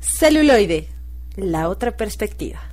[0.00, 0.88] Celuloide,
[1.36, 2.69] la otra perspectiva.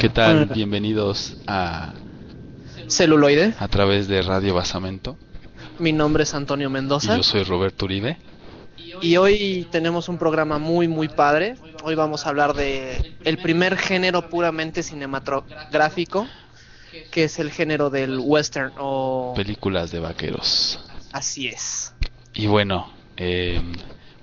[0.00, 0.46] ¿Qué tal?
[0.46, 1.92] Bienvenidos a
[2.88, 5.18] Celuloide a través de Radio Basamento.
[5.78, 7.18] Mi nombre es Antonio Mendoza.
[7.18, 8.16] Yo soy Roberto Uribe.
[9.02, 11.56] Y hoy tenemos un programa muy muy padre.
[11.84, 16.26] Hoy vamos a hablar de el primer género puramente cinematográfico,
[17.10, 20.80] que es el género del western o películas de vaqueros.
[21.12, 21.92] Así es.
[22.32, 23.60] Y bueno, eh,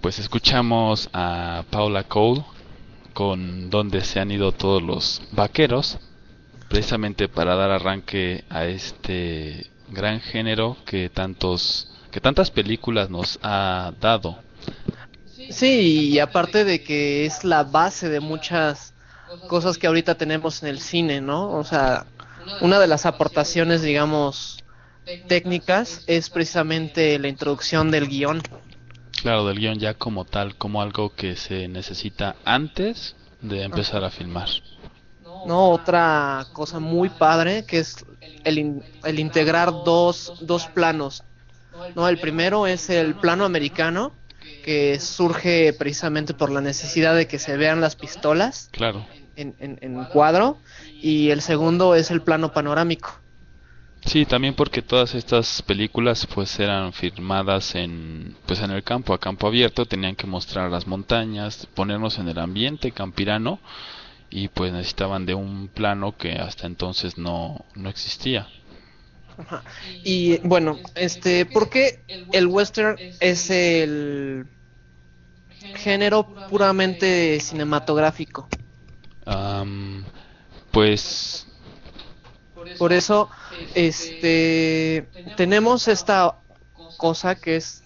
[0.02, 2.44] pues escuchamos a Paula Cole
[3.18, 5.98] con donde se han ido todos los vaqueros,
[6.70, 13.92] precisamente para dar arranque a este gran género que tantos que tantas películas nos ha
[14.00, 14.38] dado.
[15.50, 18.94] Sí, y aparte de que es la base de muchas
[19.48, 21.54] cosas que ahorita tenemos en el cine, ¿no?
[21.54, 22.06] O sea,
[22.62, 24.64] una de las aportaciones, digamos,
[25.28, 28.44] técnicas es precisamente la introducción del guion.
[29.22, 34.10] Claro, del guion ya como tal, como algo que se necesita antes de empezar a
[34.10, 34.48] filmar.
[35.46, 38.06] No, otra cosa muy padre que es
[38.44, 41.24] el, el integrar dos, dos planos.
[41.96, 44.12] No, el primero es el plano americano,
[44.64, 49.06] que surge precisamente por la necesidad de que se vean las pistolas claro.
[49.36, 50.58] en, en, en cuadro,
[50.94, 53.20] y el segundo es el plano panorámico,
[54.08, 59.20] Sí, también porque todas estas películas pues eran filmadas en pues en el campo, a
[59.20, 63.60] campo abierto, tenían que mostrar las montañas, ponernos en el ambiente campirano
[64.30, 68.48] y pues necesitaban de un plano que hasta entonces no, no existía.
[69.38, 69.62] Ajá.
[70.06, 72.00] Y bueno, este, ¿por qué
[72.32, 74.48] el western es el
[75.76, 78.48] género puramente cinematográfico?
[79.26, 80.06] Am,
[80.72, 81.47] pues
[82.78, 83.30] Por eso,
[83.76, 86.36] este, tenemos esta
[86.98, 87.84] cosa que es.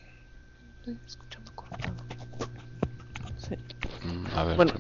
[3.38, 3.56] Sí.
[4.36, 4.74] a ver, Bueno.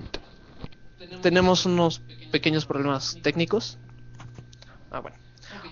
[1.21, 2.01] tenemos unos
[2.31, 3.77] pequeños problemas técnicos.
[4.91, 5.17] Ah, bueno.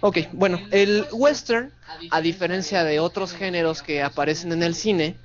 [0.02, 1.74] Ok, bueno, el western,
[2.12, 5.18] a diferencia de otros géneros que aparecen en el cine,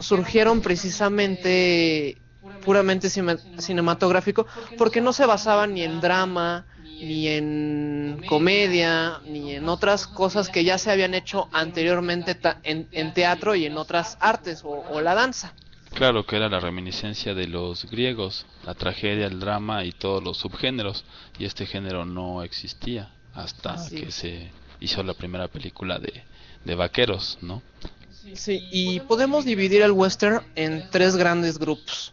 [0.00, 2.20] surgieron precisamente
[2.64, 4.46] puramente cine- cinematográfico
[4.76, 6.66] porque no se basaban ni en drama,
[7.02, 13.12] ni en comedia, ni en otras cosas que ya se habían hecho anteriormente en, en
[13.12, 15.52] teatro y en otras artes o, o la danza.
[15.92, 20.38] Claro que era la reminiscencia de los griegos, la tragedia, el drama y todos los
[20.38, 21.04] subgéneros,
[21.38, 24.50] y este género no existía hasta Así que se
[24.80, 26.24] hizo la primera película de,
[26.64, 27.62] de vaqueros, ¿no?
[28.34, 32.12] Sí, y podemos dividir el western en tres grandes grupos.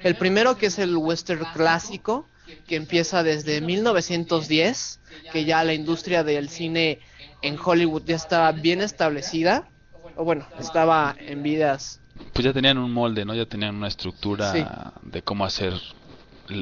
[0.00, 2.28] El primero que es el western clásico,
[2.66, 5.00] que empieza desde 1910,
[5.32, 7.00] que ya la industria del cine
[7.42, 9.68] en Hollywood ya estaba bien establecida,
[10.16, 12.00] o bueno, estaba en vidas.
[12.32, 13.34] Pues ya tenían un molde, ¿no?
[13.34, 14.64] Ya tenían una estructura Sí.
[15.02, 15.74] de cómo hacer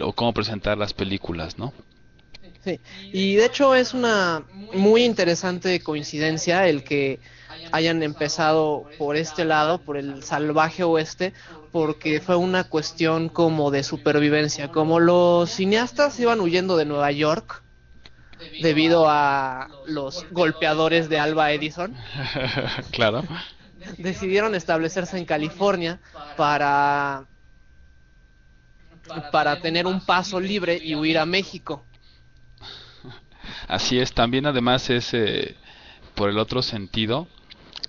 [0.03, 1.73] o cómo presentar las películas, ¿no?
[2.65, 2.81] Sí,
[3.13, 4.43] y de hecho es una
[4.75, 7.21] muy interesante coincidencia el que
[7.71, 11.33] hayan empezado por este lado, por el salvaje oeste,
[11.77, 17.63] porque fue una cuestión como de supervivencia, como los cineastas iban huyendo de Nueva York
[18.63, 21.95] debido a los golpeadores de Alba Edison,
[22.93, 23.25] claro.
[23.99, 26.01] decidieron establecerse en California
[26.39, 27.27] para
[29.31, 31.85] para tener un paso libre y huir a México.
[33.69, 35.57] Así es, también además es eh,
[36.15, 37.29] por el otro sentido,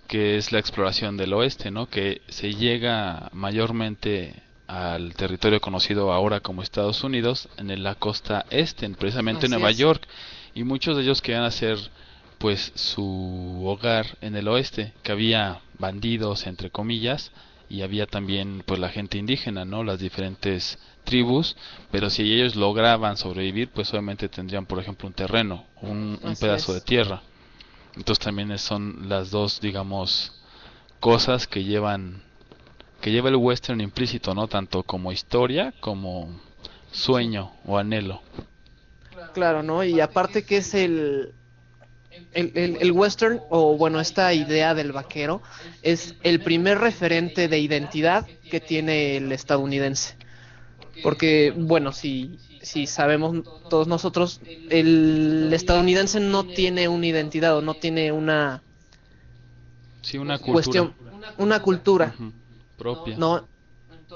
[0.08, 1.90] que es la exploración del oeste, ¿no?
[1.90, 8.86] Que se llega mayormente al territorio conocido ahora como Estados Unidos, en la costa este,
[8.86, 9.78] en precisamente Así Nueva es.
[9.78, 10.08] York,
[10.54, 11.78] y muchos de ellos querían hacer
[12.38, 17.32] pues su hogar en el oeste, que había bandidos entre comillas
[17.70, 19.84] y había también pues la gente indígena, ¿no?
[19.84, 21.56] Las diferentes tribus,
[21.92, 26.80] pero si ellos lograban sobrevivir, pues obviamente tendrían por ejemplo un terreno, un, pedazo es.
[26.80, 27.22] de tierra.
[27.98, 30.32] Entonces también son las dos, digamos,
[31.00, 32.22] cosas que llevan
[33.02, 34.48] que lleva el western implícito, ¿no?
[34.48, 36.30] Tanto como historia como
[36.92, 38.22] sueño o anhelo.
[39.34, 39.84] Claro, ¿no?
[39.84, 41.34] Y aparte que es el,
[42.34, 45.42] el, el- el western, o bueno, esta idea del vaquero,
[45.84, 50.16] es el primer referente de identidad que tiene el estadounidense.
[51.04, 57.74] Porque, bueno, si, si sabemos todos nosotros, el estadounidense no tiene una identidad o no
[57.76, 58.62] tiene una
[60.02, 60.94] Sí, una cultura cuestión,
[61.38, 62.16] una cultura,
[62.78, 63.18] propia.
[63.18, 63.46] ¿no?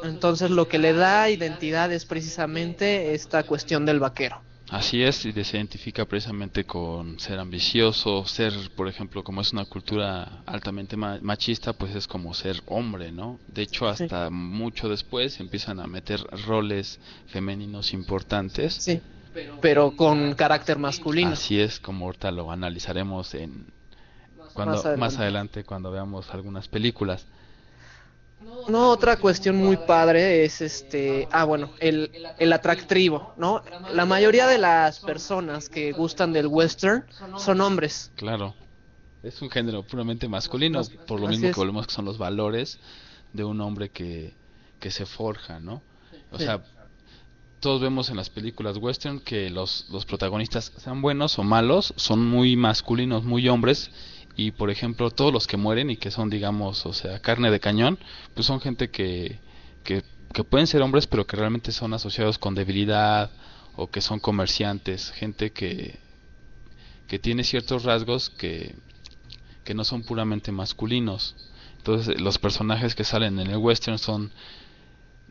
[0.04, 4.42] Entonces lo que le da identidad es precisamente esta cuestión del vaquero.
[4.72, 9.66] Así es, y se identifica precisamente con ser ambicioso, ser, por ejemplo, como es una
[9.66, 13.40] cultura altamente ma- machista, pues es como ser hombre, ¿no?
[13.48, 14.04] De hecho, Sí.
[14.04, 18.76] hasta mucho después empiezan a meter roles femeninos importantes.
[18.76, 19.02] Sí,
[19.60, 21.32] pero con carácter masculino.
[21.32, 23.68] Así es, como ahorita lo analizaremos en
[24.54, 25.22] cuando Más más adelante.
[25.24, 27.26] adelante, cuando veamos algunas películas.
[28.68, 33.64] No, otra cuestión muy padre es este, ah bueno, el, el atractivo, ¿no?
[33.94, 37.06] La mayoría de las personas que gustan del western
[37.38, 38.12] son hombres.
[38.16, 38.56] Claro.
[39.24, 42.80] Es un género puramente masculino, Mas- por lo mismo que volvemos que son los valores
[43.34, 44.34] de un hombre que,
[44.80, 45.84] que se forja, ¿no?
[46.32, 46.46] O Sí.
[46.46, 46.64] sea,
[47.60, 52.26] todos vemos en las películas western que los, los protagonistas, sean buenos o malos, son
[52.28, 53.92] muy masculinos, muy hombres,
[54.36, 57.60] y por ejemplo, todos los que mueren y que son, digamos, o sea, carne de
[57.60, 58.00] cañón,
[58.34, 59.40] pues son gente que,
[59.84, 63.32] que, que pueden ser hombres, pero que realmente son asociados con debilidad,
[63.76, 66.00] o que son comerciantes, gente que,
[67.08, 68.76] que tiene ciertos rasgos que,
[69.64, 71.36] que no son puramente masculinos.
[71.78, 74.32] Entonces, los personajes que salen en el western son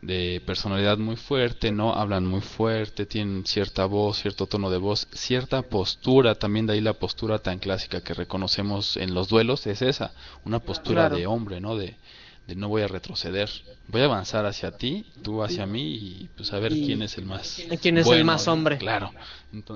[0.02, 1.92] de personalidad muy fuerte, ¿no?
[1.94, 6.80] Hablan muy fuerte, tienen cierta voz, cierto tono de voz, cierta postura, también de ahí
[6.80, 10.12] la postura tan clásica que reconocemos en los duelos, es esa,
[10.44, 11.16] una postura Claro.
[11.16, 11.76] de hombre, ¿no?
[11.76, 11.96] De,
[12.46, 13.50] de no voy a retroceder,
[13.88, 17.18] voy a avanzar hacia ti, tú hacia mí y pues a ver Y- quién es
[17.18, 18.78] el más quién es el más hombre.
[18.78, 19.12] Claro.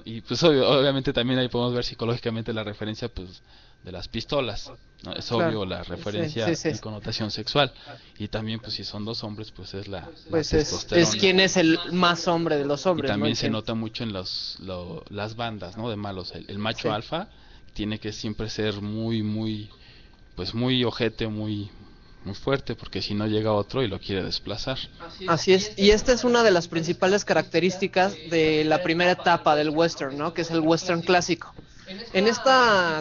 [0.06, 3.42] Y pues obvio- obviamente también ahí podemos ver psicológicamente la referencia pues
[3.84, 4.72] de las pistolas.
[5.02, 5.12] ¿no?
[5.12, 5.48] Es Claro.
[5.48, 6.68] obvio la referencia sí, sí.
[6.70, 7.72] en connotación sexual.
[8.18, 11.38] Y también pues si son dos hombres pues es la, la Pues es, es quien
[11.40, 13.10] es el más hombre de los Y hombres.
[13.10, 13.14] ¿no?
[13.14, 15.90] también se nota mucho en los, lo- las bandas, ¿no?
[15.90, 16.32] De malos.
[16.34, 17.28] El, el macho alfa
[17.74, 19.68] tiene que siempre ser muy, muy,
[20.36, 21.70] pues muy ojete, muy,
[22.24, 24.78] muy fuerte, porque si no llega otro y lo quiere desplazar.
[25.28, 29.68] Así es, y esta es una de las principales características de la primera etapa del
[29.70, 30.32] western, ¿no?
[30.32, 31.52] Que es el western clásico.
[32.12, 32.50] En este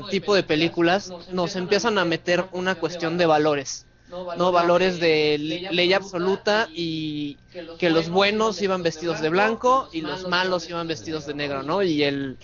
[0.10, 5.38] tipo de películas nos empiezan a meter una cuestión de valores, no valores de
[5.72, 7.38] ley absoluta y
[7.80, 11.84] que los buenos iban vestidos de blanco y los malos iban vestidos de negro, ¿no?
[11.84, 12.38] Y el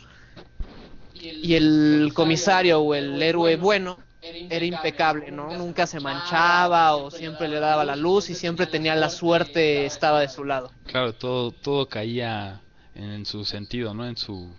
[1.21, 5.55] y el comisario o el héroe bueno era impecable, ¿no?
[5.57, 10.19] Nunca se manchaba o siempre le daba la luz y siempre tenía la suerte, estaba
[10.21, 10.71] de su lado.
[10.85, 12.61] Claro, todo, todo caía
[12.95, 14.05] en su sentido, ¿no?
[14.07, 14.53] En su,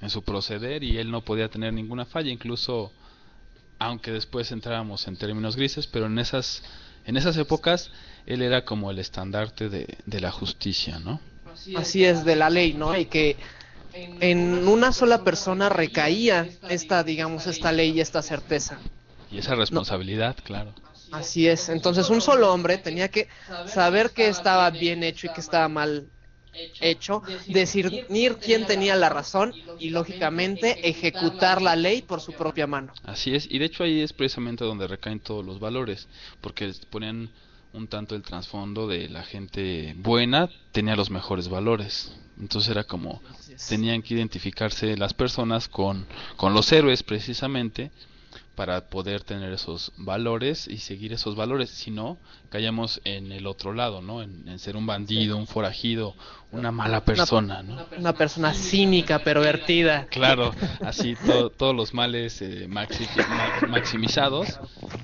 [0.00, 2.92] en su proceder y él no podía tener ninguna falla, incluso
[3.78, 6.62] aunque después entráramos en términos grises, pero en esas,
[7.06, 7.90] en esas épocas
[8.26, 11.20] él era como el estandarte de, de la justicia, ¿no?
[11.76, 12.96] Así es, de la ley, ¿no?
[12.96, 13.36] Y que
[13.94, 18.78] en una sola persona recaía esta, digamos, esta ley y esta certeza.
[19.30, 20.74] Y esa responsabilidad, claro.
[21.12, 21.68] Así es.
[21.68, 23.28] Entonces un solo hombre tenía que
[23.66, 26.08] saber que estaba bien hecho y que estaba mal
[26.80, 32.92] hecho, discernir quién tenía la razón y lógicamente ejecutar la ley por su propia mano.
[33.04, 36.08] Así es, y de hecho ahí es precisamente donde recaen todos los valores,
[36.40, 37.30] porque ponían
[37.72, 42.14] un tanto el trasfondo de la gente buena tenía los mejores valores.
[42.38, 43.20] Entonces era como
[43.68, 46.06] tenían que identificarse las personas con,
[46.36, 47.90] con los héroes precisamente
[48.54, 51.70] para poder tener esos valores y seguir esos valores.
[51.70, 52.18] Si no,
[52.50, 54.22] caíamos en el otro lado, ¿no?
[54.22, 56.14] En, en ser un bandido, un forajido,
[56.52, 57.84] una mala persona, ¿no?
[57.98, 60.06] Una persona cínica, pervertida.
[60.06, 64.58] Claro, así to- todos los males eh, maxi- ma- maximizados.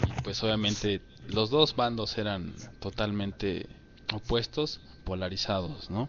[0.07, 3.67] Y pues obviamente los dos bandos eran totalmente
[4.13, 6.09] opuestos, polarizados, ¿no?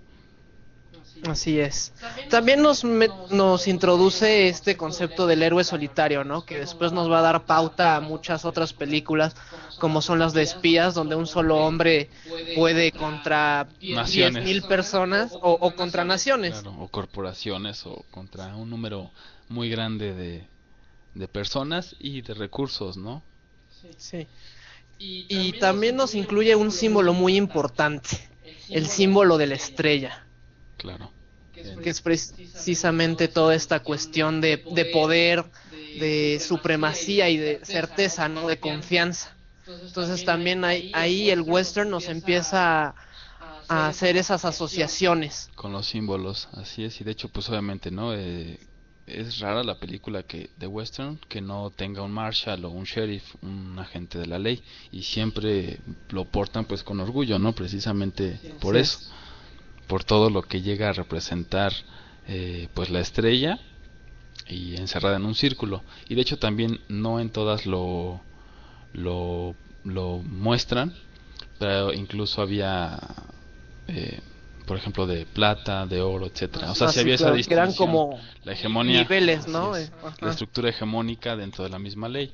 [1.27, 1.93] Así es.
[2.29, 6.45] También nos, me- nos introduce este concepto del héroe solitario, ¿no?
[6.45, 9.35] Que después nos va a dar pauta a muchas otras películas,
[9.79, 12.09] como son las de espías, donde un solo hombre
[12.55, 14.43] puede contra Naciones.
[14.43, 16.53] mil personas o, o contra naciones.
[16.61, 19.11] Claro, o corporaciones o contra un número
[19.47, 20.47] muy grande de,
[21.13, 23.21] de personas y de recursos, ¿no?
[23.97, 24.27] Sí.
[24.97, 28.09] Y también nos incluye un símbolo muy importante,
[28.69, 30.25] el símbolo de la estrella.
[30.81, 31.11] Claro.
[31.53, 35.45] que es precisamente toda esta cuestión de, de poder,
[35.99, 38.47] de supremacía y de certeza, ¿no?
[38.47, 39.35] De confianza.
[39.67, 42.95] Entonces también hay, ahí el western nos empieza a,
[43.67, 45.51] a hacer esas asociaciones.
[45.53, 48.15] Con los símbolos, así es, y de hecho pues obviamente, ¿no?
[48.15, 48.59] Eh,
[49.05, 53.35] es rara la película que de western que no tenga un marshal o un sheriff,
[53.41, 57.53] un agente de la ley, y siempre lo portan pues con orgullo, ¿no?
[57.53, 58.99] Precisamente por eso,
[59.91, 61.73] por todo lo que llega a representar
[62.25, 63.59] eh, pues la estrella
[64.47, 65.83] y encerrada en un círculo.
[66.07, 68.21] Y de hecho también no en todas lo,
[68.93, 70.95] lo, lo muestran,
[71.59, 72.97] pero incluso había,
[73.89, 74.21] eh,
[74.65, 76.71] por ejemplo, de plata, de oro, etcétera.
[76.71, 79.45] O sea, Ah, si sí, había claro, esa que eran distinción, como la hegemonía, niveles,
[79.49, 79.75] ¿no?
[79.75, 82.33] es, la estructura hegemónica dentro de la misma ley.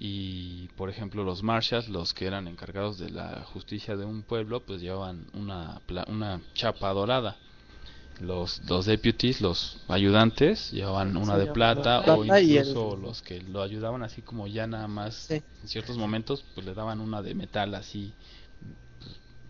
[0.00, 4.60] Y, por ejemplo, los marshals, los que eran encargados de la justicia de un pueblo,
[4.60, 7.36] pues llevaban una, una chapa dorada.
[8.20, 13.40] Los, los deputies, los ayudantes, llevaban una de plata plata o el- incluso los que
[13.40, 15.42] lo ayudaban así como ya nada más Sí.
[15.62, 18.14] en ciertos momentos, pues le daban una de metal así,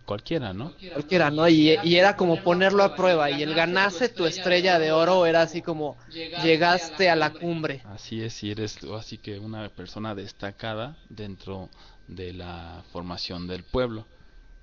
[0.09, 0.73] cualquiera, ¿no?
[0.93, 1.47] Cualquiera, ¿no?
[1.47, 3.29] Y, y era como ponerlo a prueba.
[3.29, 5.97] Y el ganarse tu estrella de oro era así como
[6.43, 7.83] llegaste a la cumbre.
[7.85, 11.69] Así es, y eres así que una persona destacada dentro
[12.07, 14.07] de la formación del pueblo.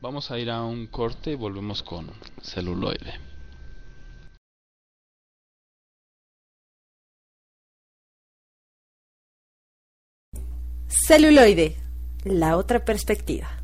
[0.00, 2.10] Vamos a ir a un corte y volvemos con
[2.42, 3.20] celuloide.
[11.06, 11.76] Celuloide,
[12.24, 13.55] la otra perspectiva.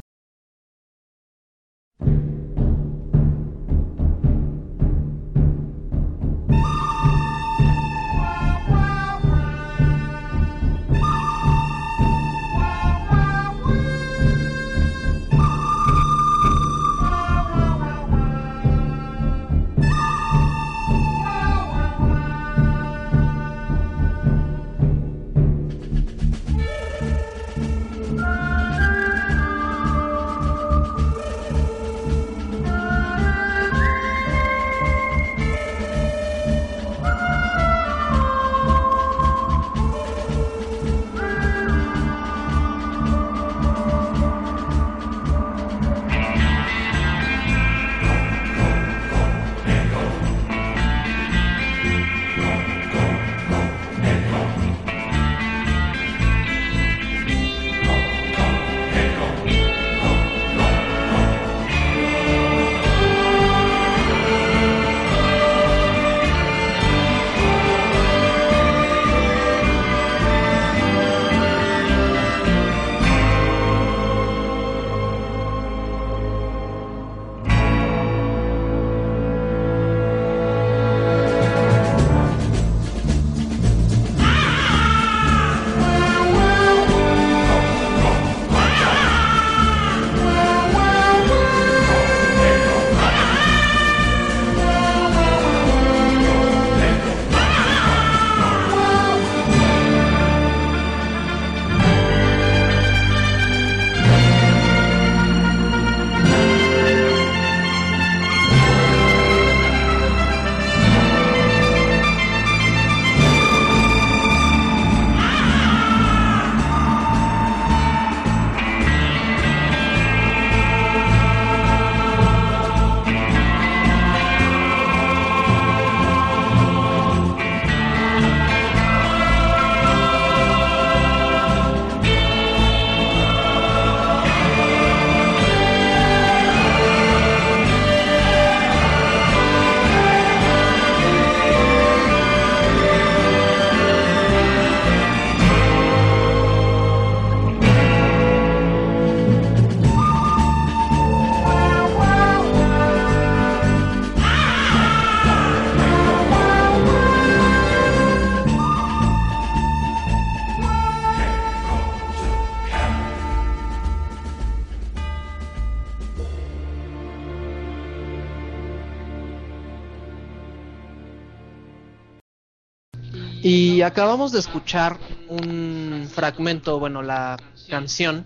[173.82, 177.36] Y acabamos de escuchar un fragmento, bueno, la
[177.68, 178.24] canción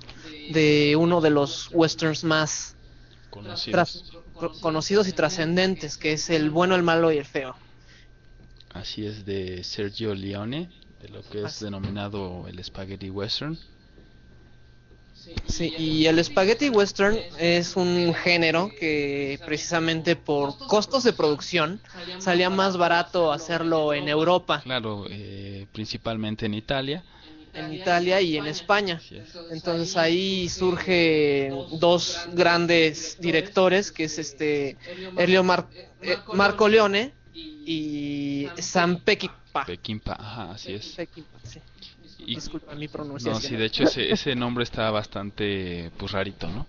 [0.51, 2.77] de uno de los westerns más
[3.31, 5.09] Conocidos.
[5.09, 7.57] y trascendentes, que es El bueno, el malo y el feo.
[8.75, 10.69] Así es de Sergio Leone,
[11.01, 11.65] de lo que es Así.
[11.65, 13.59] denominado el Spaghetti Western.
[15.49, 21.81] Sí, y el spaghetti western es un género que precisamente por costos de producción
[22.19, 27.05] salía más barato hacerlo en Europa, Claro, eh, principalmente en Italia.
[27.55, 29.01] en Italia y en España.
[29.51, 34.77] Entonces ahí surge dos grandes directores, que es este
[35.17, 35.69] Elio Mar-
[36.03, 37.13] eh, Marco Leone
[37.65, 39.65] y Sam Peckinpah.
[39.65, 40.85] Pekín, ajá, así es.
[41.45, 41.61] Sí.
[42.19, 43.43] Y- Disculpa mi No, pronunciación.
[43.43, 46.67] sí, de hecho ese, ese nombre está bastante pues rarito, ¿no?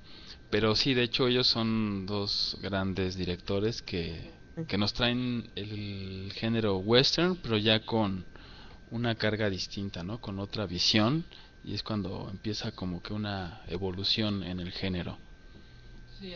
[0.50, 4.32] Pero sí, de hecho ellos son dos grandes directores que,
[4.68, 8.26] que nos traen el género western, pero ya con
[8.92, 10.20] una carga distinta, ¿no?
[10.20, 11.26] Con otra visión
[11.64, 15.18] y es cuando empieza como que una evolución en el género.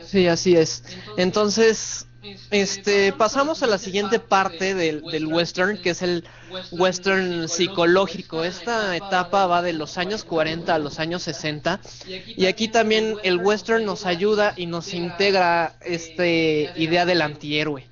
[0.06, 0.84] Sí, así es.
[1.17, 2.08] Entonces,
[2.52, 6.24] este, pasamos a la siguiente parte del, del western, que es el
[6.72, 8.44] western psicológico.
[8.44, 11.80] Esta etapa va de los años 40 a los años 60.
[12.28, 17.88] Y aquí también el western nos ayuda y nos integra esta idea del antihéroe.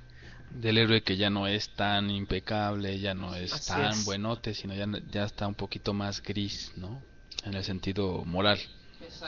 [0.51, 4.05] Del héroe que ya no es tan impecable, ya no es Así tan es.
[4.05, 7.01] buenote, sino ya, ya está un poquito más gris, ¿no?
[7.45, 8.59] En el sentido moral.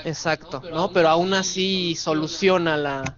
[0.06, 0.92] Exacto, ¿no?
[0.92, 3.16] Pero aún así soluciona la,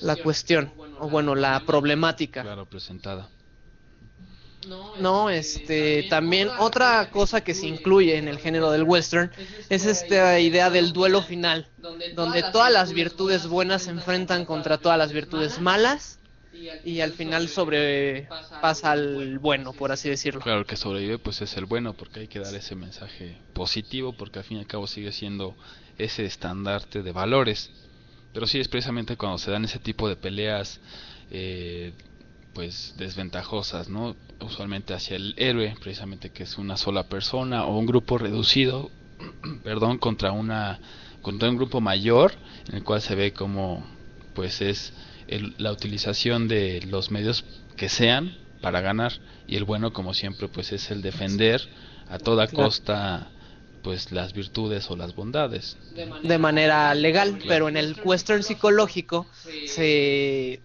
[0.00, 2.42] la cuestión, o bueno, la problemática.
[2.42, 3.28] Claro, presentada.
[4.98, 9.30] No, este, también otra cosa que se incluye en el género del western
[9.68, 11.68] es esta idea del duelo final,
[12.14, 16.18] donde todas las virtudes buenas se enfrentan contra todas las virtudes malas
[16.84, 20.40] y al final sobrepasa al bueno, por así decirlo.
[20.40, 24.14] Claro, el que sobrevive pues es el bueno, porque hay que dar ese mensaje positivo,
[24.14, 25.56] porque al fin y al cabo sigue siendo
[25.98, 27.70] ese estandarte de valores.
[28.32, 30.80] Pero sí es precisamente cuando se dan ese tipo de peleas,
[31.30, 31.94] eh,
[32.52, 34.16] pues desventajosas, ¿no?
[34.40, 38.90] Usualmente hacia el héroe, precisamente que es una sola persona o un grupo reducido,
[39.64, 40.80] perdón, contra una
[41.22, 43.88] contra un grupo mayor, en el cual se ve como
[44.34, 44.92] pues es
[45.26, 47.44] el- la utilización de los medios
[47.76, 51.62] que sean para ganar y el bueno como siempre pues es el defender
[52.06, 53.30] a toda costa
[53.84, 55.76] pues las virtudes o las bondades.
[56.22, 59.26] De manera legal, pero en el western psicológico
[59.66, 60.60] se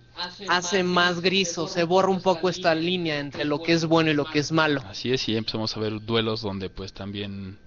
[0.48, 4.10] hace más gris o se borra un poco esta línea entre lo que es bueno
[4.10, 4.82] y lo que es malo.
[4.86, 7.58] así es y empezamos a ver duelos donde pues también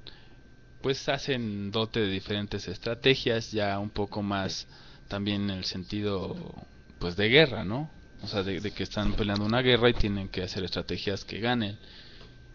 [0.83, 4.67] pues hacen dote de diferentes estrategias ya un poco más
[5.09, 6.37] también en el sentido
[6.99, 7.89] pues de guerra no
[8.23, 11.41] o sea de, de que están peleando una guerra y tienen que hacer estrategias que
[11.41, 11.79] ganen.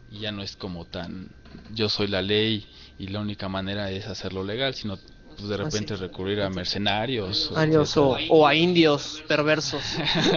[0.10, 1.30] Y ya no es como tan
[1.74, 2.66] yo soy la ley
[2.98, 4.98] y la única manera es hacerlo legal sino
[5.36, 6.02] pues, de repente Así.
[6.02, 9.84] recurrir a mercenarios Arios o, o a indios perversos.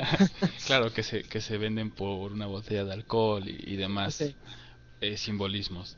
[0.66, 4.22] claro que se que se venden por una botella de alcohol y, y demás
[5.00, 5.96] eh, simbolismos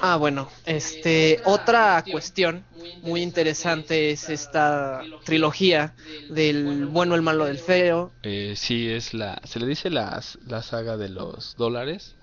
[0.00, 2.64] Ah, bueno, este, otra cuestión
[3.02, 5.94] muy interesante es esta trilogía
[6.28, 8.12] del bueno, el malo, del feo.
[8.22, 12.14] Eh, sí, es la, se le dice la, la saga de los dólares,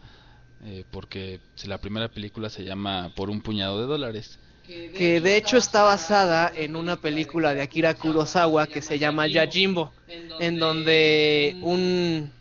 [0.66, 4.38] eh, porque la primera película se llama Por un puñado de dólares.
[4.68, 9.92] que de hecho está basada en una película de Akira Kurosawa que se llama Yajimbo,
[10.40, 12.32] en donde un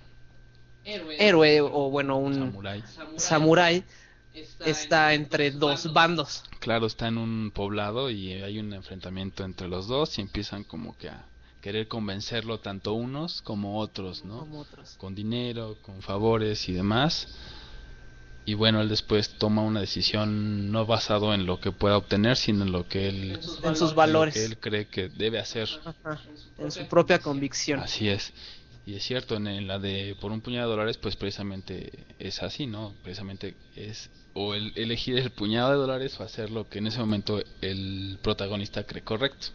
[0.85, 2.83] héroe o bueno, un Samurai.
[3.17, 3.85] samurái
[4.65, 6.45] está entre dos bandos.
[6.61, 10.97] Claro, está en un poblado y hay un enfrentamiento entre los dos y empiezan como
[10.97, 11.25] que a
[11.61, 14.41] querer convencerlo tanto unos como otros, ¿no?
[14.41, 14.97] Como otros.
[14.99, 17.29] Con dinero, con favores y demás.
[18.49, 22.65] Y bueno, él después toma una decisión no basado en lo que pueda obtener, sino
[22.65, 23.33] en lo que él,
[23.63, 24.33] En sus en valores.
[24.33, 25.69] que él cree que debe hacer.
[25.85, 26.19] Ajá,
[26.57, 27.81] en su propia convicción.
[27.81, 28.33] Así es.
[28.87, 32.67] Y es cierto, en, la de por un puñado de dólares, pues precisamente es así,
[32.67, 32.95] ¿no?
[33.03, 37.01] Precisamente es o el, elegir el puñado de dólares o hacer lo que en ese
[37.01, 39.49] momento el protagonista cree correcto.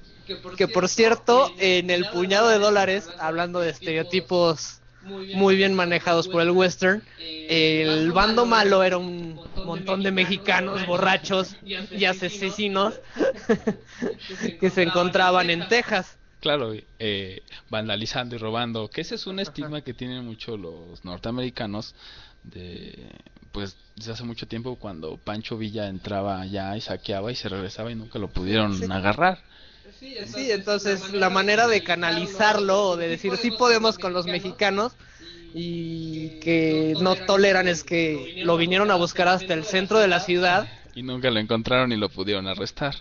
[0.55, 6.41] Que por cierto, en el puñado de dólares, hablando de estereotipos muy bien manejados por
[6.41, 12.99] el western, el bando malo era un montón de mexicanos borrachos y asesinos
[14.59, 16.17] que se encontraban en Texas.
[16.39, 21.95] Claro, eh, vandalizando y robando, que ese es un estigma que tienen mucho los norteamericanos
[22.43, 23.09] de
[23.53, 27.91] pues desde hace mucho tiempo cuando Pancho Villa entraba allá y saqueaba y se regresaba
[27.91, 29.39] y nunca lo pudieron agarrar.
[30.33, 34.93] Sí, entonces la manera de canalizarlo o de decir sí podemos con los mexicanos
[35.53, 40.19] y que no toleran es que lo vinieron a buscar hasta el centro de la
[40.19, 42.95] ciudad Y nunca lo encontraron y lo pudieron arrestar.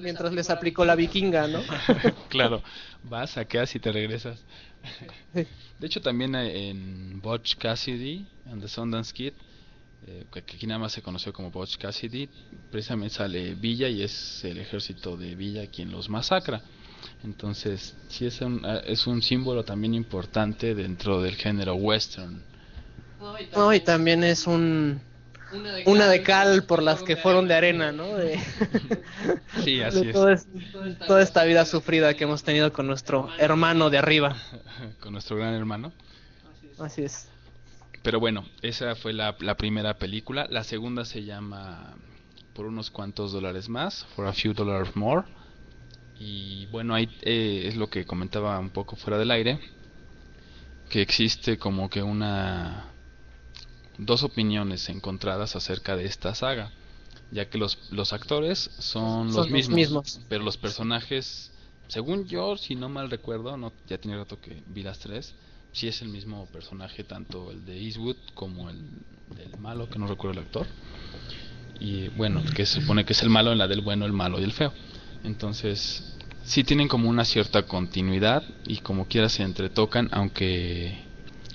[0.00, 1.62] mientras les aplicó la vikinga, ¿no?
[2.28, 2.62] claro,
[3.02, 4.42] vas, saqueas y te regresas.
[5.32, 9.32] De hecho, también eh, en Butch Cassidy, en The Sundance Kid,
[10.06, 12.28] eh, que aquí nada más se conoció como Butch Cassidy,
[12.70, 16.62] precisamente sale Villa y es el ejército de Villa quien los masacra.
[17.22, 22.42] Entonces, sí es un, eh, es un símbolo también importante dentro del género western.
[23.54, 25.00] No, y también es un
[25.86, 28.14] una de cal por las que fueron de arena, ¿no?
[28.16, 28.38] De,
[29.64, 30.12] Sí, de así es.
[30.12, 30.46] todo es-
[31.06, 34.36] toda esta vida sufrida que hemos tenido con nuestro hermano de arriba.
[35.00, 35.92] Con nuestro gran hermano.
[36.78, 37.28] Así es.
[38.04, 40.46] Pero bueno, esa fue la, la primera película.
[40.50, 41.96] La segunda se llama
[42.52, 45.26] Por unos cuantos dólares más, For a Few Dollars More.
[46.14, 49.60] Y bueno, ahí eh, es lo que comentaba un poco fuera del aire,
[50.88, 52.94] que existe como que una
[53.98, 56.72] dos opiniones encontradas acerca de esta saga,
[57.30, 60.20] ya que los, los actores son, Son los los mismos, mismos.
[60.28, 61.52] pero los personajes,
[61.88, 65.34] según yo, si no mal recuerdo, no ya tiene rato que vi las tres,
[65.74, 68.78] sí es el mismo personaje, tanto el de Eastwood como el
[69.36, 70.66] del malo, que no recuerdo el actor.
[71.80, 74.40] Y bueno, que se supone que es el malo en la del bueno, el malo
[74.40, 74.72] y el feo.
[75.24, 80.96] Entonces, sí tienen como una cierta continuidad y como quiera se entretocan, aunque,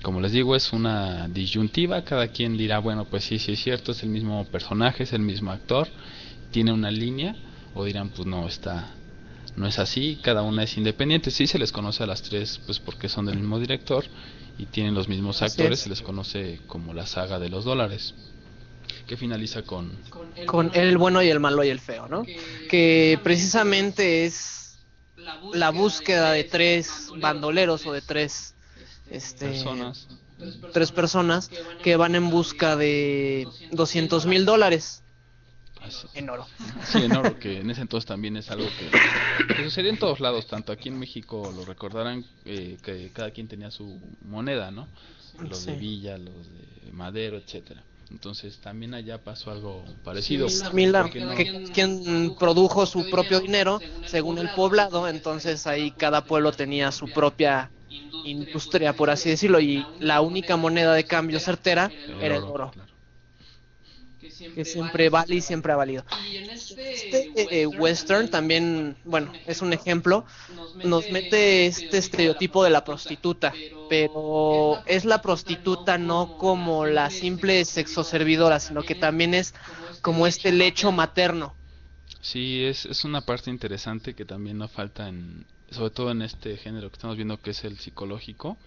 [0.02, 2.04] como les digo, es una disyuntiva.
[2.04, 5.22] Cada quien dirá, bueno, pues sí, sí es cierto, es el mismo personaje, es el
[5.22, 5.88] mismo actor,
[6.50, 7.36] tiene una línea,
[7.72, 8.92] o dirán, pues no, está,
[9.60, 11.30] no es así, cada una es independiente.
[11.30, 14.04] Sí se les conoce a las tres, pues porque son del mismo director
[14.58, 15.82] y tienen los mismos Así actores, es.
[15.84, 18.14] se les conoce como la saga de los dólares,
[19.06, 19.92] que finaliza con
[20.46, 22.24] Con el bueno y el malo y el feo, ¿no?
[22.68, 24.78] Que precisamente es
[25.52, 28.54] la búsqueda de tres bandoleros o de tres
[29.10, 30.08] este, personas.
[30.72, 31.50] tres personas
[31.82, 35.02] que van en busca de 200 mil dólares
[35.80, 36.46] Así- en oro.
[36.84, 38.90] Sí, en oro, que en ese entonces también es algo que,
[39.54, 43.48] que sucedía en todos lados, tanto aquí en México lo recordarán eh, que cada quien
[43.48, 44.88] tenía su moneda, ¿no?
[45.48, 45.78] Los de Sí.
[45.78, 47.82] Villa, los de Madero, etcétera.
[48.10, 50.48] Entonces también allá pasó algo parecido.
[50.48, 56.52] Similar, no- que quien produjo su propio dinero según el poblado, entonces ahí cada pueblo
[56.52, 57.70] tenía su propia
[58.24, 62.92] industria, por así decirlo, y la única moneda de cambio certera era el oro, claro.
[64.54, 66.04] Que siempre vale y siempre ha valido.
[66.76, 70.24] Este eh, western también, bueno, es un ejemplo,
[70.84, 73.52] nos mete este estereotipo de la prostituta,
[73.88, 79.54] pero es la prostituta no como la simple sexoservidora, sino que también es
[80.02, 81.54] como este lecho materno.
[82.20, 86.56] Sí, es, es una parte interesante que también no falta en, sobre todo en este
[86.56, 88.58] género que estamos viendo que es el psicológico,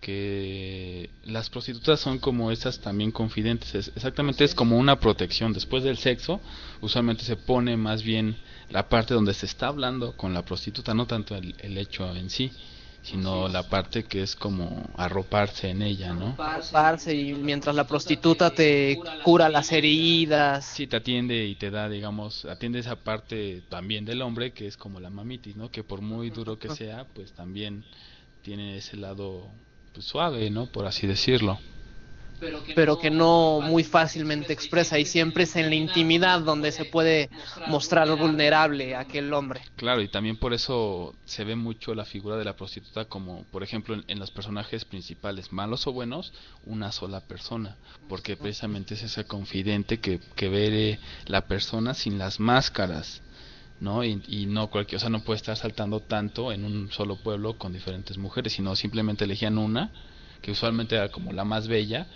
[0.00, 5.84] que las prostitutas son como esas también confidentes, es- exactamente es como una protección después
[5.84, 6.40] del sexo,
[6.80, 8.36] usualmente se pone más bien
[8.70, 12.30] la parte donde se está hablando con la prostituta, no tanto el, el hecho en
[12.30, 12.50] sí,
[13.02, 16.36] sino la parte que es como arroparse en ella, ¿no?
[16.70, 20.64] Parce, y mientras la prostituta te cura las heridas.
[20.66, 24.76] Sí, te atiende y te da, digamos, atiende esa parte también del hombre que es
[24.76, 25.70] como la mamitis, ¿no?
[25.70, 27.84] Que por muy duro que sea, pues también
[28.42, 29.50] tiene ese lado
[29.92, 30.66] pues, suave, ¿no?
[30.66, 31.58] Por así decirlo.
[32.74, 37.28] pero que no muy fácilmente expresa y siempre es en la intimidad donde se puede
[37.66, 39.60] mostrar vulnerable aquel hombre.
[39.76, 43.62] Claro, y también por eso se ve mucho la figura de la prostituta como, por
[43.62, 46.32] ejemplo, en, en los personajes principales, malos o buenos,
[46.64, 47.76] una sola persona,
[48.08, 53.20] porque precisamente es ese confidente que, que ve la persona sin las máscaras,
[53.80, 54.04] ¿no?
[54.04, 57.58] Y, y no cualquier, o sea, no puede estar saltando tanto en un solo pueblo
[57.58, 59.92] con diferentes mujeres, sino simplemente elegían una,
[60.42, 62.08] que usualmente era como la más bella,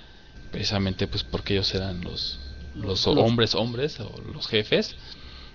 [0.51, 2.41] precisamente pues porque ellos eran los,
[2.75, 4.97] los Los- hombres hombres o los jefes,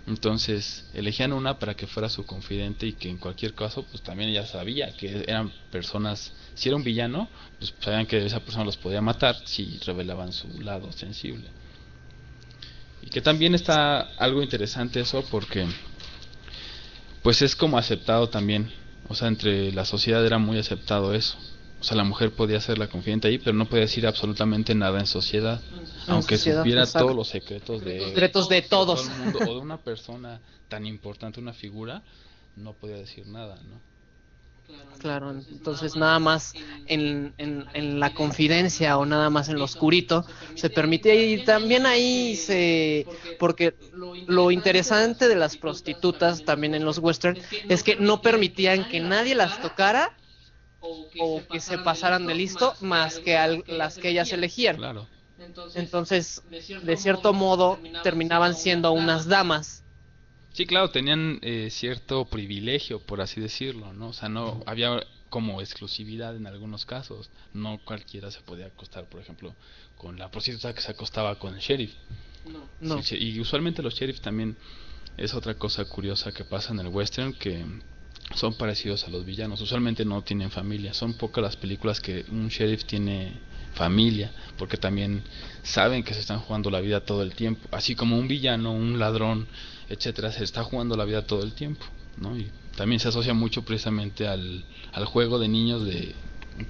[0.07, 4.29] entonces elegían una para que fuera su confidente y que en cualquier caso pues también
[4.29, 8.77] ella sabía que eran personas, si era un villano, pues sabían que esa persona los
[8.77, 11.51] podía matar si revelaban su lado sensible.
[13.01, 15.65] Y que también está algo interesante eso porque
[17.23, 18.71] pues es como aceptado también,
[19.07, 21.37] o sea, entre la sociedad era muy aceptado eso.
[21.79, 24.99] O sea, la mujer podía ser la confidente ahí, pero no podía decir absolutamente nada
[24.99, 25.61] en sociedad,
[26.05, 27.05] En aunque sociedad, supiera exacto.
[27.05, 29.03] todos los secretos de Secretos de todos.
[29.03, 32.03] todo el mundo, o de una persona tan importante, una figura,
[32.57, 33.79] no podía decir nada, ¿no?
[34.97, 36.53] Claro, entonces nada más
[36.85, 41.85] en, en, en la confidencia o nada más en lo oscurito se permitía y también
[41.85, 43.07] ahí se...
[43.39, 43.77] porque
[44.27, 47.37] lo interesante de las prostitutas también en los western
[47.69, 50.17] es que no permitían que nadie las tocara
[50.79, 54.77] o que se pasaran de listo más que al- las que ellas elegían.
[54.77, 55.07] Claro.
[55.73, 59.83] Entonces, de cierto modo, terminaban siendo unas damas.
[60.53, 64.09] Sí, claro, tenían eh, cierto privilegio, por así decirlo, ¿no?
[64.09, 67.29] O sea, no había como exclusividad en algunos casos.
[67.53, 69.55] No cualquiera se podía acostar, por ejemplo,
[69.97, 71.93] con la prostituta que se acostaba con el sheriff.
[72.79, 73.03] No.
[73.03, 74.57] Sí, y usualmente los sheriffs también
[75.17, 77.63] es otra cosa curiosa que pasa en el western que
[78.35, 79.61] son parecidos a los villanos.
[79.61, 80.93] Usualmente no tienen familia.
[80.93, 83.33] Son pocas las películas que un sheriff tiene
[83.73, 85.23] familia, porque también
[85.63, 87.67] saben que se están jugando la vida todo el tiempo.
[87.71, 89.47] Así como un villano, un ladrón,
[89.89, 91.85] etcétera, se está jugando la vida todo el tiempo,
[92.17, 92.37] ¿no?
[92.37, 96.15] Y también se asocia mucho precisamente al, al juego de niños de,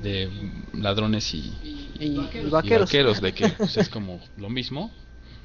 [0.01, 0.29] de
[0.73, 3.21] ladrones y, Y, y y vaqueros.
[3.21, 4.91] de que pues, es como lo mismo,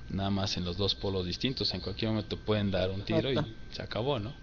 [0.09, 1.75] nada más en los dos polos distintos.
[1.75, 4.35] En cualquier momento pueden dar un tiro y se acabó, ¿no?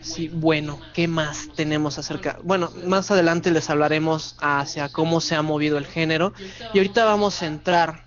[0.00, 2.38] Sí, bueno, ¿qué más tenemos acerca?
[2.42, 6.32] Bueno, más adelante les hablaremos hacia cómo se ha movido el género.
[6.72, 8.06] Y ahorita vamos a entrar,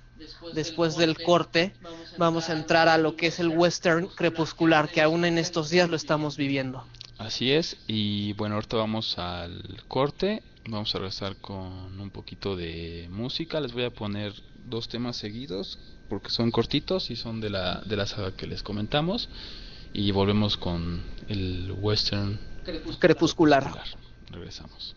[0.52, 1.76] después del corte,
[2.18, 5.90] vamos a entrar a lo que es el western crepuscular, que aún en estos días
[5.90, 6.86] lo estamos viviendo.
[7.18, 13.08] Así es, y bueno, ahorita vamos al corte, vamos a regresar con un poquito de
[13.12, 14.34] música, les voy a poner
[14.66, 18.64] dos temas seguidos, porque son cortitos y son de la, de la saga que les
[18.64, 19.30] comentamos,
[19.94, 22.40] y volvemos con el western
[23.00, 23.72] Crepuscular.
[24.32, 24.96] Regresamos.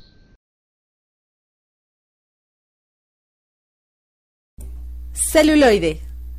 [5.13, 6.01] Celuloide,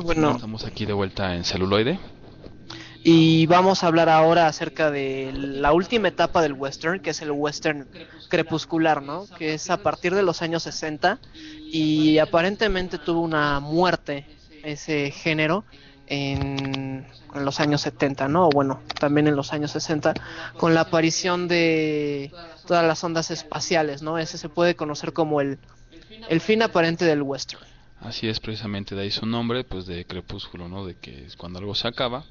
[0.00, 0.36] Bueno, Ah, bueno.
[0.36, 1.98] estamos aquí de vuelta en celuloide.
[3.02, 7.30] Y vamos a hablar ahora acerca de la última etapa del western, que es el
[7.30, 7.88] western
[8.28, 9.26] crepuscular, ¿no?
[9.38, 11.18] Que es a partir de los años 60
[11.72, 14.26] y aparentemente tuvo una muerte
[14.62, 15.64] ese género
[16.08, 18.48] en, en los años 70, ¿no?
[18.48, 20.12] O bueno, también en los años 60
[20.58, 22.30] con la aparición de
[22.66, 24.18] todas las ondas espaciales, ¿no?
[24.18, 25.58] Ese se puede conocer como el
[26.28, 27.62] el fin aparente del western.
[28.00, 30.86] Así es precisamente de ahí su nombre, pues de crepúsculo, ¿no?
[30.86, 32.24] De que es cuando algo se acaba.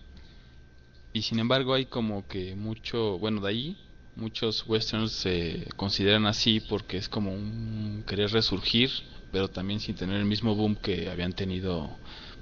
[1.14, 3.78] Y sin embargo hay como que mucho, bueno, de ahí
[4.16, 8.90] muchos westerns se consideran así porque es como un querer resurgir,
[9.32, 11.96] pero también sin tener el mismo boom que habían tenido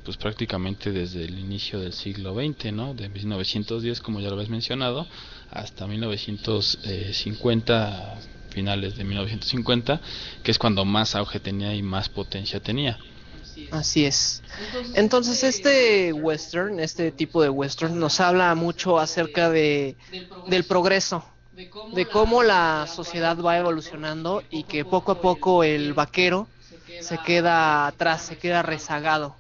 [0.06, 2.94] pues prácticamente desde el inicio del siglo XX, ¿no?
[2.94, 5.06] De 1910, como ya lo habéis mencionado,
[5.52, 8.20] hasta 1950,
[8.52, 10.00] finales de 1950,
[10.44, 12.98] que es cuando más auge tenía y más potencia tenía.
[13.72, 14.44] Así es.
[14.94, 19.96] Entonces este western, este tipo de western nos habla mucho acerca de
[20.48, 21.26] del progreso,
[21.94, 26.48] de cómo la sociedad va evolucionando y que poco a poco el vaquero
[27.02, 29.36] se queda atrás, se queda rezagado.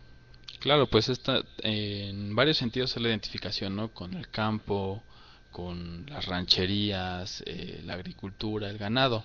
[0.59, 3.89] Claro, pues esta, eh, en varios sentidos es la identificación, ¿no?
[3.93, 5.03] Con el campo,
[5.51, 9.23] con las rancherías, eh, la agricultura, el ganado.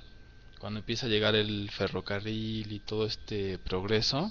[0.58, 4.30] Cuando empieza a llegar el ferrocarril y todo este progreso,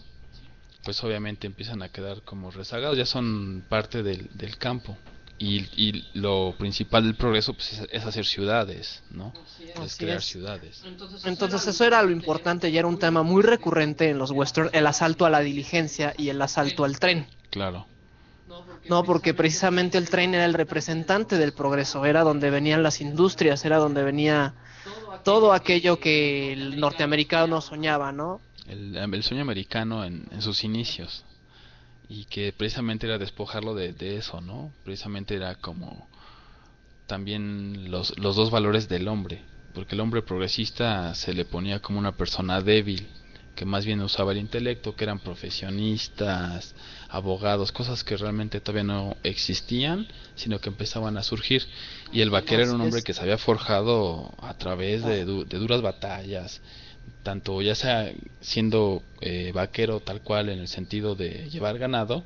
[0.83, 4.97] pues obviamente empiezan a quedar como rezagados, ya son parte del, del campo.
[5.37, 9.33] Y, y lo principal del progreso pues, es, es hacer ciudades, ¿no?
[9.83, 10.25] Es crear es.
[10.25, 10.83] ciudades.
[11.25, 14.85] Entonces eso era lo importante, ya era un tema muy recurrente en los western, el
[14.85, 17.25] asalto a la diligencia y el asalto al tren.
[17.49, 17.87] Claro.
[18.87, 23.65] No, porque precisamente el tren era el representante del progreso, era donde venían las industrias,
[23.65, 24.53] era donde venía
[25.23, 28.41] todo aquello que el norteamericano soñaba, ¿no?
[28.71, 31.23] El, el sueño americano en, en sus inicios
[32.07, 34.73] y que precisamente era despojarlo de, de eso, ¿no?
[34.83, 36.09] Precisamente era como
[37.07, 39.43] también los, los dos valores del hombre,
[39.73, 43.07] porque el hombre progresista se le ponía como una persona débil,
[43.55, 46.73] que más bien usaba el intelecto, que eran profesionistas,
[47.09, 51.67] abogados, cosas que realmente todavía no existían, sino que empezaban a surgir.
[52.13, 55.57] Y el vaquero era un hombre que se había forjado a través de, du- de
[55.57, 56.61] duras batallas,
[57.23, 58.11] tanto ya sea
[58.41, 62.25] siendo eh, vaquero tal cual en el sentido de llevar ganado,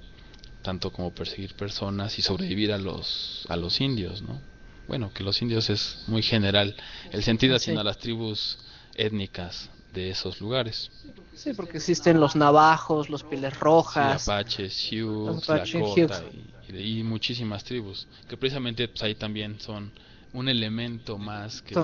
[0.62, 4.42] tanto como perseguir personas y sobrevivir a los a los indios, ¿no?
[4.88, 6.76] Bueno, que los indios es muy general
[7.12, 7.66] el sentido, Sí.
[7.72, 8.60] sino a las tribus
[8.96, 10.92] étnicas de esos lugares.
[11.34, 14.28] Sí, porque existen los navajos, los pieles Sí, rojas.
[14.28, 16.32] Apaches, Sioux, Los Apache, Lakota Sioux.
[16.70, 19.92] y, y muchísimas tribus, que precisamente pues, ahí también son
[20.34, 21.76] un elemento más que,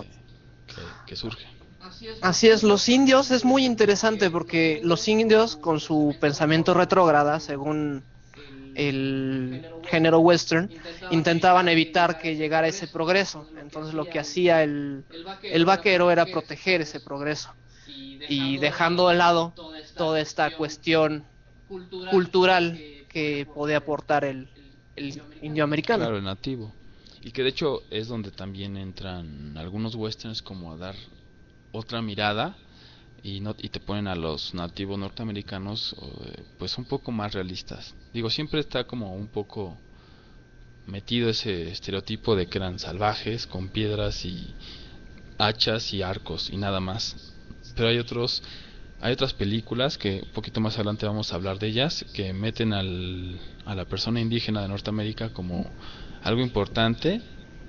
[1.06, 1.46] que surge.
[2.22, 8.04] Así es, los indios es muy interesante porque los indios con su pensamiento retrógrada, según
[8.76, 10.70] el género western,
[11.12, 13.48] intentaban evitar que llegara ese progreso.
[13.60, 15.04] Entonces lo que hacía el,
[15.44, 17.54] el vaquero era proteger ese progreso
[17.88, 19.54] y dejando de lado
[19.96, 21.24] toda esta cuestión
[22.12, 22.80] cultural
[23.10, 24.48] que podía aportar el,
[24.96, 26.04] el indio americano.
[26.04, 26.74] Claro, el nativo.
[27.22, 30.96] Y que de hecho es donde también entran algunos westerns como a dar
[31.72, 32.56] otra mirada
[33.24, 37.96] y no y te ponen a los nativos norteamericanos eh, pues un poco más realistas.
[38.14, 39.78] Digo, siempre está como un poco
[40.86, 44.56] metido ese estereotipo de que eran salvajes con piedras y
[45.38, 47.34] hachas y arcos y nada más.
[47.76, 48.44] Pero hay otros
[49.00, 52.72] hay otras películas que un poquito más adelante vamos a hablar de ellas que meten
[52.72, 55.72] al, a la persona indígena de Norteamérica como
[56.22, 57.22] algo importante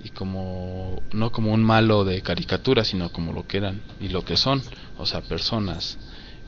[0.04, 4.24] y como no como un malo de caricatura sino como lo que eran y lo
[4.24, 4.62] que son
[4.98, 5.96] o sea personas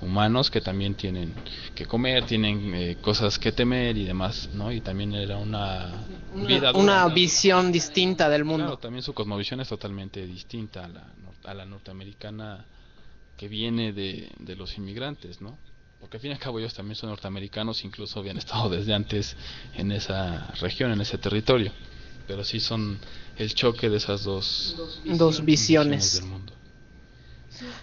[0.01, 1.33] humanos que también tienen
[1.75, 6.71] que comer tienen eh, cosas que temer y demás no y también era una vida
[6.73, 7.15] Una, una dura.
[7.15, 8.65] visión distinta del mundo.
[8.67, 11.05] Claro, también su cosmovisión es totalmente distinta a la,
[11.45, 12.65] a la norteamericana
[13.37, 15.57] que viene de, de los inmigrantes, ¿no?
[16.01, 19.37] Porque al fin y al cabo ellos también son norteamericanos, incluso habían estado desde antes
[19.75, 21.73] en esa región, en ese territorio.
[22.29, 22.99] Pero sí son
[23.37, 26.21] el choque de esas dos, Dos visiones.
[26.21, 26.53] del mundo.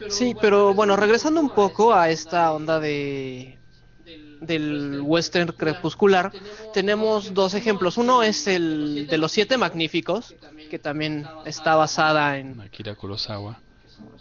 [0.09, 3.57] Sí, pero bueno, regresando un poco a esta onda de
[4.41, 6.31] del western crepuscular,
[6.73, 7.97] tenemos dos ejemplos.
[7.97, 10.33] Uno es el de los siete magníficos,
[10.69, 13.59] que también está basada en Akira Kurosawa.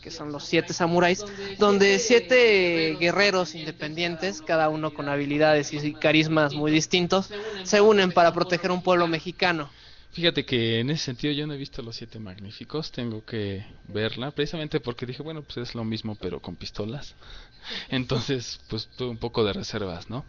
[0.03, 1.24] que son los siete samuráis,
[1.59, 7.31] donde siete guerreros independientes, cada uno con habilidades y carismas muy distintos,
[7.64, 9.70] se unen para proteger un pueblo mexicano.
[10.13, 14.33] Fíjate que en ese sentido yo no he visto Los Siete Magníficos, tengo que verla,
[14.33, 17.15] precisamente porque dije, bueno, pues es lo mismo pero con pistolas.
[17.91, 20.25] Entonces, pues tuve un poco de reservas, ¿no?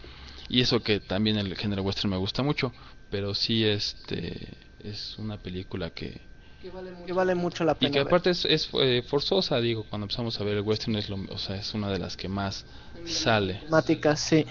[0.50, 2.72] Y eso que también el género western me gusta mucho,
[3.10, 4.50] pero sí este
[4.84, 6.22] es una película que
[6.62, 7.92] Que vale mucho la y pena.
[7.92, 8.08] que ver.
[8.08, 11.38] aparte es, es, eh, forzosa, digo, cuando empezamos a ver el western es lo, o
[11.40, 12.66] sea, es una de las que más
[13.08, 13.56] sale.
[13.56, 14.46] Temáticas, sí.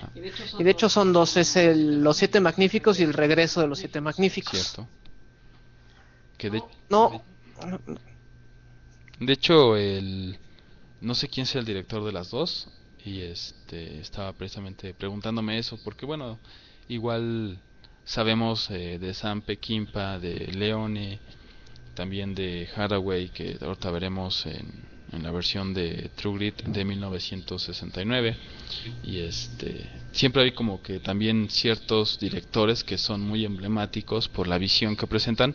[0.58, 3.78] Y de hecho son dos, es el, Los Siete Magníficos y el regreso de los
[3.78, 4.58] Siete Magníficos.
[4.58, 4.88] ¿Cierto?
[6.40, 7.22] Que de, No,
[9.18, 10.38] de hecho el
[11.02, 12.66] no sé quién sea el director de las dos
[13.04, 16.38] y este estaba precisamente preguntándome eso porque bueno,
[16.88, 17.58] igual
[18.06, 21.20] sabemos eh, de Sam Peckinpah, de Leone,
[21.92, 24.66] también de Haraway que ahorita veremos en,
[25.12, 28.34] en la versión de True Grit de 1969
[29.02, 34.56] y este siempre hay como que también ciertos directores que son muy emblemáticos por la
[34.56, 35.54] visión que presentan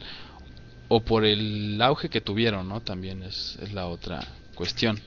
[0.87, 2.81] o por el auge que tuvieron, ¿no?
[2.81, 4.99] También es, la otra cuestión.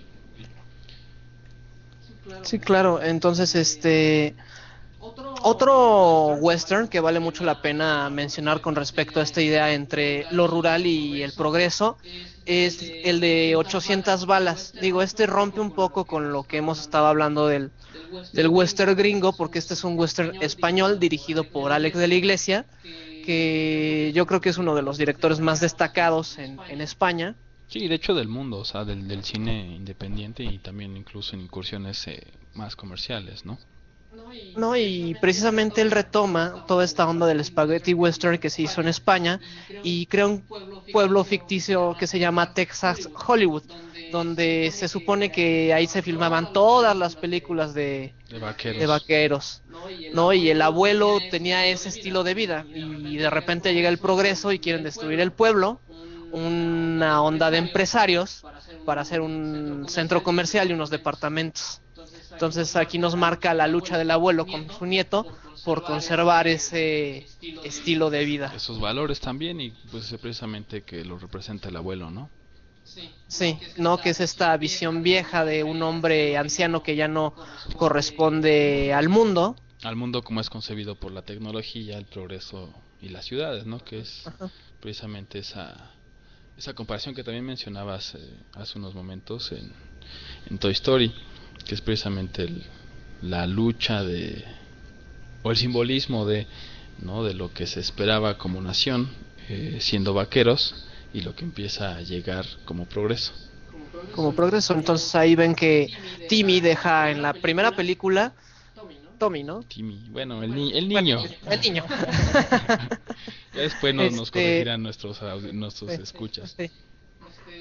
[2.43, 3.03] sí, claro.
[3.03, 4.35] Entonces, este.
[5.43, 10.49] Otro western que vale mucho la pena mencionar con respecto a esta idea entre lo
[10.49, 11.97] rural y el progreso
[12.49, 14.73] es el de 800 balas.
[14.81, 17.71] Digo, este rompe un poco con lo que hemos estado hablando del,
[18.33, 22.67] del western gringo, porque este es un western español dirigido por Alex de la Iglesia,
[23.29, 27.35] que yo creo que es uno de los directores más destacados en, en España.
[27.67, 31.43] Sí, de hecho del mundo, o sea, del, del cine independiente y también incluso en
[31.43, 33.59] incursiones eh, más comerciales, ¿no?
[34.57, 38.89] No, y precisamente él retoma toda esta onda del spaghetti western que se hizo en
[38.89, 39.41] España
[39.83, 40.45] y crea un
[40.91, 43.65] pueblo ficticio que se llama Texas Hollywood,
[44.11, 48.81] donde se supone que ahí se filmaban todas las películas de, De vaqueros.
[48.81, 49.63] de vaqueros,
[50.13, 50.33] ¿no?
[50.33, 54.59] Y el abuelo tenía ese estilo de vida y de repente llega el progreso y
[54.59, 55.81] quieren destruir el pueblo,
[56.31, 58.47] una onda de empresarios
[58.85, 61.83] para hacer un centro comercial y unos departamentos.
[62.39, 65.27] Entonces aquí nos marca la lucha del abuelo con su nieto
[65.65, 67.27] por conservar ese
[67.65, 68.53] estilo de vida.
[68.55, 72.31] Esos valores también y pues precisamente que lo representa el abuelo, ¿no?
[73.27, 77.35] Sí, no que es esta visión vieja de un hombre anciano que ya no
[77.77, 79.57] corresponde al mundo.
[79.83, 83.81] Al mundo como es concebido por la tecnología, el progreso y las ciudades, ¿no?
[83.81, 84.49] Que es Ajá.
[84.79, 85.91] precisamente esa
[86.59, 88.19] esa comparación que también mencionabas eh,
[88.55, 89.73] hace unos momentos en,
[90.51, 91.15] en Toy Story,
[91.67, 92.65] que es precisamente el-
[93.21, 94.45] la lucha de
[95.43, 96.47] o el simbolismo de
[96.99, 99.09] no de lo que se esperaba como nación
[99.49, 103.33] eh, siendo vaqueros y lo que empieza a llegar como progreso.
[104.15, 104.75] como progreso.
[104.75, 105.89] Entonces ahí ven que
[106.29, 108.35] Timmy deja en la primera película,
[109.19, 109.61] Tommy, ¿no?
[109.65, 111.23] Timmy, bueno, el, ni- el niño.
[111.51, 111.85] El niño.
[113.55, 115.21] Ya después nos, nos Este- corregirán nuestros
[115.53, 116.55] nuestros Sí, escuchas.
[116.57, 116.71] sí.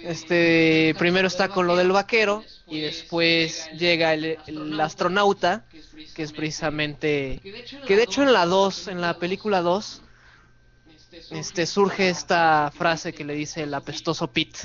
[0.07, 4.37] Este, primero está con lo del vaquero y después llega el,
[4.79, 5.65] astronauta,
[6.15, 7.41] que es precisamente,
[7.85, 10.01] que de hecho en la 2, en la película 2,
[11.31, 14.59] este, surge esta frase que le dice el apestoso Pete.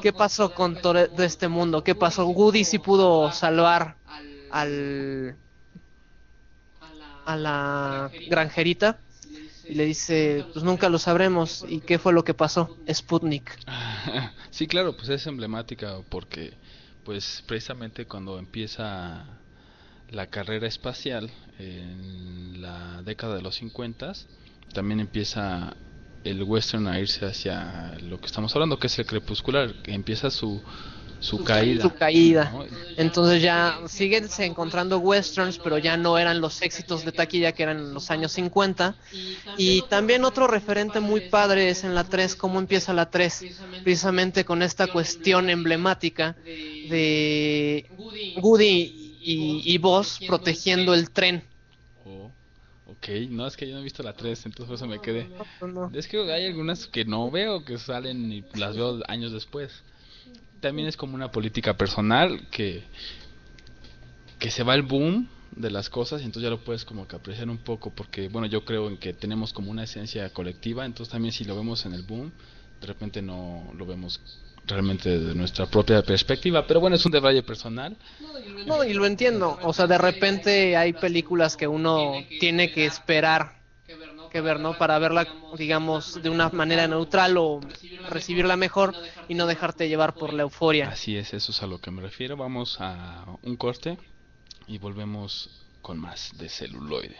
[0.00, 1.84] ¿Qué pasó con todo este mundo?
[1.84, 2.26] ¿Qué pasó?
[2.26, 3.96] Woody sí pudo salvar
[4.50, 5.36] al
[7.26, 9.00] a la granjerita
[9.68, 11.64] y le dice, pues nunca lo sabremos.
[11.68, 12.76] ¿Y qué fue lo que pasó?
[12.92, 13.58] Sputnik.
[14.50, 16.56] sí, claro, pues es emblemática porque
[17.04, 19.40] pues precisamente cuando empieza
[20.08, 24.12] la carrera espacial en la década de los 50
[24.72, 25.76] también empieza
[26.24, 30.30] el western a irse hacia lo que estamos hablando que es el crepuscular que empieza
[30.30, 30.62] su
[31.20, 32.50] su caída Su caída.
[32.52, 32.64] ¿no?
[32.96, 37.78] Entonces ya siguen encontrando westerns, pero ya no eran los éxitos de taquilla que eran
[37.78, 38.94] en los años 50.
[39.56, 43.44] Y también otro referente muy padre es en la 3, cómo empieza la 3,
[43.82, 47.86] precisamente con esta cuestión emblemática de
[48.40, 51.42] Woody y, y Buzz protegiendo el tren.
[52.04, 52.30] Oh,
[52.86, 55.28] ok, no es que yo no he visto la 3, entonces por eso me quedé.
[55.92, 59.82] Es que hay algunas que no veo que salen y las veo años después.
[60.60, 62.84] También es como una política personal que
[64.38, 67.16] que se va el boom de las cosas y entonces ya lo puedes como que
[67.16, 71.10] apreciar un poco porque bueno yo creo en que tenemos como una esencia colectiva entonces
[71.10, 72.30] también si lo vemos en el boom
[72.80, 74.20] de repente no lo vemos
[74.66, 77.96] realmente desde nuestra propia perspectiva pero bueno es un detalle personal
[78.66, 79.58] No, y lo entiendo.
[79.62, 83.60] O sea, de repente hay películas que uno tiene que esperar
[84.36, 84.76] que ver, ¿no?
[84.76, 85.26] Para verla,
[85.56, 87.60] digamos, de una manera neutral o
[88.10, 88.94] recibirla mejor
[89.28, 90.90] y no dejarte llevar por la euforia.
[90.90, 93.96] así es eso es a lo que me refiero vamos a un corte
[94.66, 97.16] y volvemos con más de celuloide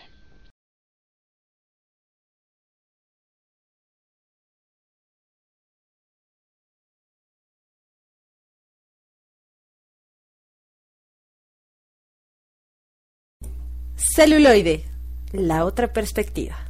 [14.15, 14.85] Celuloide,
[15.33, 16.66] La otra perspectiva.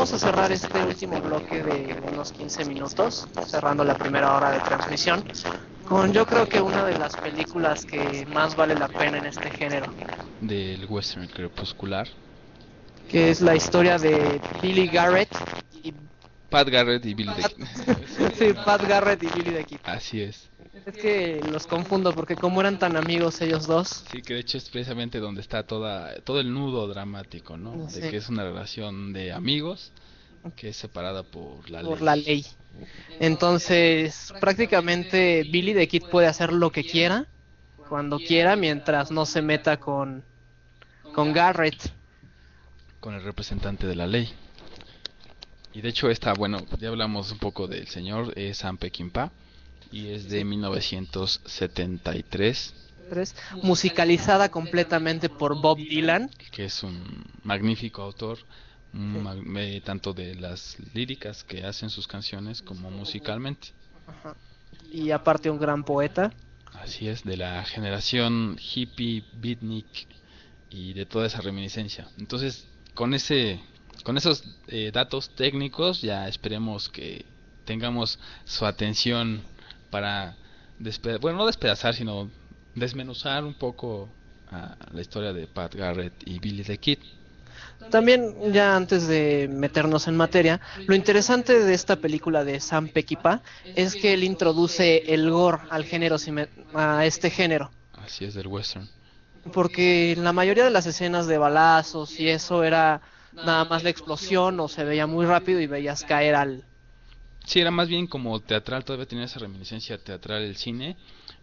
[0.00, 4.60] Vamos a cerrar este último bloque de unos 15 minutos, cerrando la primera hora de
[4.60, 5.22] transmisión,
[5.86, 9.50] con yo creo que una de las películas que más vale la pena en este
[9.50, 9.92] género,
[10.40, 12.08] del western crepuscular.
[13.10, 15.36] que es la historia de Billy Garrett
[15.82, 15.92] y
[16.48, 17.52] Pat Garrett y Billy Pat,
[18.16, 18.30] the...
[18.38, 19.80] sí, Pat Garrett y Billy the Kid.
[19.84, 20.48] Así es.
[20.86, 24.58] Es que los confundo porque como eran tan amigos ellos dos, Sí, que de hecho
[24.58, 27.88] es precisamente donde está toda, todo el nudo dramático, ¿no?
[27.90, 28.00] Sí.
[28.00, 29.92] De que es una relación de amigos
[30.56, 32.04] que es separada por la por ley.
[32.04, 32.46] la ley.
[33.18, 37.26] Entonces, prácticamente Billy the Kid puede hacer lo que quiera,
[37.88, 40.24] cuando quiera, mientras no se meta con,
[41.14, 41.92] con Garrett.
[43.00, 44.32] con el representante de la ley.
[45.72, 49.30] Y de hecho esta, bueno, ya hablamos un poco del señor, es Sam Peckinpah
[49.92, 52.74] y es de 1973,
[53.08, 56.30] Tres, musicalizada completamente por Bob Dylan.
[56.52, 58.38] que es un magnífico autor,
[58.92, 63.68] mag- eh, tanto de las líricas que hacen sus canciones como musicalmente.
[64.92, 66.32] Y aparte un gran poeta.
[66.72, 70.06] Así es, de la generación hippie, beatnik
[70.70, 72.08] y de toda esa reminiscencia.
[72.16, 73.60] Entonces, con ese,
[74.04, 77.24] con esos eh, datos técnicos, ya esperemos que
[77.64, 79.42] tengamos su atención
[79.90, 80.36] para,
[81.20, 82.30] bueno, no despedazar, sino
[82.74, 84.08] desmenuzar un poco
[84.50, 86.98] a la historia de Pat Garrett y Billy the Kid.
[87.90, 93.42] También, ya antes de meternos en materia, lo interesante de esta película de Sam Peckinpah
[93.74, 96.16] es que él introduce el gore al género,
[96.74, 97.70] a este género.
[97.94, 98.88] Así es del western.
[99.52, 103.00] Porque la mayoría de las escenas de balazos y eso era
[103.32, 106.64] nada más la explosión o se veía muy rápido y veías caer al...
[107.50, 110.96] Sí, era más bien como teatral, todavía tenía esa reminiscencia teatral el cine,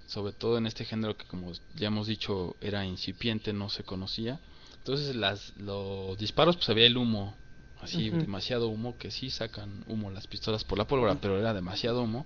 [0.06, 4.40] sobre todo en este género que como ya hemos dicho era incipiente, no se conocía.
[4.78, 7.36] Entonces las, los disparos pues había el humo,
[7.82, 12.04] así demasiado humo, que sí sacan humo las pistolas por la pólvora, pero era demasiado
[12.04, 12.26] humo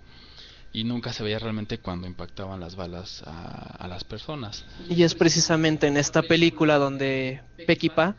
[0.71, 4.63] y nunca se veía realmente cuando impactaban las balas a, a las personas.
[4.91, 8.15] Y es precisamente en esta película donde Peckinpah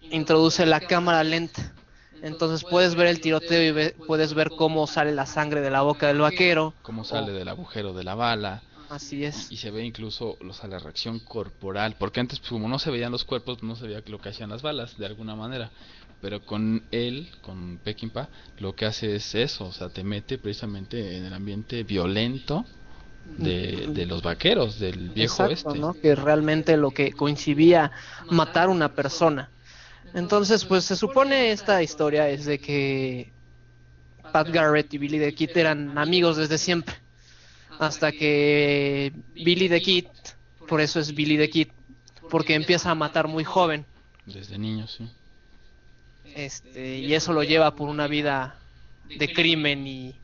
[0.00, 1.74] introduce la cámara lenta.
[2.22, 5.82] Entonces puedes ver el tiroteo y ve- puedes ver cómo sale la sangre de la
[5.82, 6.74] boca del vaquero.
[6.82, 9.50] Cómo sale del agujero de la bala, Así es.
[9.50, 12.90] y se ve incluso o sea, la reacción corporal, porque antes pues, como no se
[12.90, 15.70] veían los cuerpos, no se veía lo que hacían las balas de alguna manera,
[16.20, 21.16] pero con él, con Peckinpah, lo que hace es eso, o sea, te mete precisamente
[21.16, 22.64] en el ambiente violento
[23.38, 25.80] de, de los vaqueros, del viejo Exacto, este.
[25.80, 25.94] ¿no?
[25.94, 27.90] Que realmente lo que coincidía
[28.30, 29.50] matar una persona.
[30.14, 33.32] Entonces, pues se supone esta historia es de que
[34.32, 36.94] Pat Garrett y Billy the Kid eran amigos desde siempre.
[37.78, 40.06] Hasta que Billy the Kid,
[40.68, 41.68] por eso es Billy the Kid,
[42.30, 43.86] porque empieza a matar muy joven.
[44.26, 45.08] Desde niños, sí.
[46.34, 48.58] Este, y eso lo lleva por una vida
[49.18, 50.14] de crimen y,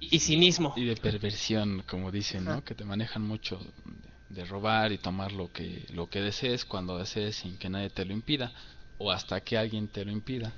[0.00, 0.72] y cinismo.
[0.76, 2.64] Y de perversión, como dicen, ¿no?
[2.64, 6.98] Que te manejan mucho de, de robar y tomar lo que, lo que desees cuando
[6.98, 8.52] desees sin que nadie te lo impida,
[8.98, 10.52] o hasta que alguien te lo impida.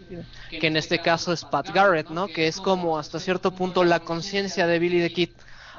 [0.51, 2.29] que en este caso es Pat Garrett, ¿no?
[2.29, 5.31] Que es como hasta cierto punto la conciencia de Billy the Kid.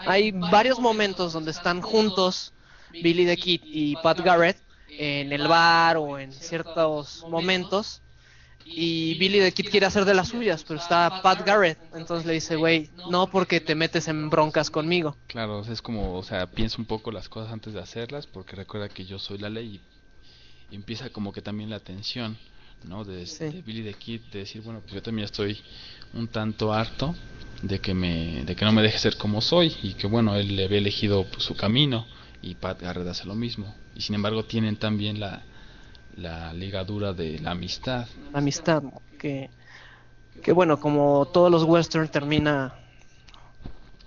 [0.05, 2.53] Hay varios momentos donde están juntos
[2.91, 4.57] Billy the Kid y Pat Garrett
[4.89, 8.01] en el bar o en ciertos momentos
[8.65, 12.33] y Billy the Kid quiere hacer de las suyas, pero está Pat Garrett, entonces le
[12.33, 15.15] dice, güey, no porque te metes en broncas conmigo.
[15.27, 18.89] Claro, es como, o sea, piensa un poco las cosas antes de hacerlas, porque recuerda
[18.89, 19.81] que yo soy la ley
[20.71, 22.37] y, empieza como que también la tensión,
[22.83, 23.03] ¿no?
[23.03, 23.45] De, Sí.
[23.49, 25.59] de Billy the Kid, de decir, bueno, pues yo también estoy
[26.13, 27.15] un tanto harto
[27.61, 30.55] de que me, de que no me deje ser como soy y que bueno, él
[30.55, 32.05] le había elegido pues, su camino
[32.41, 35.43] y Pat Garrett hace lo mismo y sin embargo tienen también la,
[36.15, 38.07] la ligadura de la amistad.
[38.31, 38.81] La amistad,
[39.19, 39.49] que,
[40.41, 42.73] que bueno, como todos los western termina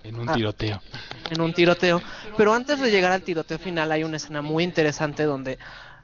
[0.03, 0.33] En un Ah.
[0.33, 0.81] tiroteo.
[1.29, 2.01] en un tiroteo.
[2.35, 5.57] Pero antes de llegar al tiroteo final hay una escena muy interesante donde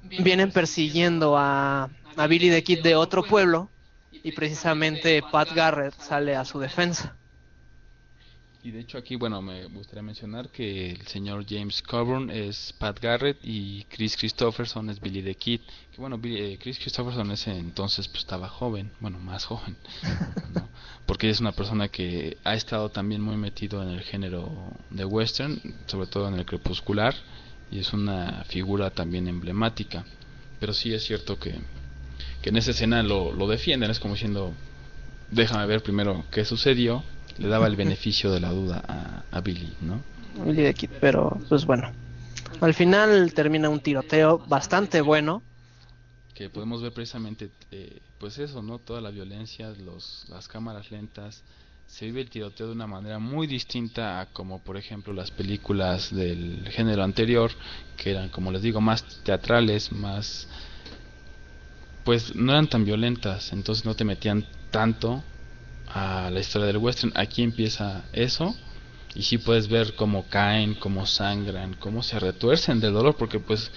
[0.04, 3.70] vienen persiguiendo a, a Billy the Kid de otro pueblo
[4.12, 7.16] y precisamente Pat Garrett sale a su defensa.
[8.62, 13.00] Y de hecho aquí, bueno, me gustaría mencionar que el señor James Coburn es Pat
[13.00, 15.62] Garrett y Chris Christopherson es Billy the Kid.
[15.94, 19.78] Que bueno, Billy- eh, Chris Christopherson ese entonces pues estaba joven, bueno, más joven,
[20.54, 20.68] ¿no?
[21.06, 24.52] porque es una persona que ha estado también muy metido en el género
[24.90, 27.16] de western, sobre todo en el crepuscular,
[27.72, 30.06] y es una figura también emblemática.
[30.60, 31.56] Pero sí es cierto que,
[32.42, 34.54] que en esa escena lo, lo defienden, es como diciendo,
[35.32, 37.04] déjame ver primero qué sucedió,
[37.38, 40.02] le daba el beneficio de la duda a, a Billy, ¿no?
[40.46, 41.92] Billy the Kid, pero pues bueno.
[42.62, 45.42] Al final termina un tiroteo bastante bueno.
[46.34, 48.80] Que podemos ver precisamente, eh, pues eso, ¿no?
[48.80, 51.44] Toda la violencia, los, las cámaras lentas,
[51.90, 56.14] se vive el tiroteo de una manera muy distinta a como por ejemplo las películas
[56.16, 57.52] del género anterior,
[57.98, 60.48] que eran, como les digo, más teatrales, más...
[62.04, 65.24] pues no eran tan violentas, entonces no te metían tanto
[65.88, 67.12] a la historia del western.
[67.16, 68.56] Aquí empieza eso
[69.16, 73.72] y sí puedes ver cómo caen, cómo sangran, cómo se retuercen del dolor, porque pues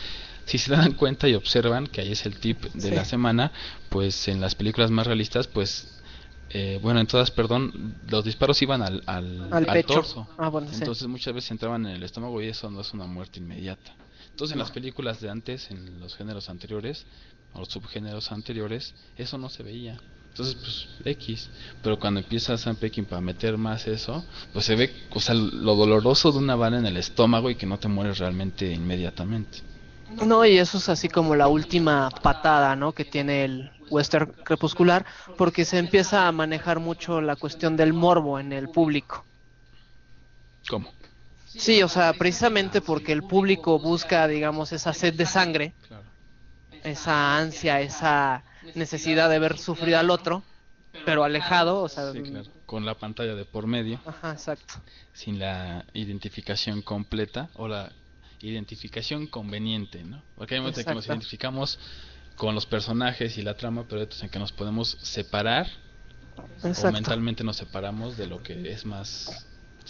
[0.44, 2.94] si se dan cuenta y observan que ahí es el tip de Sí.
[2.94, 3.52] la semana,
[3.88, 5.88] pues en las películas más realistas pues
[6.54, 9.94] Eh, bueno, en todas, perdón, los disparos iban al, al, Al pecho.
[9.94, 10.28] torso.
[10.36, 10.76] Ah, bueno, sí.
[10.80, 13.94] Entonces muchas veces entraban en el estómago y eso no es una muerte inmediata.
[14.30, 17.06] Entonces en las películas de antes, en los géneros anteriores,
[17.54, 19.98] o los subgéneros anteriores, eso no se veía.
[20.30, 21.50] Entonces, pues, X.
[21.82, 24.24] Pero cuando empieza Sam Peckinpah a meter más eso,
[24.54, 27.66] pues se ve, o sea, lo doloroso de una bala en el estómago y que
[27.66, 29.58] no te mueres realmente inmediatamente.
[30.24, 32.92] No, y eso es así como la última patada, ¿no?
[32.92, 35.04] Que tiene el western crepuscular,
[35.36, 39.24] porque se empieza a manejar mucho la cuestión del morbo en el público.
[40.68, 40.90] ¿Cómo?
[41.46, 45.74] Sí, o sea, precisamente porque el público busca, digamos, esa sed de sangre,
[46.82, 48.42] esa ansia, esa
[48.74, 50.42] necesidad de ver sufrir al otro,
[51.04, 52.50] pero alejado, o sea, Sí, claro.
[52.64, 54.00] Con la pantalla de por medio.
[54.06, 54.74] ajá, exacto.
[55.12, 57.92] sin la identificación completa o la
[58.40, 60.22] identificación conveniente, ¿no?
[60.36, 61.78] Porque hay momentos en que nos identificamos
[62.36, 65.66] con los personajes y la trama, pero en que nos podemos separar
[66.62, 69.46] o mentalmente nos separamos de lo que es más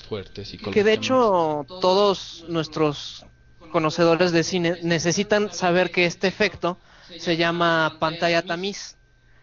[0.09, 3.25] fuerte Que de hecho todos nuestros
[3.71, 6.79] conocedores de cine necesitan saber que este efecto
[7.19, 8.97] se llama pantalla tamiz,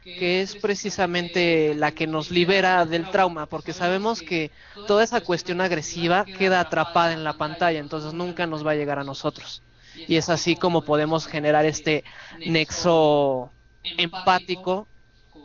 [0.03, 4.51] que es precisamente la que nos libera del trauma, porque sabemos que
[4.87, 8.99] toda esa cuestión agresiva queda atrapada en la pantalla, entonces nunca nos va a llegar
[8.99, 9.61] a nosotros.
[10.07, 12.03] Y es así como podemos generar este
[12.45, 13.51] nexo
[13.83, 14.87] empático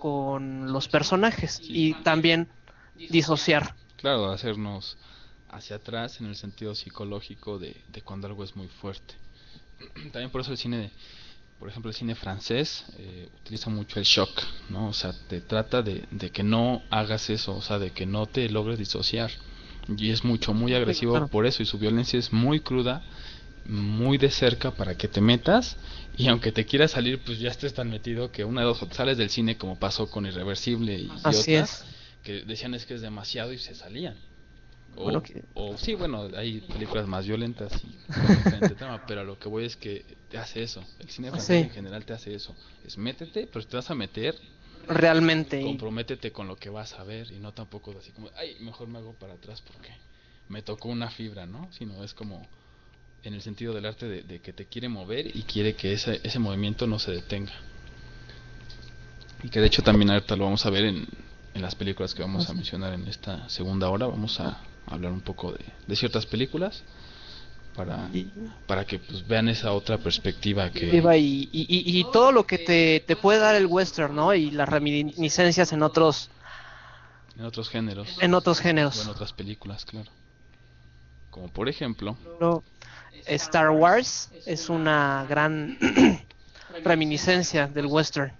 [0.00, 2.48] con los personajes y también
[2.96, 3.74] disociar.
[3.96, 4.96] Claro, hacernos
[5.48, 9.14] hacia atrás en el sentido psicológico de, de cuando algo es muy fuerte.
[10.12, 10.90] También por eso el cine,
[11.58, 14.30] por ejemplo, el cine francés eh, utiliza mucho el shock,
[14.68, 14.88] ¿no?
[14.88, 18.26] O sea, te trata de, de que no hagas eso, o sea, de que no
[18.26, 19.30] te logres disociar.
[19.96, 21.28] Y es mucho, muy agresivo claro.
[21.28, 23.02] por eso, y su violencia es muy cruda,
[23.66, 25.76] muy de cerca para que te metas,
[26.16, 29.16] y aunque te quieras salir, pues ya estés tan metido que una de dos, sales
[29.16, 31.84] del cine como pasó con Irreversible y, Así otras, es.
[32.22, 34.16] que decían es que es demasiado y se salían.
[34.96, 37.98] O, Bueno, que- o sí, bueno, hay películas más violentas y
[38.76, 40.84] tema, pero a lo que voy es que te hace eso.
[40.98, 41.54] El cine Sí.
[41.54, 42.54] en general te hace eso.
[42.84, 44.36] Es métete, pero si te vas a meter,
[44.86, 45.62] Realmente.
[45.62, 48.98] comprométete con lo que vas a ver y no tampoco así como, ay, mejor me
[48.98, 49.90] hago para atrás porque
[50.48, 51.72] me tocó una fibra, ¿no?
[51.72, 52.46] Sino es como
[53.24, 56.20] en el sentido del arte de, de que te quiere mover y quiere que ese,
[56.22, 57.52] ese movimiento no se detenga.
[59.42, 61.06] Y que de hecho también ahorita lo vamos a ver en,
[61.54, 64.06] en las películas que vamos a mencionar en esta segunda hora.
[64.06, 66.82] Vamos a hablar un poco de, de ciertas películas
[67.74, 68.08] para,
[68.66, 70.86] para que pues, vean esa otra perspectiva que...
[70.86, 70.98] Y,
[71.52, 74.32] y- y- y todo lo que te, te puede dar el western, ¿no?
[74.34, 76.30] Y las reminiscencias en otros
[77.36, 78.08] En otros géneros.
[78.20, 79.06] en otros o en géneros.
[79.08, 80.10] otras películas, claro.
[81.30, 82.16] Como por ejemplo...
[83.26, 85.78] Star Wars es una gran
[86.84, 88.32] reminiscencia del western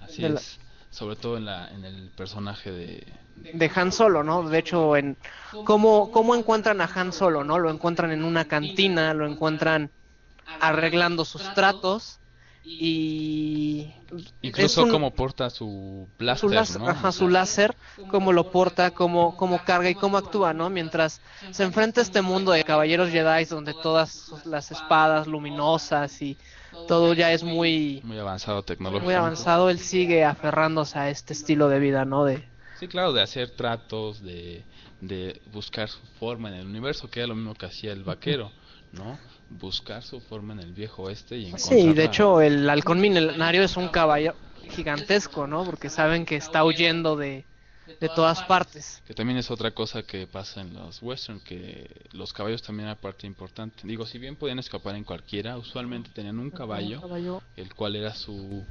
[0.00, 0.58] Así de la- es.
[0.90, 3.06] Sobre todo en, la, en el personaje de...
[3.36, 4.48] de Han Solo, ¿no?
[4.48, 5.16] De hecho, en
[5.64, 7.58] cómo cómo encuentran a Han Solo, ¿no?
[7.58, 9.90] Lo encuentran en una cantina, lo encuentran
[10.60, 12.19] arreglando sus tratos
[12.64, 13.92] y
[14.42, 16.88] Incluso es un- cómo porta su blaster, su láser, ¿no?
[16.88, 17.76] ajá, su láser,
[18.08, 20.68] cómo lo porta, cómo, cómo carga y cómo actúa, ¿no?
[20.70, 26.36] Mientras se enfrenta a este mundo de caballeros Jedi donde todas las espadas luminosas y
[26.88, 29.04] todo ya es muy, Muy avanzado tecnológicamente.
[29.06, 32.24] muy avanzado, él sigue aferrándose a este estilo de vida, ¿no?
[32.24, 32.48] De,
[32.78, 34.64] Sí, claro, de hacer tratos, de,
[35.02, 38.50] de buscar su forma en el universo, que era lo mismo que hacía el vaquero,
[38.92, 39.18] ¿no?
[39.50, 43.76] Buscar su forma en el viejo oeste y sí, de hecho el halcón milenario es
[43.76, 44.34] un caballo
[44.68, 45.64] gigantesco, ¿no?
[45.64, 47.44] Porque saben que está huyendo de,
[48.00, 49.02] de todas partes.
[49.06, 52.98] Que también es otra cosa que pasa en los western, que los caballos también eran
[52.98, 53.82] parte importante.
[53.84, 57.02] Digo, si bien podían escapar en cualquiera, usualmente tenían un caballo,
[57.56, 58.64] el cual era su,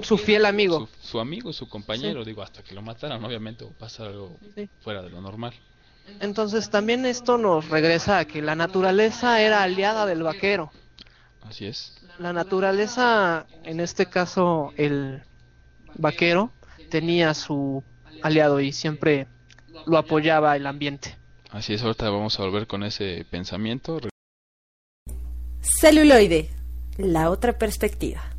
[0.00, 0.88] Su fiel amigo.
[1.00, 4.68] su, su amigo, su compañero, digo, hasta que lo mataran, obviamente, o pasa algo Sí.
[4.80, 5.52] fuera de lo normal.
[6.20, 10.70] Entonces también esto nos regresa a que la naturaleza era aliada del vaquero.
[11.42, 11.94] Así es.
[12.18, 15.22] La naturaleza, en este caso el
[15.94, 16.52] vaquero,
[16.90, 17.82] tenía su
[18.22, 19.28] aliado y siempre
[19.86, 21.16] lo apoyaba el ambiente.
[21.50, 24.00] Así es, ahorita vamos a volver con ese pensamiento.
[25.60, 26.50] Celuloide,
[26.98, 28.37] la otra perspectiva.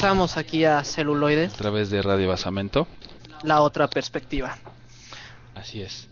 [0.00, 2.86] Regresamos aquí a celuloides, A través de Radio Basamento.
[3.42, 4.56] la otra perspectiva.
[5.54, 6.08] Así es.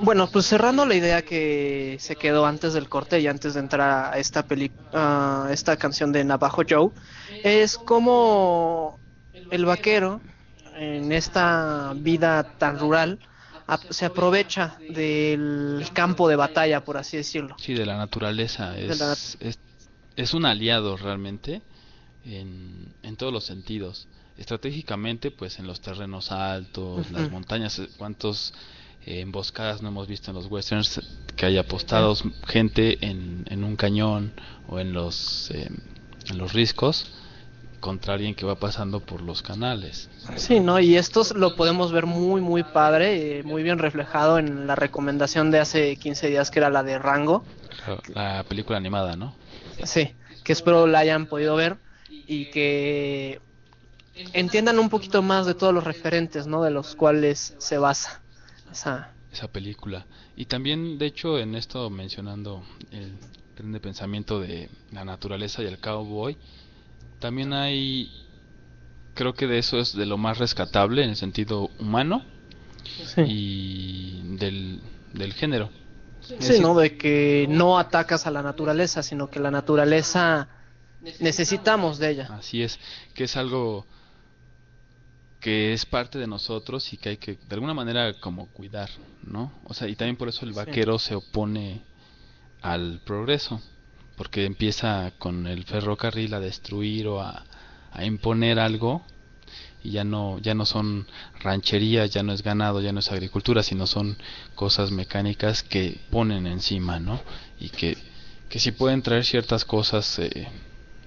[0.00, 4.12] Bueno, pues cerrando la idea que se quedó antes del corte y antes de entrar
[4.14, 6.90] a esta peli a esta canción de Navajo Joe,
[7.42, 9.00] es como
[9.50, 10.20] el vaquero
[10.76, 13.18] en esta vida tan rural
[13.90, 17.56] se aprovecha del campo de batalla, por así decirlo.
[17.58, 18.78] Sí, de la naturaleza.
[18.78, 19.58] Es, la- es,
[20.16, 21.62] es un aliado realmente
[22.24, 24.08] en, en todos los sentidos.
[24.38, 28.54] Estratégicamente, pues en los terrenos altos, las montañas, eh, cuántos
[29.06, 31.00] eh, emboscadas no hemos visto en los westerns
[31.36, 34.32] que haya apostados gente en, en un cañón
[34.68, 35.68] o en los, eh,
[36.30, 37.12] en los riscos
[37.80, 40.10] contra alguien que va pasando por los canales.
[40.36, 40.80] Sí, ¿no?
[40.80, 45.50] Y esto lo podemos ver muy, muy padre, eh, muy bien reflejado en la recomendación
[45.50, 47.42] de hace 15 días que era la de Rango.
[48.14, 49.34] La, la película animada, ¿no?
[49.84, 50.12] Sí,
[50.44, 51.78] que espero la hayan podido ver
[52.10, 53.40] y que
[54.32, 56.62] entiendan un poquito más de todos los referentes, ¿no?
[56.62, 58.22] De los cuales se basa
[58.70, 59.14] esa.
[59.32, 60.06] esa película.
[60.36, 63.18] Y también, de hecho, en esto mencionando el
[63.54, 66.36] tren de pensamiento de la naturaleza y el cowboy,
[67.18, 68.10] también hay,
[69.14, 72.24] creo que de eso es de lo más rescatable en el sentido humano
[73.04, 74.80] Sí, y del,
[75.12, 75.70] del género.
[76.20, 76.74] Sí, decir, ¿no?
[76.74, 80.48] De que no atacas a la naturaleza, sino que la naturaleza
[81.20, 82.28] necesitamos de ella.
[82.32, 82.78] Así es,
[83.14, 83.86] que es algo
[85.40, 88.90] que es parte de nosotros y que hay que de alguna manera como cuidar,
[89.22, 89.52] ¿no?
[89.64, 90.56] O sea, y también por eso el Sí.
[90.56, 91.82] vaquero se opone
[92.60, 93.62] al progreso,
[94.16, 97.44] porque empieza con el ferrocarril a destruir o a,
[97.90, 99.02] a imponer algo
[99.82, 101.06] y ya no ya no son
[101.40, 104.18] rancherías, ya no es ganado, ya no es agricultura, sino son
[104.54, 107.18] cosas mecánicas que ponen encima, ¿no?
[107.58, 107.96] Y que
[108.50, 110.48] que sí pueden traer ciertas cosas eh,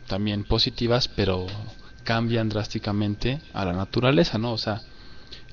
[0.07, 1.47] también positivas, pero
[2.03, 4.53] cambian drásticamente a la naturaleza, ¿no?
[4.53, 4.81] O sea,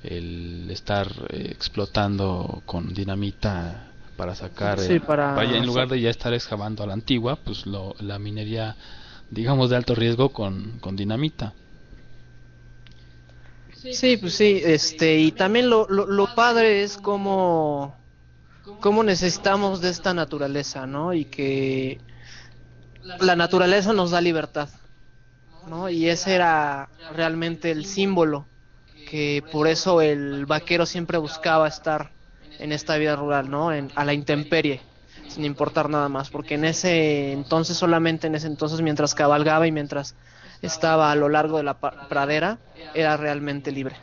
[0.02, 6.00] el estar eh, explotando con dinamita para sacar, Sí, eh, para- vaya, en lugar de
[6.00, 8.76] ya estar excavando a la antigua, pues lo, la minería,
[9.30, 11.54] digamos, de alto riesgo con, con dinamita.
[13.90, 17.96] Sí, pues sí, este, y también lo, lo, lo padre es como,
[18.80, 21.14] cómo necesitamos de esta naturaleza, ¿no?
[21.14, 22.00] Y que
[23.18, 24.68] la naturaleza nos da libertad,
[25.66, 25.88] ¿no?
[25.88, 28.46] Y ese era realmente el símbolo,
[29.08, 32.12] que por eso el vaquero siempre buscaba estar
[32.58, 33.72] en esta vida rural, ¿no?
[33.72, 34.80] En, a la intemperie,
[35.28, 39.72] sin importar nada más, porque en ese entonces, solamente en ese entonces, mientras cabalgaba y
[39.72, 40.14] mientras
[40.62, 42.58] estaba a lo largo de la pradera,
[42.94, 43.96] era realmente libre.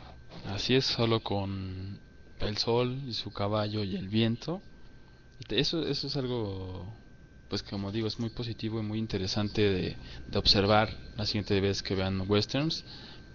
[0.46, 2.00] Así es, solo con
[2.40, 4.62] el sol y su caballo y el viento.
[5.48, 6.92] Eso, eso es algo,
[7.48, 9.96] pues como digo, es muy positivo y muy interesante de,
[10.26, 12.84] de observar la siguiente vez que vean westerns.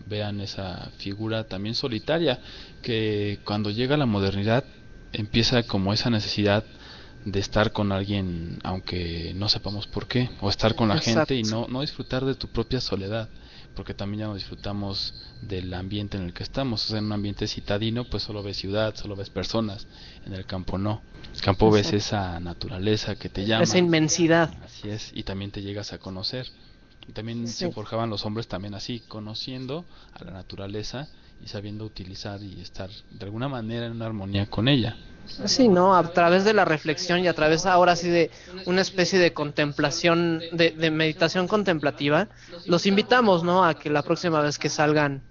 [0.05, 2.39] Vean esa figura también solitaria
[2.81, 4.65] que cuando llega la modernidad
[5.13, 6.65] empieza como esa necesidad
[7.23, 11.43] de estar con alguien aunque no sepamos por qué o estar con la gente y
[11.43, 13.29] no, no disfrutar de tu propia soledad
[13.75, 16.85] porque también ya no disfrutamos del ambiente en el que estamos.
[16.85, 19.87] O sea, en un ambiente citadino, pues solo ves ciudad, solo ves personas.
[20.25, 21.01] En el campo no.
[21.29, 23.63] En el campo ves esa naturaleza que te llama.
[23.63, 24.51] Esa inmensidad.
[24.63, 26.47] Así es, y también te llegas a conocer.
[27.07, 27.65] Y también Sí.
[27.65, 31.07] se forjaban los hombres también así, conociendo a la naturaleza
[31.43, 34.95] y sabiendo utilizar y estar de alguna manera en una armonía con ella.
[35.45, 35.95] Sí, ¿no?
[35.95, 38.29] A través de la reflexión y a través ahora sí de
[38.65, 42.27] una especie de contemplación, de, de meditación contemplativa,
[42.65, 43.65] los invitamos, ¿no?
[43.65, 45.21] A que la próxima vez que salgan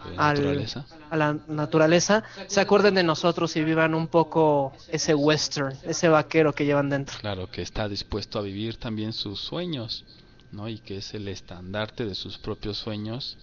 [0.00, 0.86] al- naturaleza.
[1.10, 6.52] a la naturaleza, se acuerden de nosotros y vivan un poco ese western, ese vaquero
[6.54, 7.16] que llevan dentro.
[7.20, 10.04] Claro, que está dispuesto a vivir también sus sueños,
[10.50, 10.68] ¿no?
[10.68, 13.38] Y que es el estandarte de sus propios sueños.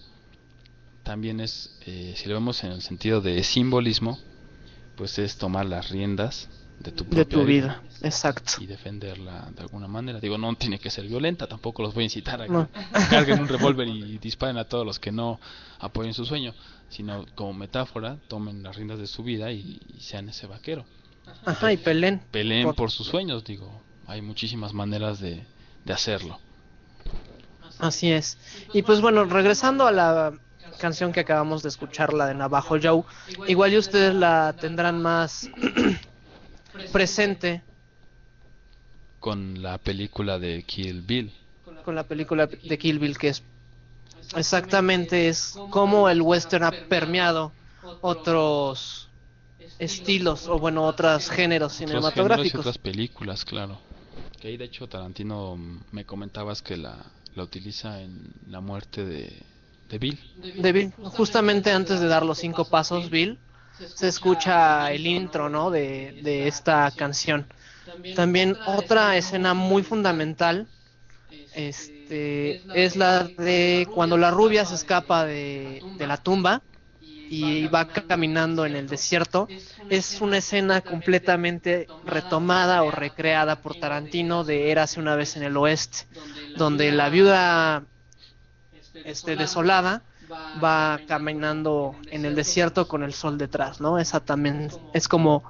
[1.02, 4.18] También es, eh, si lo vemos en el sentido de simbolismo,
[4.96, 6.48] pues es tomar las riendas
[6.80, 8.52] de tu propia De tu vida, exacto.
[8.60, 10.18] y defenderla de alguna manera.
[10.20, 12.68] Digo, no tiene que ser violenta, tampoco los voy a incitar a que No.
[13.10, 15.38] carguen un revólver y disparen a todos los que no
[15.78, 16.54] apoyen su sueño,
[16.88, 20.84] sino como metáfora, tomen las riendas de su vida y, y sean ese vaquero.
[21.44, 22.20] Ajá, y peleen.
[22.30, 25.44] Peleen Por- por sus sueños, digo, hay muchísimas maneras de,
[25.84, 26.38] de hacerlo.
[27.78, 28.38] Así es.
[28.72, 30.32] Y pues bueno, regresando a la
[30.78, 33.02] canción que acabamos de escuchar, la de Navajo Joe,
[33.48, 35.50] igual y ustedes la tendrán más
[36.92, 37.62] presente
[39.26, 41.32] Con la película de Kill Bill.
[41.84, 43.42] con la película de Kill Bill, que es
[44.36, 47.50] exactamente es como el western ha permeado
[48.02, 49.08] otros
[49.80, 52.60] estilos o bueno, otros géneros géneros y cinematográficos.
[52.60, 53.80] otras películas, claro.
[54.40, 56.96] Que ahí de hecho Tarantino mm, me comentabas que la,
[57.34, 59.42] la utiliza en la muerte de,
[59.88, 60.20] de Bill.
[60.62, 60.92] de Bill.
[60.98, 63.40] Justamente antes de dar los cinco pasos, Bill,
[63.92, 65.72] se escucha el intro, ¿no?
[65.72, 67.44] De, de esta canción.
[68.14, 70.66] También otra escena muy fundamental,
[71.54, 76.62] este, es la de cuando la rubia se escapa de, de la tumba
[77.28, 79.48] y va caminando en el desierto.
[79.88, 85.56] Es una escena completamente retomada o recreada por Tarantino de Érase una vez en el
[85.56, 86.06] oeste,
[86.56, 87.84] donde la viuda
[89.04, 90.02] este, desolada
[90.62, 93.98] va caminando en el desierto con el sol detrás, ¿no?
[93.98, 95.44] Esa también es como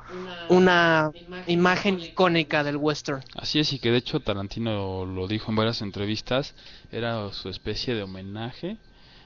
[0.48, 1.10] una
[1.46, 3.22] imagen icónica del western.
[3.34, 6.54] Así es, y que de hecho Tarantino lo dijo en varias entrevistas,
[6.90, 8.76] era su especie de homenaje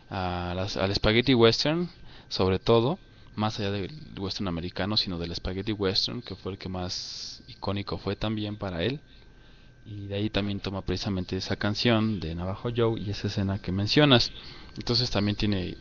[0.09, 1.89] a las, al spaghetti western,
[2.29, 2.99] sobre todo,
[3.37, 7.99] más allá del western americano, sino del spaghetti western, que fue el que más icónico
[7.99, 9.01] fue también para él.
[9.85, 13.73] Y de ahí también toma precisamente esa canción de Navajo Joe y esa escena que
[13.73, 14.31] mencionas.
[14.77, 15.77] Entonces también tiene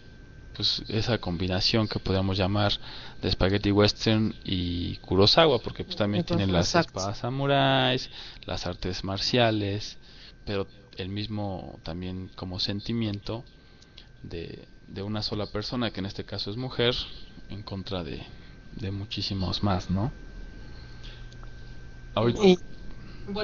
[0.54, 2.74] pues esa combinación que podríamos llamar
[3.22, 7.00] de spaghetti western y Kurosawa, porque pues también tiene las Exacto.
[7.00, 8.10] espadas samuráis,
[8.45, 9.97] las artes marciales,
[10.45, 13.45] pero el mismo también como sentimiento
[14.24, 16.95] de, de una sola persona, que en este caso es mujer,
[17.50, 18.26] en contra de,
[18.74, 20.12] de muchísimos más, ¿no?
[22.16, 22.58] Ahorita- Y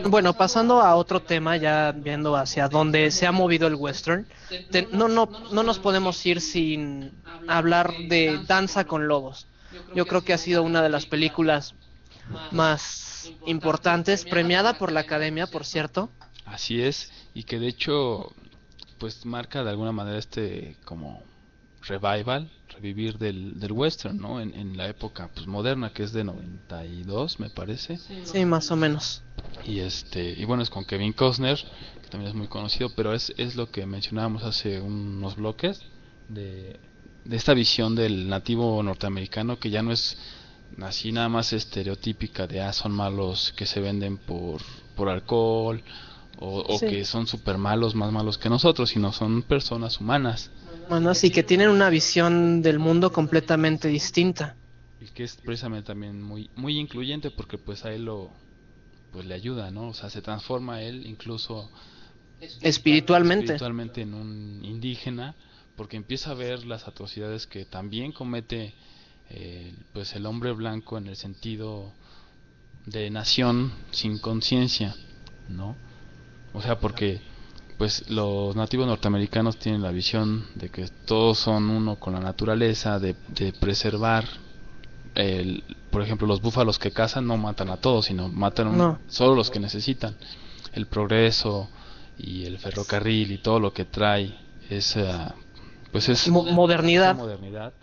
[0.04, 4.28] bueno, pasando a otro tema, ya viendo hacia dónde se ha movido el western,
[4.72, 7.12] te- no, no, no nos podemos ir sin
[7.48, 9.48] hablar de Danza con Lobos.
[9.94, 11.74] Yo creo que ha sido una de las películas
[12.52, 16.10] más importantes, premiada por la Academia, por cierto.
[16.46, 18.32] Así es, y que de hecho,
[19.00, 21.22] pues marca de alguna manera este como
[21.88, 24.42] revival, revivir del, del western, ¿no?
[24.42, 27.98] En, en la época pues moderna, que es de 92, me parece.
[28.24, 29.22] Sí, más o menos.
[29.66, 31.58] Y este, y bueno, es con Kevin Costner,
[32.02, 35.82] que también es muy conocido, pero es, es lo que mencionábamos hace unos bloques
[36.30, 36.80] de,
[37.24, 40.18] de esta visión del nativo norteamericano que ya no es
[40.82, 44.62] así nada más estereotípica de ah, son malos que se venden por,
[44.96, 45.82] por alcohol
[46.38, 46.88] o, o Sí.
[46.88, 50.52] que son super malos, más malos que nosotros, sino son personas humanas
[50.90, 54.56] Bueno, así que tienen una visión del mundo completamente distinta.
[55.02, 58.32] y que es precisamente también muy muy incluyente porque pues a él lo
[59.12, 59.90] pues le ayuda, ¿no?
[59.90, 61.70] O sea, se transforma él incluso
[62.62, 63.46] Espiritualmente.
[63.46, 65.36] espiritualmente en un indígena
[65.78, 68.74] porque empieza a ver las atrocidades que también comete
[69.30, 71.94] eh, pues el hombre blanco en el sentido
[72.86, 74.96] de nación sin conciencia
[75.50, 75.76] no
[76.54, 77.22] o sea porque
[77.78, 83.00] pues los nativos norteamericanos tienen la visión de que todos son uno con la naturaleza
[83.00, 84.26] de, de preservar
[85.14, 89.00] el, por ejemplo los búfalos que cazan no matan a todos sino matan No.
[89.08, 90.16] solo los que necesitan
[90.74, 91.70] el progreso
[92.18, 94.34] y el ferrocarril y todo lo que trae
[94.70, 95.36] esa
[95.92, 97.12] pues es Mo- modernidad.
[97.12, 97.74] esa modernidad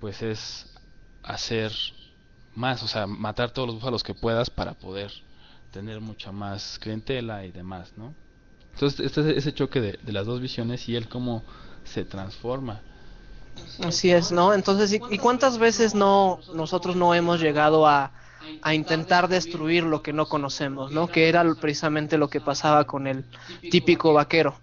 [0.00, 0.66] pues es
[1.22, 1.72] hacer
[2.54, 5.10] más o sea matar todos los búfalos que puedas para poder
[5.70, 8.14] tener mucha más clientela y demás no
[8.74, 11.44] entonces este es ese choque de, de las dos visiones y él cómo
[11.84, 12.82] se transforma
[13.78, 14.52] Así es, ¿no?
[14.54, 18.12] Entonces, ¿y, y cuántas veces no nosotros no hemos llegado a,
[18.60, 21.08] a intentar destruir lo que no conocemos, ¿no?
[21.08, 23.24] Que era precisamente lo que pasaba con el
[23.70, 24.60] típico vaquero,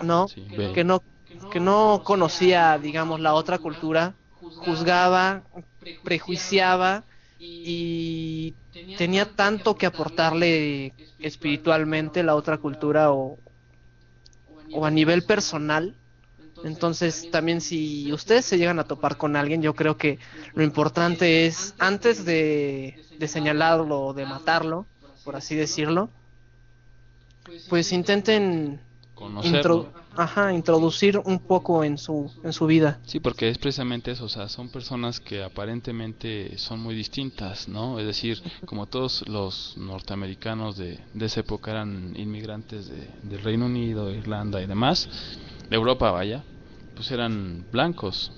[0.00, 0.26] ¿no?
[0.26, 1.02] sí, Que no
[1.50, 4.14] que no conocía, digamos, la otra cultura,
[4.56, 5.42] juzgaba,
[6.02, 7.04] prejuiciaba
[7.46, 8.54] y
[8.96, 13.38] tenía tanto que aportarle espiritualmente la otra cultura o,
[14.72, 15.94] o a nivel personal.
[16.62, 20.18] Entonces, también si ustedes se llegan a topar con alguien, yo creo que
[20.54, 24.86] lo importante es, antes de, de señalarlo o de matarlo,
[25.24, 26.08] por así decirlo,
[27.68, 28.80] pues intenten
[29.14, 33.00] conocerlo intro- ajá, introducir un poco en su, en su vida.
[33.02, 37.98] Sí, porque es precisamente eso, o sea, son personas que aparentemente son muy distintas, ¿no?
[38.00, 43.66] Es decir, como todos los norteamericanos de, de esa época eran inmigrantes de, del Reino
[43.66, 45.08] Unido, Irlanda y demás,
[45.68, 46.44] de Europa, vaya,
[46.94, 48.32] pues eran blancos.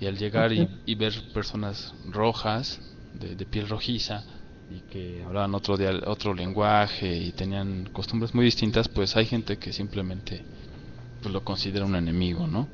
[0.00, 2.80] Y al llegar y, y ver personas rojas,
[3.12, 4.24] de, de piel rojiza,
[4.68, 5.76] y que hablaban otro,
[6.06, 10.46] otro lenguaje y tenían costumbres muy distintas, pues hay gente que simplemente
[11.20, 12.68] pues lo considera un enemigo, ¿no?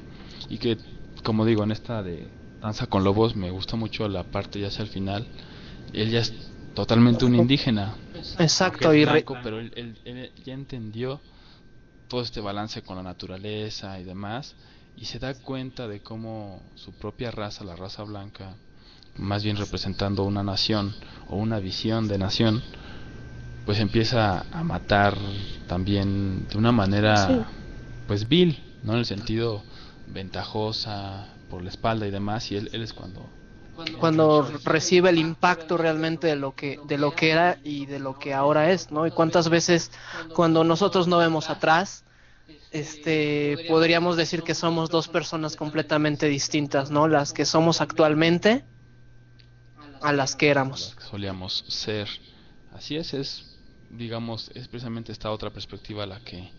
[0.49, 0.79] Y que,
[1.23, 2.31] como digo, en esta de
[2.61, 5.29] Danza con Lobos me gusta mucho la parte ya hacia el final.
[5.93, 6.35] Él ya es
[6.75, 7.97] totalmente un indígena.
[8.15, 11.23] Exacto, y es blanco, pero él, él- él ya entendió
[12.09, 14.57] todo este balance con la naturaleza y demás.
[14.97, 18.57] Y se da cuenta de cómo su propia raza, la raza blanca,
[19.17, 20.97] más bien representando una nación
[21.27, 22.65] o una visión de nación,
[23.65, 25.17] pues empieza a matar
[25.67, 27.47] también de una manera Sí.
[28.07, 28.93] Pues vil, ¿no?
[28.93, 29.63] En el sentido
[30.07, 33.29] ventajosa por la espalda y demás y él, él es cuando
[33.99, 38.19] cuando recibe el impacto realmente de lo que de lo que era y de lo
[38.19, 39.07] que ahora es, ¿no?
[39.07, 39.91] Y cuántas veces
[40.35, 42.05] cuando nosotros no vemos atrás,
[42.71, 47.09] este podríamos decir que somos dos personas completamente distintas, ¿no?
[47.09, 48.65] Las que somos actualmente
[50.03, 50.95] a las que éramos.
[50.95, 52.09] las que solíamos ser.
[52.73, 53.57] Así es, es
[53.91, 56.51] digamos, es precisamente esta otra perspectiva la que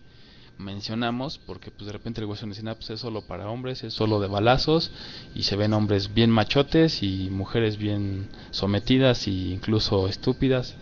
[0.58, 3.92] mencionamos, porque pues de repente el western dice, "Ah, pues es solo para hombres, es
[3.94, 4.90] solo de balazos,
[5.34, 10.74] y se ven hombres bien machotes y mujeres bien sometidas e incluso estúpidas,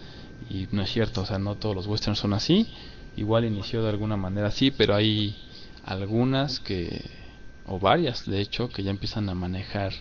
[0.49, 2.69] y no es cierto, o sea, no todos los westerns son así,
[3.17, 5.37] igual inició de alguna manera así, pero hay
[5.85, 7.11] algunas que,
[7.67, 9.93] o varias de hecho, que ya empiezan a manejar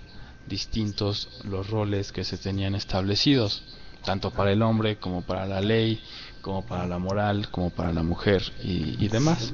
[0.48, 3.64] distintos los roles que se tenían establecidos,
[4.04, 6.02] tanto para el hombre como para la ley,
[6.44, 9.54] como para la moral, como para la mujer y, y demás.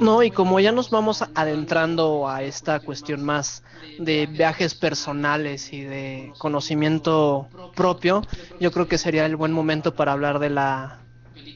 [0.00, 3.62] No, y como ya nos vamos adentrando a esta cuestión más
[4.00, 8.22] de viajes personales y de conocimiento propio,
[8.58, 10.98] yo creo que sería el buen momento para hablar de la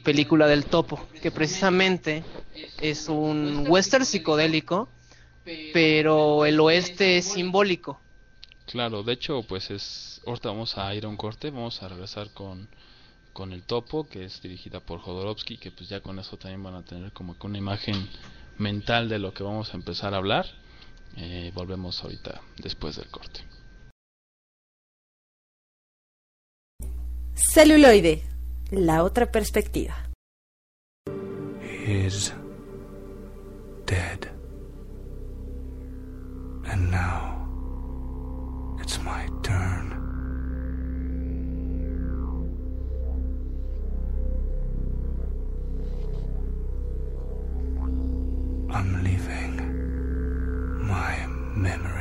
[0.05, 2.23] película del topo, que precisamente
[2.79, 4.87] es un western psicodélico,
[5.73, 7.99] pero el oeste es simbólico.
[8.65, 10.21] Claro, de hecho, pues es.
[10.25, 12.69] Ahorita vamos a ir a un corte, vamos a regresar con,
[13.33, 16.75] con el topo, que es dirigida por Jodorowsky, que pues ya con eso también van
[16.75, 18.09] a tener como que una imagen
[18.57, 20.45] mental de lo que vamos a empezar a hablar.
[21.17, 23.41] Eh, volvemos ahorita después del corte.
[27.53, 28.23] Celuloide,
[28.71, 30.09] la otra perspectiva.
[31.89, 32.31] is
[33.85, 34.29] dead.
[36.65, 37.47] And now
[38.79, 39.27] it's my
[48.71, 49.57] I'm leaving
[50.87, 51.25] my
[51.55, 51.98] memories.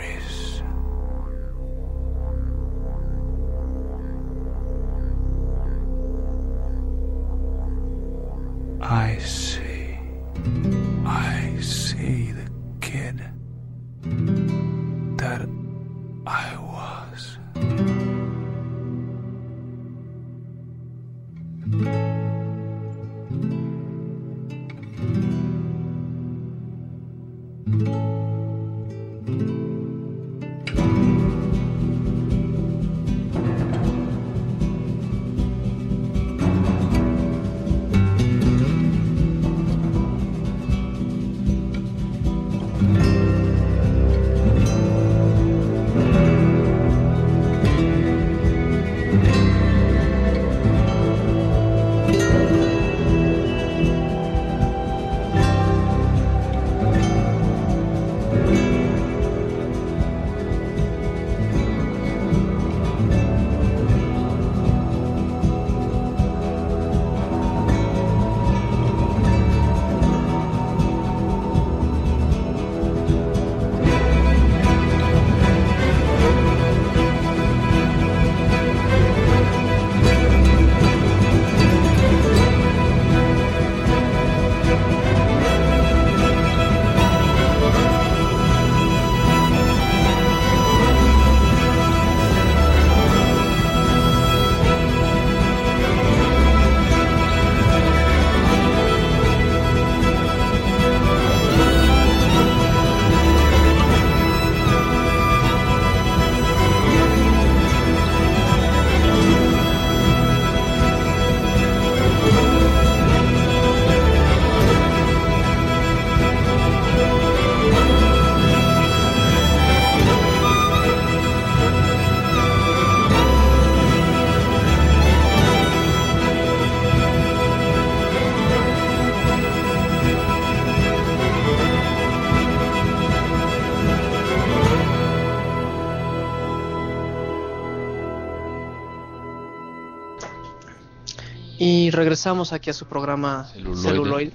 [141.99, 143.83] Regresamos aquí a su programa Celuloide.
[143.83, 144.33] Celuloide.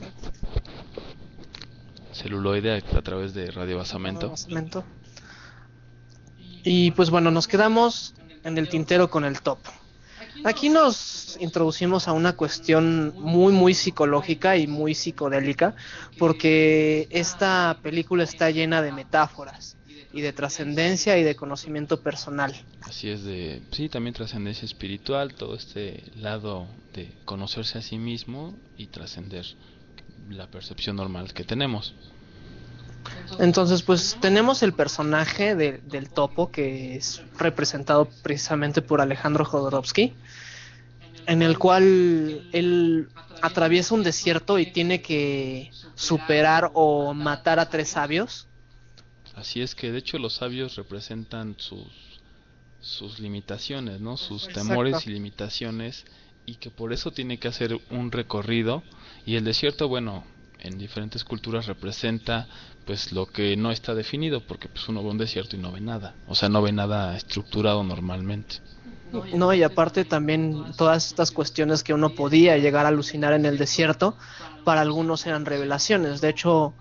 [2.11, 4.29] Celuloide a, a través de Radio Basamento.
[4.29, 4.83] Basamento.
[6.63, 8.13] Y pues bueno, nos quedamos
[8.43, 9.59] en el tintero con el top.
[10.43, 15.75] Aquí nos introducimos a una cuestión muy muy psicológica y muy psicodélica
[16.19, 19.77] porque esta película está llena de metáforas
[20.13, 22.53] y de trascendencia y de conocimiento personal.
[22.81, 28.55] Así es de, sí, también trascendencia espiritual, todo este lado de conocerse a sí mismo
[28.77, 29.45] y trascender,
[30.29, 31.95] la percepción normal que tenemos.
[33.39, 40.13] Entonces, pues tenemos el personaje de- del topo que es representado precisamente por Alejandro Jodorowsky,
[41.25, 43.09] en el cual él
[43.41, 48.47] atraviesa un desierto y tiene que superar o matar a tres sabios.
[49.35, 51.87] Así es que de hecho los sabios representan sus
[52.79, 54.17] sus limitaciones, ¿no?
[54.17, 54.67] Sus Exacto.
[54.67, 56.05] temores y limitaciones
[56.45, 58.83] y que por eso tiene que hacer un recorrido
[59.25, 60.25] y el desierto, bueno,
[60.59, 62.47] en diferentes culturas representa
[62.85, 65.79] pues lo que no está definido porque pues uno ve un desierto y no ve
[65.79, 68.57] nada, o sea, no ve nada estructurado normalmente.
[69.35, 73.57] No, y aparte también todas estas cuestiones que uno podía llegar a alucinar en el
[73.57, 74.17] desierto,
[74.65, 76.19] para algunos eran revelaciones.
[76.19, 76.73] De hecho,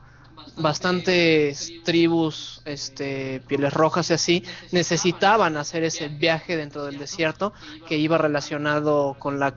[0.56, 7.52] bastantes tribus, este, pieles rojas y así, necesitaban hacer ese viaje dentro del desierto
[7.88, 9.54] que iba relacionado con la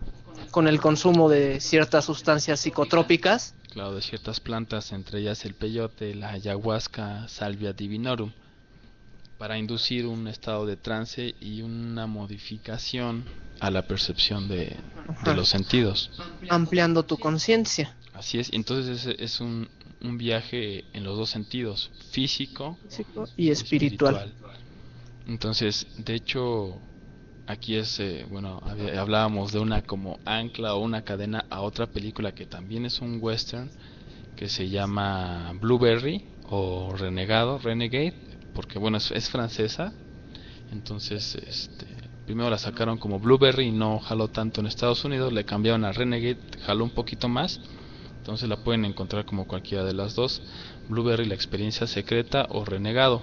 [0.52, 3.56] con el consumo de ciertas sustancias psicotrópicas.
[3.72, 8.32] Claro, de ciertas plantas, entre ellas el peyote, la ayahuasca, salvia divinorum,
[9.38, 13.26] para inducir un estado de trance y una modificación
[13.60, 14.78] a la percepción de,
[15.26, 16.12] los sentidos.
[16.49, 19.68] ampliando tu conciencia Así es, entonces es, es un,
[20.06, 24.34] un viaje en los dos sentidos, físico físico y espiritual.
[25.27, 26.80] Entonces, de hecho,
[27.48, 28.61] aquí es, eh, bueno,
[28.98, 33.19] hablábamos de una como ancla o una cadena a otra película que también es un
[33.22, 33.69] western
[34.36, 38.14] que se llama Blueberry o Renegado, Renegade,
[38.53, 39.94] porque bueno, es, es francesa.
[40.72, 41.86] Entonces, este,
[42.26, 45.91] primero la sacaron como Blueberry y no jaló tanto en Estados Unidos, le cambiaron a
[45.91, 47.60] Renegade, jaló un poquito más.
[48.26, 50.42] Entonces la pueden encontrar como cualquiera de las dos.
[50.88, 53.22] Blueberry, la experiencia secreta o Renegado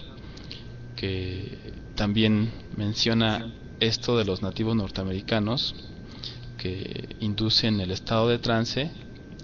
[0.94, 5.74] que también menciona esto de los nativos norteamericanos
[6.56, 8.92] que inducen el estado de trance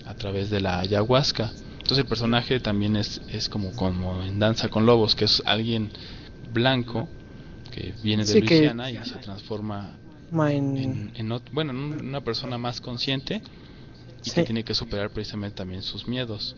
[0.04, 1.52] a través de la ayahuasca.
[1.78, 5.90] Entonces el personaje también es, es como, como en Danza con Lobos, que es alguien
[6.52, 7.08] blanco
[7.72, 9.98] que viene de Sí, que- Luisiana y se transforma
[10.30, 13.42] Ma, en- en, en ot- bueno, en un- una persona más consciente
[14.28, 14.40] y Sí.
[14.40, 16.56] que tiene que superar precisamente también sus miedos.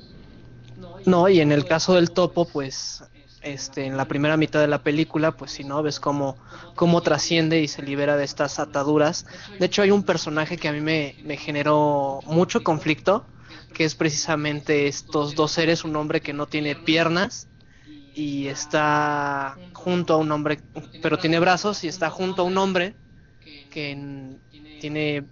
[1.06, 3.02] No, y en el caso del topo, pues,
[3.42, 6.38] este, en la primera mitad de la película, pues si no, ves cómo,
[6.74, 9.24] cómo trasciende y se libera de estas ataduras.
[9.58, 13.26] De hecho, hay un personaje que a mí me, me generó mucho conflicto,
[13.72, 17.48] que es precisamente estos dos seres, un hombre que no tiene piernas
[18.12, 20.60] y está junto a un hombre,
[21.00, 22.94] pero tiene brazos y está junto a un hombre
[23.70, 24.42] que en-
[24.78, 25.24] tiene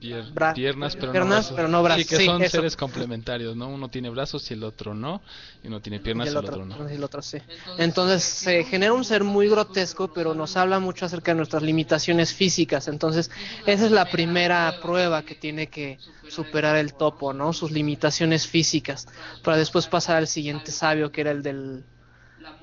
[0.00, 1.52] Pier- piernas, pero, piernas, no brazos.
[1.56, 2.02] pero no brazos.
[2.04, 2.56] Sí, que Sí, son eso.
[2.58, 3.68] seres complementarios, ¿no?
[3.68, 5.20] Uno tiene brazos y el otro no,
[5.64, 6.88] y uno tiene piernas y y el otro, no.
[6.88, 7.38] y el otro sí.
[7.78, 12.32] Entonces se genera un ser muy grotesco, pero nos habla mucho acerca de nuestras limitaciones
[12.32, 12.86] físicas.
[12.86, 13.30] Entonces
[13.66, 15.98] esa es la primera prueba que tiene que
[16.28, 17.52] superar el topo, ¿no?
[17.52, 19.08] Sus limitaciones físicas,
[19.42, 21.84] para después pasar al siguiente sabio, que era el del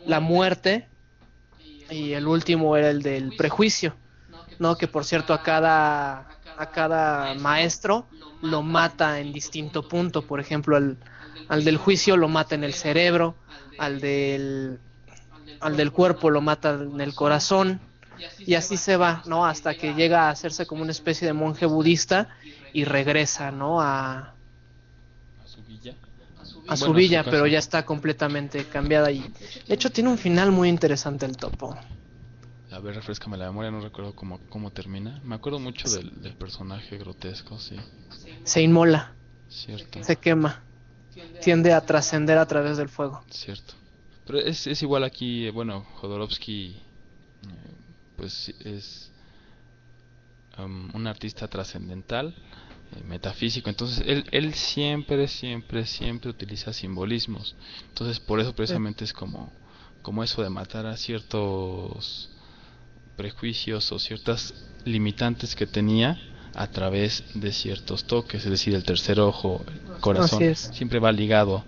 [0.06, 0.88] la muerte,
[1.90, 3.94] y el último era el del prejuicio,
[4.60, 4.78] ¿no?
[4.78, 6.28] Que por cierto a cada
[6.58, 8.08] a cada maestro
[8.42, 10.98] lo mata en distinto punto, por ejemplo al,
[11.50, 13.36] al del juicio lo mata en el cerebro,
[13.78, 14.80] al del
[15.62, 17.80] al del cuerpo lo mata en el corazón
[18.40, 19.46] y así se va, ¿no?
[19.46, 22.30] Hasta que llega a hacerse como una especie de monje budista
[22.74, 23.82] y regresa, ¿no?
[23.82, 24.34] A,
[25.44, 25.94] A su villa.
[26.68, 27.32] a su Bueno, villa, casa.
[27.32, 29.20] pero ya está completamente cambiada y
[29.68, 31.76] de hecho tiene un final muy interesante el topo.
[32.76, 35.22] A ver, refrescame la memoria, no recuerdo cómo, cómo termina.
[35.24, 37.78] Me acuerdo mucho del, del personaje grotesco, sí,
[38.44, 39.16] Se inmola,
[39.48, 40.62] cierto, se quema,
[41.42, 43.24] tiende a trascender a través del fuego.
[43.30, 43.76] cierto.
[44.26, 46.76] Pero es, es igual aquí, eh, bueno, Jodorowsky,
[47.44, 47.76] eh,
[48.18, 49.10] pues es
[50.58, 52.36] um, un artista trascendental,
[52.98, 57.56] eh, metafísico, entonces él, él siempre, siempre, siempre utiliza simbolismos.
[57.88, 59.50] Entonces por eso precisamente es como,
[60.02, 62.35] como eso de matar a ciertos
[63.16, 66.18] prejuicios o ciertas limitantes que tenía
[66.54, 71.66] a través de ciertos toques, es decir, el tercer ojo, el corazón, siempre va ligado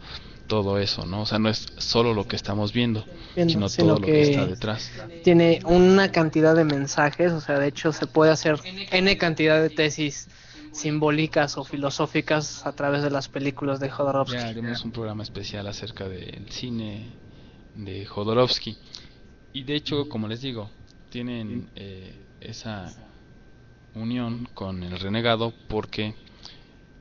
[0.48, 1.24] todo eso, ¿no?
[1.24, 3.06] O sea, no es solo lo que estamos viendo,
[3.36, 4.90] Viendo, sino sino todo lo que- está detrás.
[5.24, 8.57] Tiene una cantidad de mensajes, o sea, de hecho se puede hacer
[8.91, 10.30] n cantidad de tesis
[10.72, 14.38] simbólicas o filosóficas a través de las películas de Jodorowsky.
[14.38, 17.10] Ya haremos un programa especial acerca del cine
[17.74, 18.78] de Jodorowsky.
[19.53, 20.69] Y de hecho, como les digo,
[21.18, 22.94] tienen eh, esa
[23.95, 26.14] unión con el renegado porque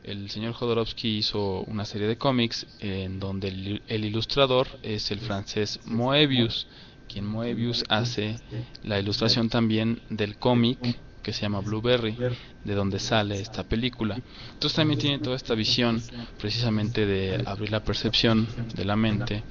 [0.05, 5.20] el señor Jodorowsky hizo una serie de cómics en donde el, el ilustrador es el
[5.20, 6.66] francés Moebius,
[7.06, 8.40] quien Moebius hace
[8.84, 10.78] la ilustración también del cómic
[11.22, 12.16] que se llama Blueberry,
[12.64, 14.18] de donde sale esta película.
[14.55, 16.02] Entonces también tiene toda esta visión
[16.38, 19.44] precisamente de abrir la percepción de la mente,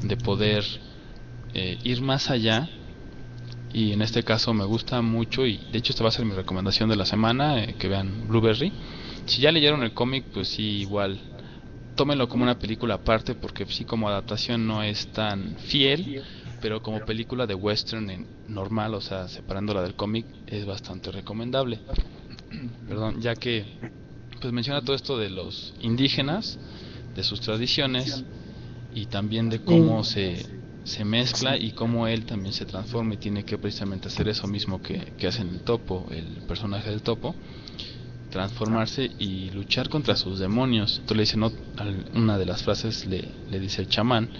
[0.00, 0.64] de poder
[1.52, 2.70] eh, ir más allá
[3.72, 6.34] y en este caso me gusta mucho y de hecho esta va a ser mi
[6.34, 8.72] recomendación de la semana, eh, que vean Blueberry.
[9.26, 11.20] Si ya leyeron el cómic, pues sí, igual
[11.96, 16.22] tómenlo como una película aparte porque sí como adaptación no es tan fiel,
[16.60, 21.80] pero como película de western en normal, o sea, separándola del cómic, es bastante recomendable.
[22.88, 23.64] Perdón, ya que
[24.40, 26.58] pues menciona todo esto de los indígenas,
[27.14, 28.24] de sus tradiciones
[28.92, 30.55] y también de cómo se,
[30.86, 34.80] se mezcla y cómo él también se transforma y tiene que precisamente hacer eso mismo
[34.80, 37.36] que, que hace en el topo, el personaje del topo,
[38.30, 41.00] transformarse y luchar contra sus demonios.
[41.00, 41.52] Entonces le dice, no,
[42.14, 44.30] una de las frases le, le dice el chamán,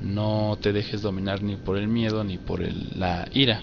[0.00, 3.62] no te dejes dominar ni por el miedo ni por el- la ira.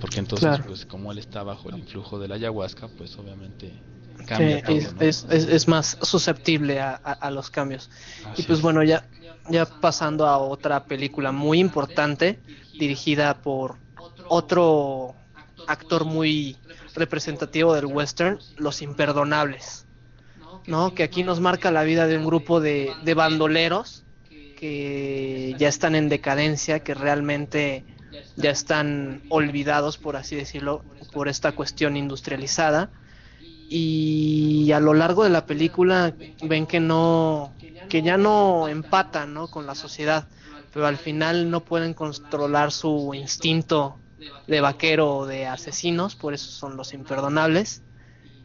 [0.00, 0.64] Porque entonces, Claro.
[0.66, 3.82] pues como él está bajo el influjo de la ayahuasca, pues obviamente
[4.16, 5.00] Sí, cambia todo, es, ¿no?
[5.00, 7.90] es, es- es más susceptible a, a- a los cambios.
[8.24, 8.62] Así Y pues es.
[8.62, 9.04] bueno, ya,
[9.48, 12.40] ya pasando a otra película muy importante,
[12.78, 13.76] dirigida por
[14.28, 15.14] otro
[15.66, 16.56] actor muy
[16.94, 19.86] representativo del western, Los Imperdonables,
[20.66, 20.94] ¿no?
[20.94, 24.04] Que aquí nos marca la vida de un grupo de, de bandoleros
[24.56, 27.84] que ya están en decadencia, que realmente
[28.36, 32.90] ya están olvidados, por así decirlo, por esta cuestión industrializada
[33.74, 37.54] y a lo largo de la película ven que no
[37.88, 39.48] que ya no empatan ¿no?
[39.48, 40.28] con la sociedad
[40.72, 44.00] pero al final no pueden controlar su instinto
[44.46, 47.82] de vaquero o de asesinos por eso son los imperdonables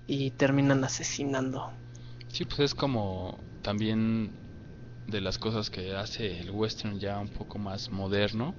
[0.06, 1.72] y terminan asesinando
[2.30, 4.38] Sí, pues es como también
[5.08, 8.56] de las cosas que hace el western ya un poco más moderno,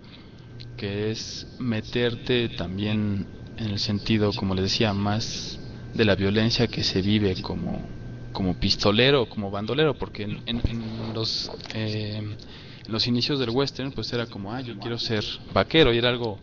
[0.76, 5.60] que es meterte también en el sentido, como les decía, más
[5.92, 7.97] de la violencia que se vive como,
[8.38, 12.38] como pistolero, como bandolero, porque en, en- en los, eh, en
[12.86, 16.38] los inicios del western pues era como, ah, yo quiero ser vaquero y era algo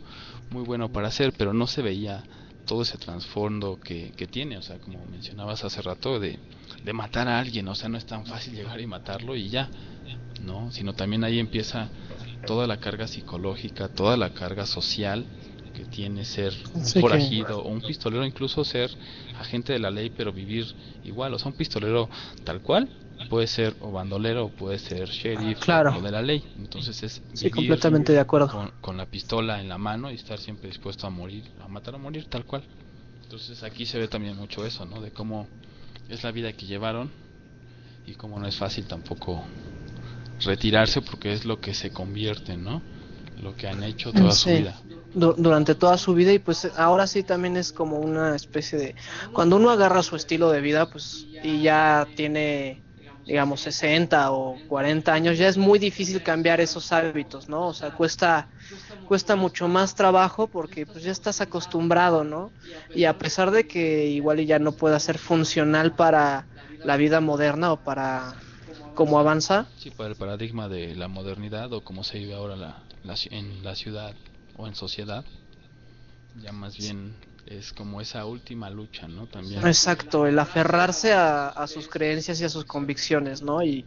[0.49, 2.25] muy bueno para hacer, pero no se veía
[2.65, 6.37] todo ese trasfondo que, que tiene, o sea, como mencionabas hace rato, de,
[6.83, 9.71] de matar a alguien, o sea, no es tan fácil llegar y matarlo y ya,
[10.41, 10.73] ¿no?
[10.73, 11.91] Sino también ahí empieza
[12.45, 15.27] toda la carga psicológica, toda la carga social
[15.75, 18.89] que tiene ser un Sí, que- forajido o un pistolero, incluso ser
[19.37, 20.65] agente de la ley, pero vivir
[21.03, 22.09] igual, o sea, un pistolero
[22.43, 22.89] tal cual
[23.29, 25.95] puede ser o bandolero o puede ser sheriff Claro.
[25.97, 29.59] o de la ley, entonces es sí vivir completamente de acuerdo con, con la pistola
[29.61, 32.63] en la mano y estar siempre dispuesto a morir, a matar o morir, tal cual.
[33.23, 35.01] Entonces aquí se ve también mucho eso, ¿no?
[35.01, 35.47] De cómo
[36.07, 37.11] es la vida que llevaron
[38.05, 39.47] y cómo no es fácil tampoco
[40.43, 42.83] retirarse porque es lo que se convierte, ¿no?
[43.37, 44.57] Lo que han hecho toda su Sí.
[44.57, 44.81] vida.
[45.15, 48.95] Du- durante toda su vida y pues ahora sí también es como una especie de
[49.33, 52.85] cuando uno agarra su estilo de vida pues y ya tiene
[53.27, 57.91] digamos 60 o 40 años ya es muy difícil cambiar esos hábitos no o sea
[57.91, 58.49] cuesta
[59.05, 62.53] cuesta mucho más trabajo porque pues ya estás acostumbrado no
[62.93, 66.49] y a pesar de que igual ya no pueda ser funcional para
[66.81, 68.45] la vida moderna o para
[68.93, 69.71] cómo avanza.
[69.75, 73.63] Sí, para el paradigma de la modernidad o cómo se vive ahora la, la en
[73.63, 74.15] la ciudad
[74.57, 75.25] o en sociedad,
[76.35, 77.15] ya más bien
[77.45, 79.27] es como esa última lucha, ¿no?
[79.27, 79.61] También.
[79.63, 83.61] Exacto, el aferrarse a, a sus creencias y a sus convicciones, ¿no?
[83.63, 83.85] Y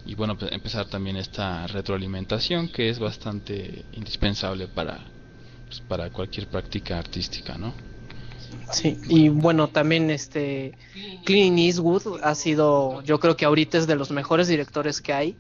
[0.06, 5.00] Y bueno, pues, empezar también esta retroalimentación que es bastante indispensable para,
[5.68, 7.74] pues, para cualquier práctica artística, ¿no?
[8.72, 10.78] Sí, y bueno, también este
[11.26, 15.38] Clint Eastwood ha sido, yo creo que ahorita es de los mejores directores que hay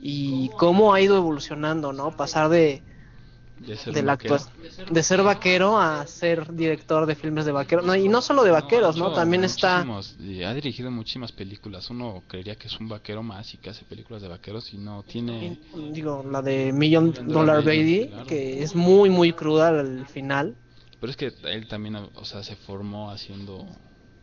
[0.00, 2.10] y cómo ha ido evolucionando, ¿no?
[2.16, 2.82] Pasar de,
[3.58, 4.18] De ser de la
[4.90, 8.50] de ser vaquero a ser director de filmes de vaqueros, no, y no solo de
[8.50, 9.06] vaqueros, ¿no?
[9.06, 9.86] hecho También está
[10.18, 11.88] y ha dirigido muchísimas películas.
[11.90, 15.04] Uno creería que es un vaquero más y que hace películas de vaqueros y no
[15.04, 15.58] tiene.
[15.92, 18.26] digo, la de Million Million Dollar Dollar Baby, Baby, claro.
[18.26, 20.56] que es muy muy cruda al final.
[21.04, 23.66] Pero es que él también, o sea, se formó haciendo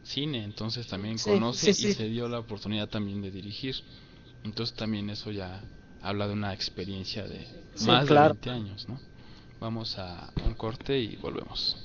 [0.01, 3.75] cine, entonces también Sí, conoce sí, y se dio la oportunidad también de dirigir.
[4.43, 5.61] Entonces también eso ya
[6.01, 7.45] habla de una experiencia de
[7.75, 8.33] Sí, más claro.
[8.33, 8.99] de 20 años, ¿no?
[9.59, 11.77] Vamos a un corte y volvemos.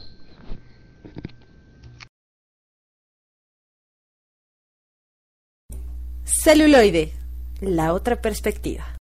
[6.25, 7.13] Celuloide,
[7.61, 8.96] la otra perspectiva.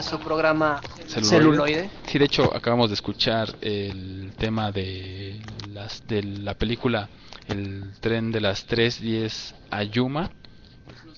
[0.00, 1.28] A su programa Celuloide.
[1.28, 1.90] Celuloide.
[2.06, 5.42] Sí, de hecho acabamos de escuchar el tema de
[5.74, 7.10] las de la película
[7.48, 10.30] El tren de las 3.10 a Yuma.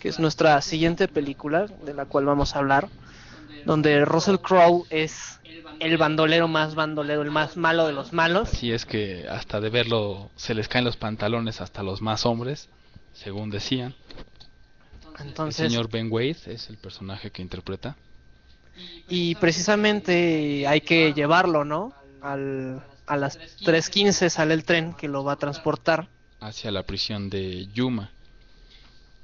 [0.00, 2.88] que es nuestra siguiente película de la cual vamos a hablar,
[3.66, 5.38] donde Russell Crowe es
[5.78, 8.48] el bandolero más bandolero, el más malo de los malos.
[8.52, 12.68] Así es que hasta de verlo se les caen los pantalones hasta los más hombres,
[13.12, 13.94] según decían.
[15.20, 17.96] Entonces, el señor Ben Wade es el personaje que interpreta.
[19.08, 21.92] Y precisamente hay que llevarlo, ¿no?
[22.20, 26.08] Al, a las 3.15 sale el tren que lo va a transportar.
[26.40, 28.10] hacia la prisión de Yuma.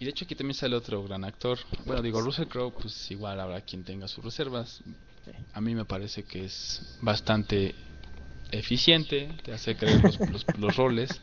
[0.01, 1.59] Y de hecho aquí también sale otro gran actor.
[1.85, 4.81] Bueno, digo, Russell Crowe, pues igual habrá quien tenga sus reservas.
[5.53, 7.75] A mí me parece que es bastante
[8.53, 11.20] eficiente, te hace creer los, los- los roles.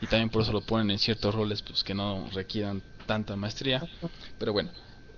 [0.00, 3.86] Y también por eso lo ponen en ciertos roles pues que no requieran tanta maestría.
[4.38, 4.70] Pero bueno,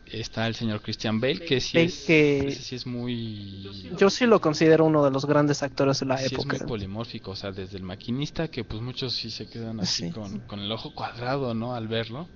[0.06, 3.68] está el señor Christian Bale, que sí Bale es, que- sí es muy...
[3.98, 6.56] Yo sí lo considero uno de los grandes actores de la Sí, es época.
[6.58, 10.10] muy polimórfico, o sea, desde el maquinista, que pues muchos sí se quedan así Sí.
[10.12, 11.74] con, con el ojo cuadrado, ¿no?
[11.74, 12.28] Al verlo.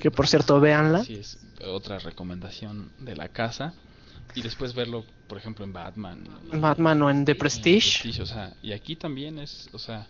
[0.00, 1.04] Que por cierto, véanla.
[1.04, 3.72] Sí, es otra recomendación de la casa.
[4.34, 6.28] Y después verlo, por ejemplo, en Batman.
[6.52, 8.00] Batman o en The en Prestige.
[8.02, 10.06] Prestige, o sea, y aquí también es, o sea,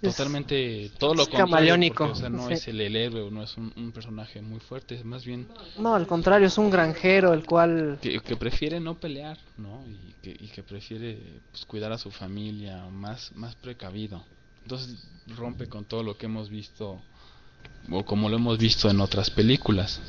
[0.00, 2.54] totalmente todo lo es contrario, camaleónico, porque, o sea, no sí.
[2.54, 5.48] es el, el héroe o no es un, un personaje muy fuerte, es más bien
[5.78, 7.98] No, al contrario, es un granjero el cual...
[8.00, 9.84] que, que prefiere no pelear, ¿no?
[9.86, 14.24] Y que, y que prefiere pues, cuidar a su familia, más, más precavido.
[14.62, 17.00] Entonces rompe con todo lo que hemos visto,
[17.90, 20.00] o como lo hemos visto en otras películas,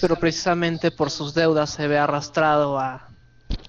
[0.00, 3.08] Pero precisamente por sus deudas se ve arrastrado a...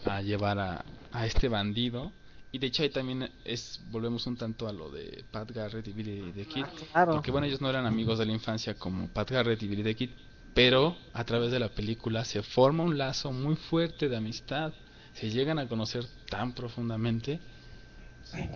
[0.06, 2.12] a llevar a, a este bandido.
[2.56, 5.92] Y de hecho ahí también es, volvemos un tanto a lo de Pat Garrett y
[5.92, 6.64] Billy the Kid.
[6.94, 7.12] Claro.
[7.12, 9.94] Porque bueno, ellos no eran amigos de la infancia como Pat Garrett y Billy the
[9.94, 10.12] Kid,
[10.54, 14.72] pero a través de la película se forma un lazo muy fuerte de amistad.
[15.16, 17.42] Se llegan a conocer tan profundamente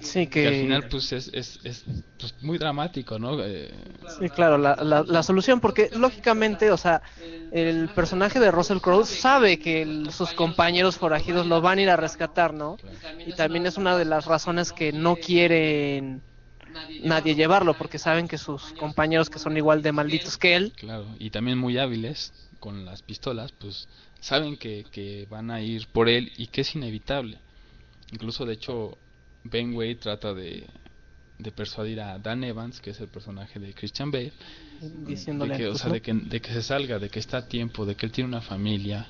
[0.02, 1.86] Sí, que al final pues es, es, es
[2.18, 3.44] pues, muy dramático, ¿no?
[3.44, 3.72] Eh,
[4.06, 7.02] Sí, claro, la, la, la solución, porque lógicamente, o sea,
[7.52, 11.90] el personaje de Russell Crowe sabe que el- sus compañeros forajidos lo van a ir
[11.90, 12.80] a rescatar, ¿no?
[13.24, 16.24] Y también es una de las razones que no quieren
[16.98, 21.16] nadie llevarlo, porque saben que sus compañeros que son igual de malditos que él, claro,
[21.20, 23.88] y también muy hábiles con las pistolas, pues
[24.20, 27.40] saben que, que van a ir por él y que es inevitable.
[28.12, 28.98] Incluso de hecho
[29.44, 30.68] Ben Wade trata de,
[31.38, 34.34] de persuadir a Dan Evans, que es el personaje de Christian Bale,
[35.06, 35.54] diciéndole...
[35.54, 37.86] de que, o sea, de que, de que se salga, de que está a tiempo,
[37.86, 39.08] de que él tiene una familia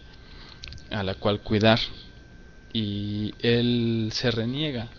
[0.91, 1.79] a la cual cuidar
[2.73, 4.89] y él se reniega.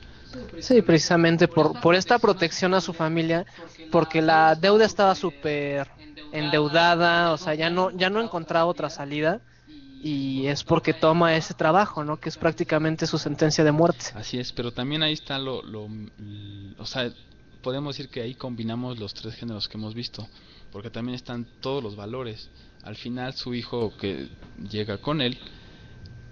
[0.61, 3.47] Sí, precisamente por, por esta protección a su familia,
[3.91, 5.89] porque la deuda estaba súper
[6.33, 9.41] endeudada, o sea, ya no, ya no encontraba otra salida
[10.03, 12.19] y es porque toma ese trabajo, ¿no?
[12.19, 14.07] Que es prácticamente su sentencia de muerte.
[14.15, 15.89] Así es, pero también ahí está lo, lo,
[16.79, 17.13] o sea,
[17.63, 20.27] podemos decir que ahí combinamos los tres géneros que hemos visto,
[20.73, 22.49] porque también están todos los valores.
[22.83, 24.29] Al final su hijo que
[24.71, 25.39] llega con él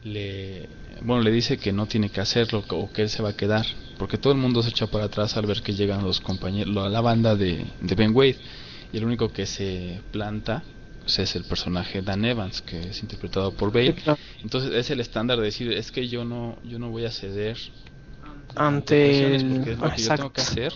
[0.03, 0.69] le
[1.03, 3.67] bueno le dice que no tiene que hacerlo o que él se va a quedar
[3.99, 7.01] porque todo el mundo se echa para atrás al ver que llegan los compañeros la
[7.01, 8.39] banda de, de Ben Wade
[8.93, 10.63] y el único que se planta
[11.09, 13.97] pues, es el personaje Dan Evans que es interpretado por Bale.
[14.43, 17.57] Entonces es el estándar de decir es que yo no yo no voy a ceder
[18.55, 19.47] Ante el...
[19.57, 20.73] porque es lo que yo tengo que hacer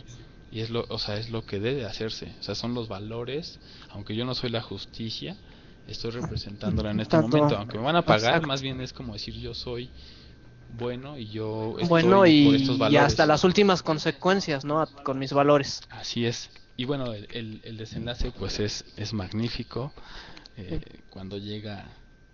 [0.51, 2.33] y es lo o sea es lo que debe hacerse.
[2.41, 3.59] O sea son los valores.
[3.91, 5.37] Aunque yo no soy la justicia
[5.87, 7.59] estoy representándola en este Tanto- momento.
[7.59, 8.47] Aunque me van a pagar exacto.
[8.47, 9.91] más bien es como decir yo soy
[10.79, 13.03] bueno y yo estoy Bueno, por y, estos y valores.
[13.03, 14.87] hasta las últimas consecuencias, ¿no?
[15.05, 15.83] Con mis valores.
[15.91, 19.93] así es y bueno el, el, el desenlace pues es es magnífico
[20.57, 20.81] eh,
[21.11, 21.87] cuando llega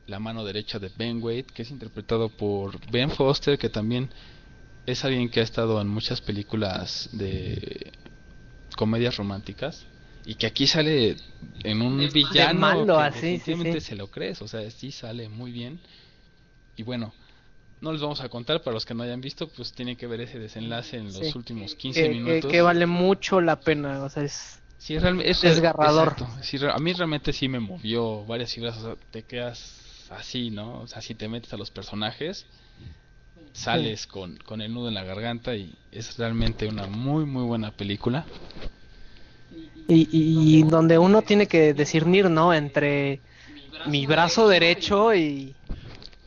[0.06, 4.10] la mano derecha de Ben Wade que es interpretado por Ben Foster que también
[4.86, 7.92] es alguien que ha estado en muchas películas de
[8.76, 9.84] comedias románticas
[10.24, 11.16] y que aquí sale
[11.64, 15.52] en un villano malo, que así, sí, se lo crees, o sea, sí sale muy
[15.52, 15.80] bien.
[16.76, 17.14] Y bueno,
[17.80, 20.20] no les vamos a contar para los que no hayan visto, pues tienen que ver
[20.20, 21.32] ese desenlace en los Sí.
[21.34, 22.50] últimos 15 Que, que, minutos.
[22.50, 24.58] que vale mucho la pena, o sea, es...
[24.78, 26.14] Sí, realmente es Desgarrador.
[26.42, 30.80] Sí, a mí realmente sí me movió varias fibras, o sea, te quedas así, ¿no?
[30.80, 32.46] O sea, si te metes a los personajes,
[33.52, 37.72] sales con, con el nudo en la garganta y es realmente una muy, muy buena
[37.72, 38.24] película.
[39.88, 42.52] Y, y donde uno tiene que discernir, ¿no?
[42.52, 43.20] Entre
[43.86, 45.54] mi brazo derecho y...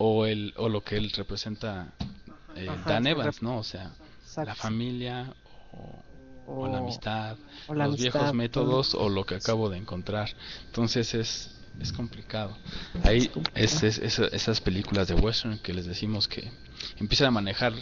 [0.03, 1.93] O, el, o lo que él representa
[2.55, 3.57] eh, Ajá, Dan Evans, ¿no?
[3.59, 3.91] O sea,
[4.35, 5.31] la familia
[5.73, 6.03] o,
[6.47, 7.37] o la amistad,
[7.67, 10.29] o la los amistad, viejos métodos o lo que acabo de encontrar.
[10.65, 12.57] Entonces es, es complicado.
[13.03, 16.51] Ahí es, es- es- esas películas de western que les decimos que
[16.99, 17.73] empiezan a manejar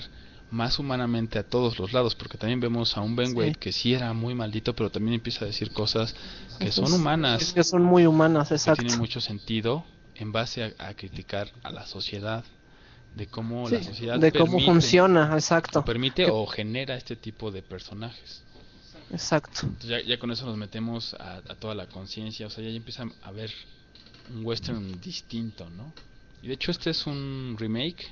[0.52, 3.34] más humanamente a todos los lados, porque también vemos a un Ben Sí.
[3.38, 6.16] Wade que sí era muy maldito, pero también empieza a decir cosas
[6.60, 8.82] que son humanas, que son muy humanas, que exacto.
[8.82, 9.86] tienen mucho sentido
[10.20, 12.44] en base a, a criticar a la sociedad,
[13.16, 15.80] de cómo la sociedad de cómo permite- funciona, exacto.
[15.80, 18.44] o permite Que- o genera este tipo de personajes.
[19.12, 19.62] Exacto.
[19.64, 22.70] Entonces ya, ya con eso nos metemos a, a toda la conciencia, o sea, ya
[22.70, 23.52] empieza a ver
[24.32, 25.92] un western distinto, ¿no?
[26.44, 28.06] Y de hecho este es un remake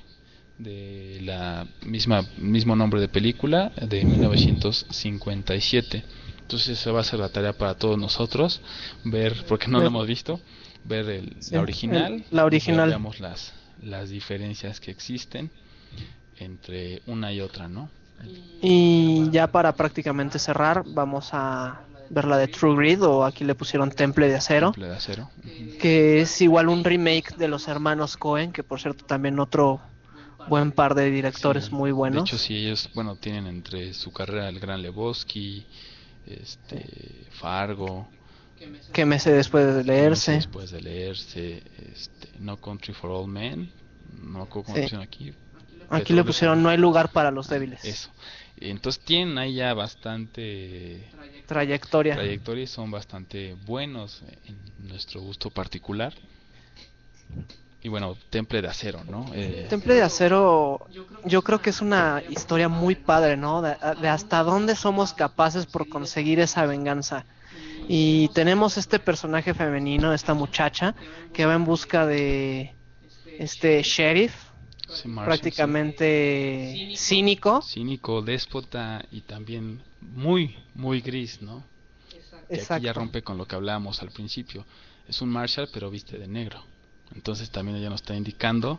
[0.58, 6.04] de la misma mismo nombre de película de 1957.
[6.40, 8.60] Entonces esa va a ser la tarea para todos nosotros
[9.04, 10.40] ver, porque no lo hemos visto,
[10.84, 12.88] ver el, Sí, la original, el- la original.
[12.88, 15.50] veamos las las diferencias que existen
[16.38, 17.90] entre una y otra, ¿no?
[18.60, 21.80] Y ya para prácticamente cerrar, vamos a
[22.10, 25.30] ver la de True Grid o aquí le pusieron Temple de Acero, Temple de acero.
[25.80, 29.80] Que es igual un remake de los hermanos Cohen, que por cierto también otro
[30.48, 32.24] buen par de directores Sí, muy buenos.
[32.24, 35.66] De hecho, sí, ellos, bueno, tienen entre su carrera el Gran Lebowski,
[36.26, 38.10] este, Fargo,
[38.92, 40.32] que me sé después de leerse.
[40.32, 41.62] después de leerse,
[41.92, 43.72] este, No Country for All Men,
[44.12, 44.96] no Sí.
[44.96, 45.34] aquí.
[45.90, 47.84] Aquí le pusieron No hay lugar para los débiles.
[47.84, 48.10] Eso.
[48.56, 51.08] Entonces tienen ahí ya bastante
[51.46, 52.14] Trayectoria.
[52.14, 54.58] trayectoria y son bastante buenos en
[54.88, 56.12] nuestro gusto particular.
[57.80, 59.30] Y bueno, Temple de Acero, ¿no?
[59.32, 60.88] Eh, Temple de Acero,
[61.24, 63.62] yo creo que es una historia muy padre, ¿no?
[63.62, 67.24] De, de hasta dónde somos capaces por conseguir esa venganza.
[67.86, 70.94] Y tenemos este personaje femenino, esta muchacha,
[71.32, 72.74] que va en busca de
[73.38, 74.34] este sheriff,
[74.88, 77.62] sí, prácticamente cínico.
[77.62, 77.74] sí.
[77.74, 81.64] Cínico, déspota y también muy, muy gris, ¿no?
[82.10, 82.92] Que aquí ya Exacto.
[82.94, 84.64] rompe con lo que hablábamos al principio.
[85.08, 86.64] Es un Marshall, pero viste de negro.
[87.14, 88.78] Entonces también ella nos está indicando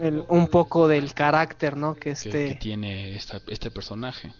[0.00, 1.94] El- un poco del carácter, ¿no?
[1.94, 2.48] Que que, este...
[2.48, 4.32] que tiene esta- este personaje.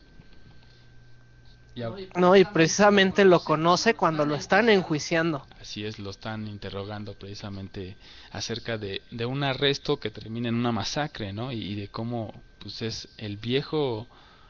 [2.16, 5.46] No, y precisamente lo conoce cuando lo están enjuiciando.
[5.60, 7.96] Así es, lo están interrogando precisamente
[8.30, 11.52] acerca de, de un arresto que termina en una masacre, ¿no?
[11.52, 14.06] Y, y de cómo, pues es el viejo,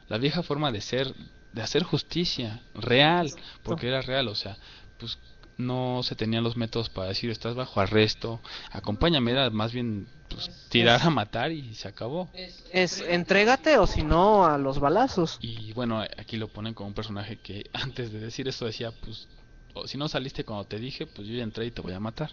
[0.07, 1.13] la vieja forma de ser,
[1.51, 3.31] de hacer justicia real,
[3.63, 4.57] porque era real, o sea,
[4.97, 5.17] pues
[5.57, 10.49] no se tenían los métodos para decir estás bajo arresto, acompáñame, era más bien pues,
[10.69, 12.29] tirar a matar y se acabó.
[12.71, 15.37] Es entrégate o si no a los balazos.
[15.41, 19.27] Y bueno, aquí lo ponen como un personaje que antes de decir esto decía, pues,
[19.73, 21.99] o si no saliste cuando te dije, pues yo ya entré y te voy a
[21.99, 22.31] matar.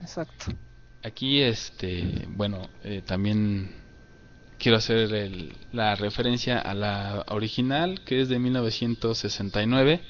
[0.00, 0.46] Exacto.
[1.02, 3.74] Aquí, este, bueno, eh, también
[4.58, 10.02] quiero hacer el- la referencia a la original, que es de 1969,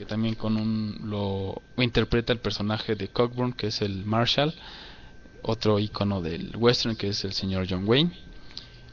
[0.00, 4.54] que también con un lo interpreta el personaje de Cockburn, que es el Marshall,
[5.42, 8.10] otro icono del western, que es el señor John Wayne.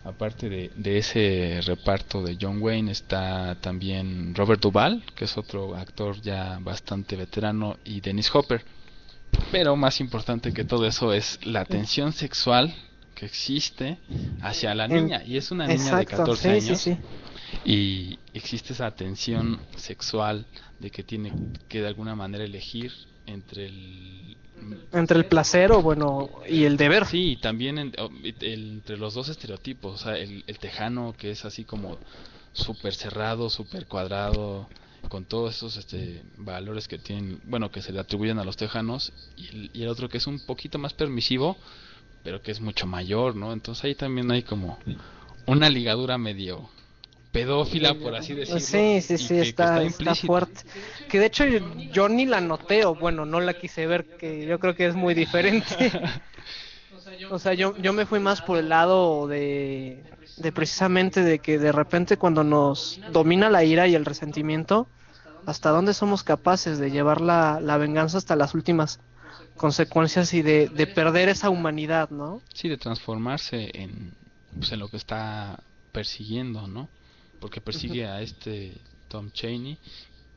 [0.04, 5.78] Aparte de, de ese reparto de John Wayne está también Robert Duvall, que es otro
[5.78, 8.66] actor ya bastante veterano, y Dennis Hopper.
[9.50, 12.76] Pero más importante que todo eso es la tensión sexual
[13.16, 13.98] que existe
[14.42, 15.24] hacia la niña.
[15.26, 16.82] Y es una niña de Exacto, 14 sí, años.
[16.82, 16.98] sí, sí.
[17.64, 20.46] Y existe esa tensión sexual
[20.80, 21.34] de que tiene
[21.68, 22.92] que de alguna manera elegir
[23.26, 24.38] entre el...
[24.92, 27.06] Entre el placer o bueno y el deber.
[27.06, 27.94] Sí, y también en-
[28.24, 31.98] el- entre los dos estereotipos, o sea, el, el tejano que es así como
[32.54, 34.68] súper cerrado, súper cuadrado,
[35.10, 39.14] con todos esos este, valores que tienen, bueno, que se le atribuyen a los tejanos,
[39.36, 41.58] y el, y el otro que es un poquito más permisivo,
[42.24, 43.54] pero que es mucho mayor, ¿no?
[43.54, 44.80] Entonces ahí también hay como
[45.46, 46.70] una ligadura medio
[47.38, 48.60] pedófila, por así decirlo.
[48.60, 50.28] Sí, sí, sí, que- que está, está implícita.
[50.28, 50.62] fuerte.
[51.08, 51.60] Que de hecho yo,
[51.92, 54.96] yo ni la noté, o bueno, no la quise ver, que yo creo que es
[54.96, 55.66] muy diferente.
[57.30, 60.04] O sea, yo, yo me fui más por el lado de,
[60.38, 64.88] de precisamente de que de repente cuando nos domina la ira y el resentimiento,
[65.46, 69.00] hasta dónde somos capaces de llevar la, la venganza hasta las últimas
[69.58, 72.42] consecuencias y de, de perder esa humanidad, ¿no?
[72.54, 74.14] Sí, de transformarse en,
[74.58, 75.60] pues, en lo que está
[75.92, 76.88] persiguiendo, ¿no?
[77.40, 78.74] Porque persigue a este
[79.08, 79.78] Tom Cheney,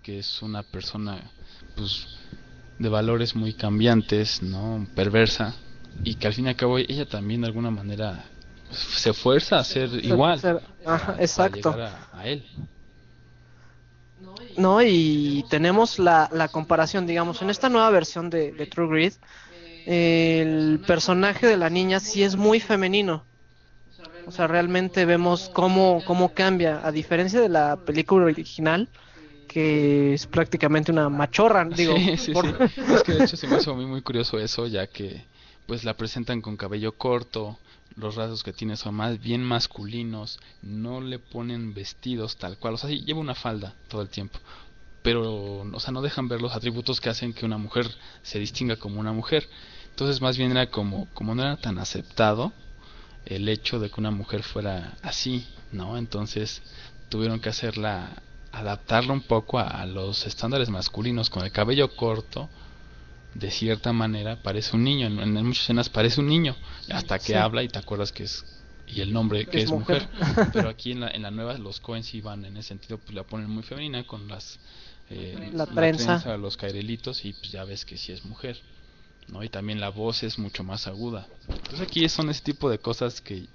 [0.03, 1.31] que es una persona,
[1.77, 2.07] pues,
[2.79, 4.87] de valores muy cambiantes, ¿no?
[4.95, 5.55] Perversa,
[6.05, 8.25] y que al fin y al cabo ella también de alguna manera
[8.69, 10.41] pues, se fuerza a ser igual.
[10.41, 11.71] Ser- ajá, para exacto.
[11.71, 12.45] a, a él.
[14.57, 14.83] ¿no?
[14.83, 19.15] Y tenemos la, la comparación, digamos, en esta nueva versión de, de True Grit,
[19.87, 23.30] el personaje de la niña sí es muy femenino.
[24.25, 28.91] O sea, realmente vemos cómo, cómo cambia, a diferencia de la película original,
[29.47, 32.05] que es prácticamente una machorra, digo.
[32.05, 32.57] sí, sí, por- sí.
[32.91, 35.27] Es que de hecho se me hizo a mí muy curioso eso, ya que
[35.67, 37.61] pues la presentan con cabello corto,
[37.95, 42.77] los rasgos que tiene son más bien masculinos, no le ponen vestidos tal cual, o
[42.77, 44.41] sea, sí, lleva una falda todo el tiempo,
[45.03, 47.87] pero o sea, no dejan ver los atributos que hacen que una mujer
[48.23, 49.49] se distinga como una mujer.
[49.91, 52.53] Entonces, más bien era como como no era tan aceptado
[53.37, 55.97] el hecho de que una mujer fuera así, ¿no?
[55.99, 56.63] Entonces,
[57.09, 62.51] tuvieron que hacerla adaptarla un poco a, a los estándares masculinos con el cabello corto
[63.35, 66.57] de cierta manera parece un niño en, en muchas escenas parece un niño
[66.91, 67.35] hasta que Sí.
[67.35, 68.45] habla y te acuerdas que es
[68.87, 70.49] y el nombre que Es es, mujer, mujer.
[70.53, 73.15] pero aquí en la, en la nueva los Coen sí van en ese sentido pues
[73.15, 74.59] la ponen muy femenina con las
[75.11, 76.37] eh, La trenza.
[76.39, 78.61] los cairelitos y pues ya ves que sí es mujer
[79.33, 79.43] ¿no?
[79.43, 83.21] y también la voz es mucho más aguda entonces aquí son ese tipo de cosas
[83.21, 83.47] que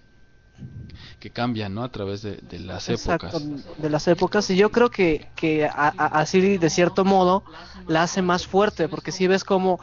[1.19, 1.83] que cambian ¿no?
[1.83, 3.47] a través de, de las Exacto, épocas
[3.77, 7.43] de las épocas y yo creo que, que a- a- así de cierto modo
[7.87, 9.79] la hace más fuerte porque si ves cómo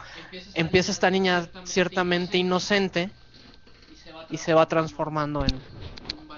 [0.55, 3.09] empieza esta niña ciertamente inocente
[4.29, 5.53] y se va transformando en,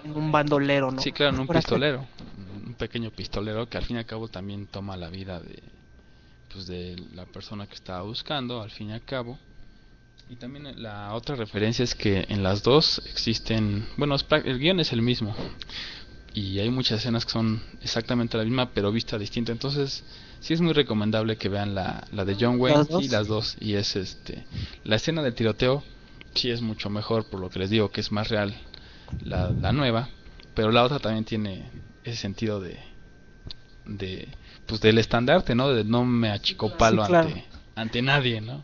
[0.04, 1.02] en un bandolero, ¿no?
[1.02, 2.06] Sí, claro, en un pistolero,
[2.66, 5.62] un pequeño pistolero que al fin y al cabo también toma la vida de,
[6.56, 9.38] pues de la persona que estaba buscando, al fin y al cabo.
[10.30, 14.16] Y también la otra referencia es que en las dos existen, bueno,
[14.46, 15.36] el guion es el mismo.
[16.34, 19.52] Y hay muchas escenas que son exactamente la misma pero vista distinta.
[19.52, 20.04] Entonces
[20.40, 23.58] sí es muy recomendable que vean la, la de John Wayne y las dos.
[23.60, 24.46] Y es este
[24.84, 25.84] la escena del tiroteo
[26.34, 28.56] sí es mucho mejor por lo que les digo que es más real
[29.24, 30.10] la, la nueva.
[30.56, 31.70] Pero la otra también tiene
[32.04, 32.80] ese sentido de
[33.86, 34.28] de
[34.66, 37.28] pues del estandarte no de no me achico palo Sí, claro.
[37.30, 38.64] ante ante nadie no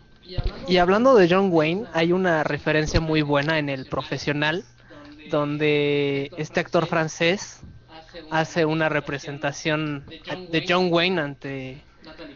[0.67, 4.63] Y hablando de John Wayne, hay una referencia muy buena en el profesional,
[5.29, 7.59] donde este actor francés
[8.29, 11.81] hace una representación de John Wayne ante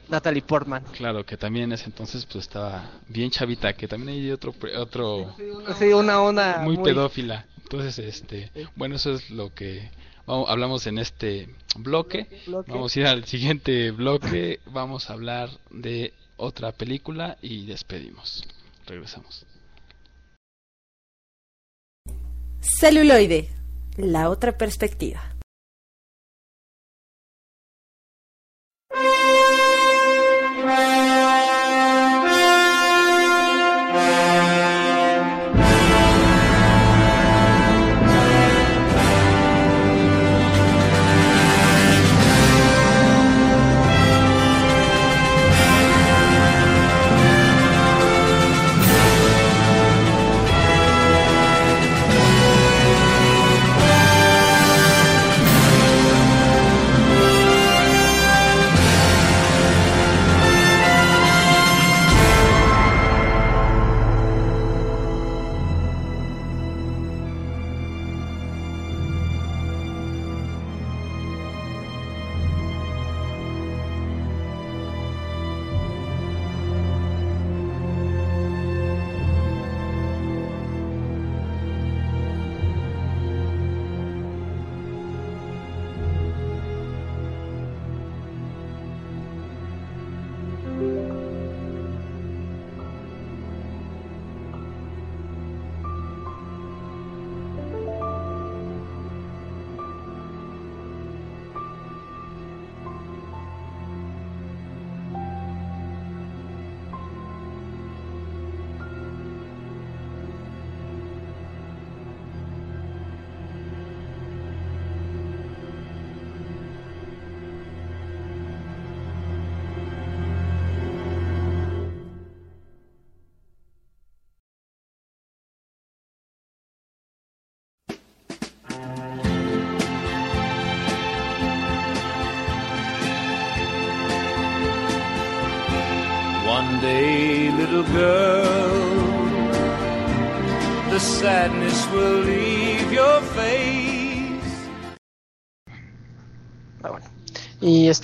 [0.09, 0.83] Natalie Portman.
[0.91, 5.35] claro que también en ese entonces pues estaba bien chavita que también hay otro otro
[5.79, 7.45] Sí, una onda muy, pedófila.
[7.63, 9.89] Entonces, este, bueno, eso es lo que
[10.25, 12.27] vamos, hablamos en este bloque.
[12.47, 12.71] Bloque.
[12.71, 14.59] Vamos a ir al siguiente bloque.
[14.65, 18.43] Vamos a hablar de otra película y despedimos.
[18.85, 19.45] Regresamos.
[22.79, 23.49] Celuloide,
[23.97, 25.34] la otra perspectiva.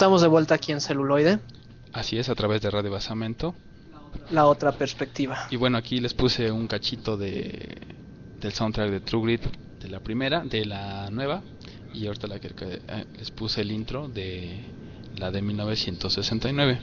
[0.01, 1.37] Estamos de vuelta aquí en celuloide,
[1.93, 3.53] Así es, a través de Radio Basamento.
[4.31, 5.45] la otra perspectiva.
[5.51, 7.77] Y bueno, aquí les puse un cachito de
[8.39, 9.41] del soundtrack de True Grit
[9.79, 11.43] de la primera, de la nueva.
[11.93, 14.63] Y ahorita la que eh, les puse el intro de
[15.17, 16.79] la de 1969.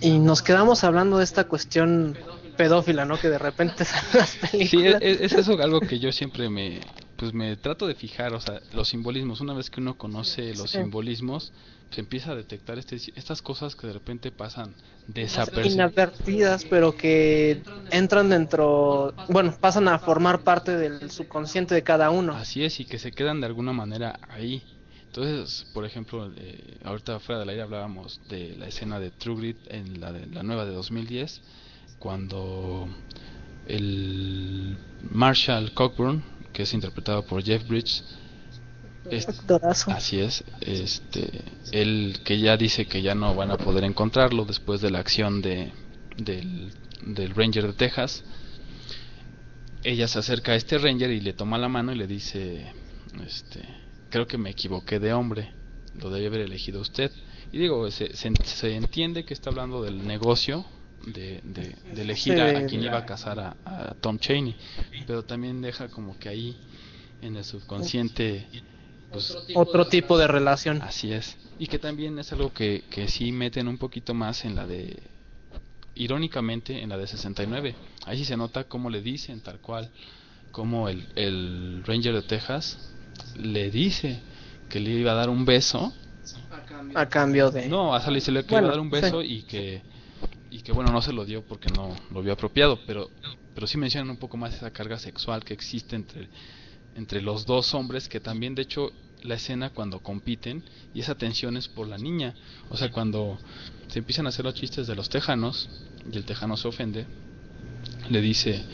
[0.00, 2.16] Y nos quedamos hablando de esta cuestión
[2.56, 3.18] pedófila, ¿no?
[3.20, 5.02] Que de repente salen las Sí, películas.
[5.02, 6.80] es, es eso algo que yo siempre me
[7.22, 10.72] pues me trato de fijar, o sea, los simbolismos, una vez que uno conoce los
[10.72, 10.78] Sí.
[10.78, 11.52] simbolismos,
[11.92, 14.74] se empieza a detectar este, estas cosas que de repente pasan
[15.06, 15.72] desapercibidas.
[15.72, 17.62] inadvertidas, pero que
[17.92, 22.32] entran dentro, bueno, pasan a formar parte del subconsciente de cada uno.
[22.34, 24.64] Así es, y que se quedan de alguna manera ahí.
[25.06, 29.58] Entonces, por ejemplo, eh, ahorita fuera del aire hablábamos de la escena de True Grit
[29.68, 31.40] en la, de, la nueva de 2010,
[32.00, 32.88] cuando
[33.68, 34.76] el
[35.08, 38.04] Marshall Cockburn, que es interpretado por Jeff Bridges,
[39.10, 39.90] es- Actorazo.
[39.90, 41.42] Así es, este,
[41.72, 45.42] él que ya dice que ya no van a poder encontrarlo después de la acción
[45.42, 45.72] de,
[46.16, 46.72] del,
[47.06, 48.24] del Ranger de Texas.
[49.84, 52.72] Ella se acerca a este Ranger y le toma la mano y le dice,
[53.26, 53.60] este,
[54.10, 55.52] creo que me equivoqué de hombre,
[56.00, 57.10] lo debe haber elegido usted.
[57.50, 60.64] Y digo, se, se, se entiende que está hablando del negocio
[61.06, 64.56] de, de, de elegir a, a quien iba a casar a, a Tom Cheney,
[65.06, 66.56] pero también deja como que ahí
[67.20, 68.46] en el subconsciente
[69.12, 70.80] pues Otro tipo de relación.
[70.82, 71.36] Así es.
[71.58, 75.02] Y que también es algo que, que sí meten un poquito más en la de,
[75.94, 77.74] irónicamente, en la de 69.
[78.06, 79.90] Ahí sí se nota cómo le dicen tal cual,
[80.50, 82.90] como el, el Ranger de Texas
[83.36, 84.20] le dice
[84.68, 85.92] que le iba a dar un beso.
[86.94, 87.68] A cambio de...
[87.68, 89.82] No, a Sally se le Bueno, iba a dar un beso y que
[90.52, 93.10] y que bueno, no se lo dio porque no lo vio apropiado, pero
[93.54, 96.28] pero sí mencionan un poco más esa carga sexual que existe entre
[96.94, 98.92] entre los dos hombres que también de hecho
[99.22, 100.62] la escena cuando compiten
[100.92, 102.34] y esa tensión es por la niña,
[102.68, 103.40] o sea, cuando
[103.88, 105.70] se empiezan a hacer los chistes de los tejanos
[106.10, 107.06] y el tejano se ofende,
[108.10, 108.64] le dice,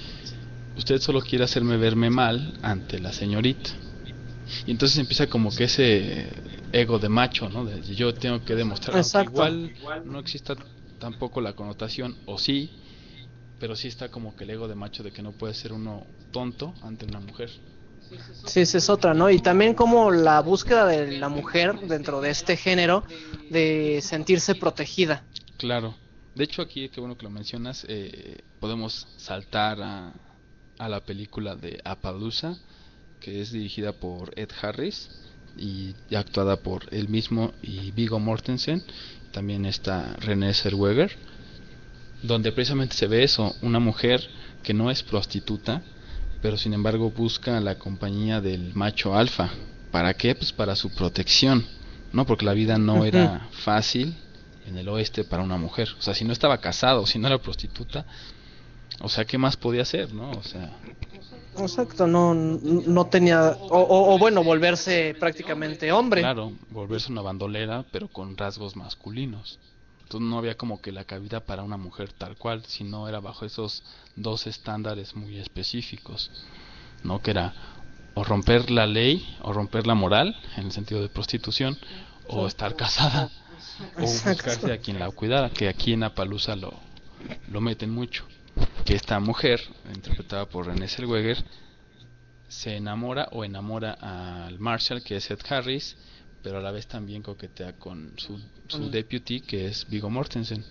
[0.75, 3.71] usted solo quiere hacerme verme mal ante la señorita.
[4.65, 6.31] Y entonces empieza como que ese
[6.73, 7.67] ego de macho, ¿no?
[7.67, 9.31] De yo tengo que demostrar, Exacto.
[9.31, 9.71] igual
[10.07, 10.57] no exista
[10.99, 12.71] tampoco la connotación, o sí,
[13.59, 16.07] pero sí está como que el ego de macho de que no puede ser uno
[16.31, 17.51] tonto ante una mujer.
[18.47, 19.29] Sí, esa es otra, ¿no?
[19.29, 23.05] Y también como la búsqueda de la mujer dentro de este género
[23.51, 25.25] de sentirse protegida.
[25.59, 25.95] Claro.
[26.35, 30.15] De hecho, aquí, qué bueno que lo mencionas, eh, podemos saltar a,
[30.79, 32.57] a la película de Appaloosa,
[33.21, 35.11] que es dirigida por Ed Harris
[35.57, 38.83] y actuada por él mismo y Viggo Mortensen.
[39.39, 41.13] También está Renée Zellweger,
[42.25, 44.21] donde precisamente se ve eso, una mujer
[44.65, 45.81] que no es prostituta,
[46.43, 49.51] pero sin embargo busca la compañía del macho alfa.
[49.93, 50.35] ¿Para qué?
[50.35, 51.65] Pues para su protección,
[52.13, 52.27] ¿no?
[52.27, 54.17] Porque la vida no era fácil
[54.67, 55.89] en el oeste para una mujer.
[55.97, 58.05] O sea, si no estaba casado, si no era prostituta,
[58.99, 60.33] o sea, ¿qué más podía hacer, no?
[60.33, 60.73] O sea,
[61.63, 66.21] Exacto, no, no tenía, o, o- o bueno, volverse prácticamente hombre.
[66.23, 69.59] claro, volverse una bandolera, pero con rasgos masculinos.
[70.03, 73.45] Entonces no había como que la cabida para una mujer tal cual, sino era bajo
[73.45, 73.83] esos
[74.17, 76.31] dos estándares muy específicos,
[77.03, 77.21] ¿no?
[77.21, 77.55] Que era
[78.15, 81.77] o romper la ley o romper la moral, en el sentido de prostitución,
[82.27, 83.31] o estar casada,
[83.97, 86.73] o buscarse a quien la cuidara, que aquí en Apalusa lo,
[87.49, 88.27] lo meten mucho.
[88.85, 89.61] Que esta mujer,
[89.95, 91.45] interpretada por Renée Zellweger,
[92.49, 95.97] se enamora o enamora al Marshall, que es Ed Harris,
[96.43, 100.65] pero a la vez también coquetea con su, su deputy, que es Viggo Mortensen,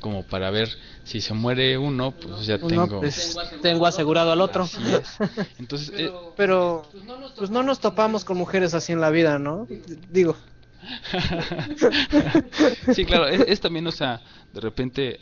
[0.00, 0.68] como para ver
[1.04, 3.00] si se muere uno, pues ya Uno, tengo...
[3.00, 4.64] pues, tengo asegurado al otro.
[4.64, 5.16] Así es.
[5.58, 6.88] Entonces, eh, Pero
[7.36, 9.68] pues no nos topamos con mujeres así en la vida, ¿no?
[10.10, 10.36] Digo,
[12.94, 14.20] sí, claro, es, es también, o sea,
[14.52, 15.20] de repente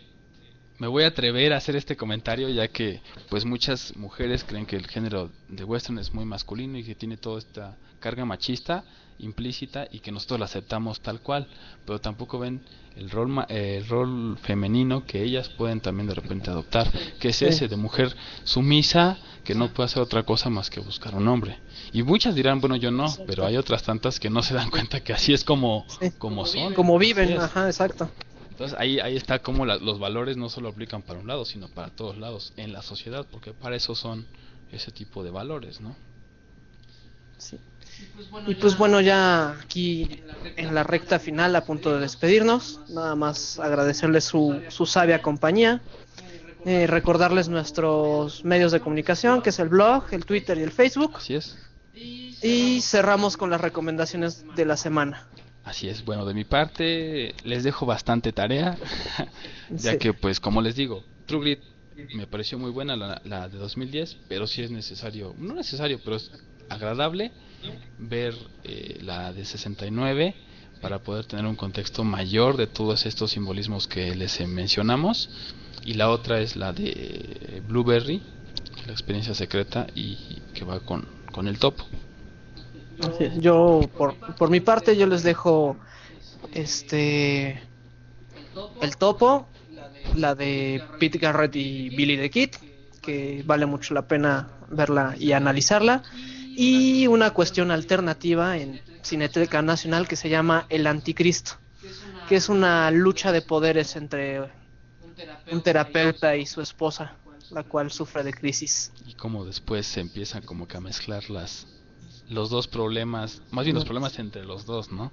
[0.78, 4.76] me voy a atrever a hacer este comentario ya que pues muchas mujeres creen que
[4.76, 8.84] el género de western es muy masculino y que tiene toda esta carga machista
[9.18, 11.48] implícita y que nosotros la aceptamos tal cual,
[11.84, 12.60] pero tampoco ven
[12.94, 16.88] el rol ma- eh, el rol femenino que ellas pueden también de repente adoptar,
[17.18, 18.14] que es ese de mujer
[18.44, 21.58] sumisa que no puede hacer otra cosa más que buscar un hombre.
[21.92, 25.00] Y muchas dirán, bueno, yo no, pero hay otras tantas que no se dan cuenta
[25.00, 26.12] que así es como Sí.
[26.18, 26.74] como son.
[26.74, 28.08] como viven, ajá, exacto.
[28.58, 31.68] Entonces ahí, ahí está como la- los valores no solo aplican para un lado, sino
[31.68, 34.26] para todos lados en la sociedad, porque para eso son
[34.72, 35.94] ese tipo de valores, ¿no?
[37.38, 37.56] Sí.
[38.48, 40.22] Y pues bueno, ya aquí
[40.56, 45.80] en la recta final, a punto de despedirnos, nada más agradecerles su, su sabia compañía,
[46.64, 51.12] eh, recordarles nuestros medios de comunicación, que es el blog, el Twitter y el Facebook,
[51.14, 51.56] Así es.
[51.94, 55.28] y cerramos con las recomendaciones de la semana.
[55.68, 56.02] Así es.
[56.02, 58.78] Bueno, de mi parte les dejo bastante tarea,
[59.70, 59.98] ya Sí.
[59.98, 61.60] que pues como les digo, True Grit
[62.14, 66.16] me pareció muy buena la, la de 2010, pero sí es necesario, no necesario, pero
[66.16, 66.30] es
[66.70, 67.32] agradable
[67.98, 68.34] ver
[68.64, 70.34] eh, la de 69
[70.80, 75.28] para poder tener un contexto mayor de todos estos simbolismos que les eh, mencionamos.
[75.84, 78.22] Y la otra es la de Blueberry,
[78.86, 80.16] la experiencia secreta y
[80.54, 81.86] que va con, con el topo.
[83.38, 85.76] Yo, por, por mi parte, yo les dejo
[86.52, 87.62] este
[88.80, 89.48] el topo,
[90.14, 92.50] la de Pete Garrett y Billy the Kid,
[93.00, 96.02] que vale mucho la pena verla y analizarla,
[96.56, 101.52] y una cuestión alternativa en Cineteca Nacional que se llama El Anticristo,
[102.28, 104.40] que es una lucha de poderes entre
[105.50, 107.14] un terapeuta y su esposa,
[107.50, 108.92] la cual sufre de crisis.
[109.06, 111.66] y como después se empiezan como que a mezclar las
[112.28, 115.10] los dos problemas, más bien los problemas entre los dos, ¿no?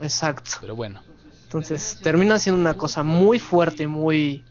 [0.00, 0.52] Exacto.
[0.60, 1.02] Pero bueno,
[1.44, 4.44] Entonces termina siendo una cosa muy fuerte, muy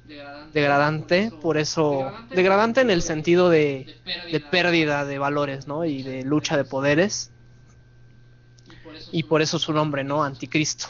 [0.54, 3.96] degradante, por eso degradante en el sentido de,
[4.32, 5.86] de pérdida de valores, ¿no?
[5.86, 7.32] Y de lucha de poderes.
[9.12, 10.24] Y por eso su nombre, ¿no?
[10.24, 10.88] Anticristo.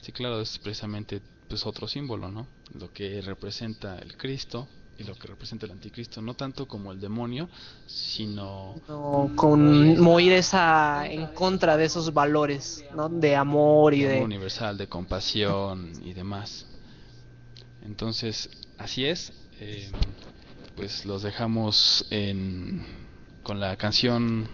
[0.00, 2.46] sí, claro, es precisamente pues otro símbolo, ¿no?
[2.78, 7.00] Lo que representa el Cristo y lo que representa el anticristo, no tanto como el
[7.00, 7.48] demonio,
[7.86, 9.32] sino ¿no?
[9.34, 13.08] Con morir esa en contra de esos valores, ¿no?
[13.08, 16.66] De amor y de universal, de compasión y demás.
[17.84, 18.48] Entonces,
[18.78, 19.32] así es.
[19.60, 19.90] eh,
[20.76, 22.84] pues los dejamos en,
[23.42, 24.48] con la canción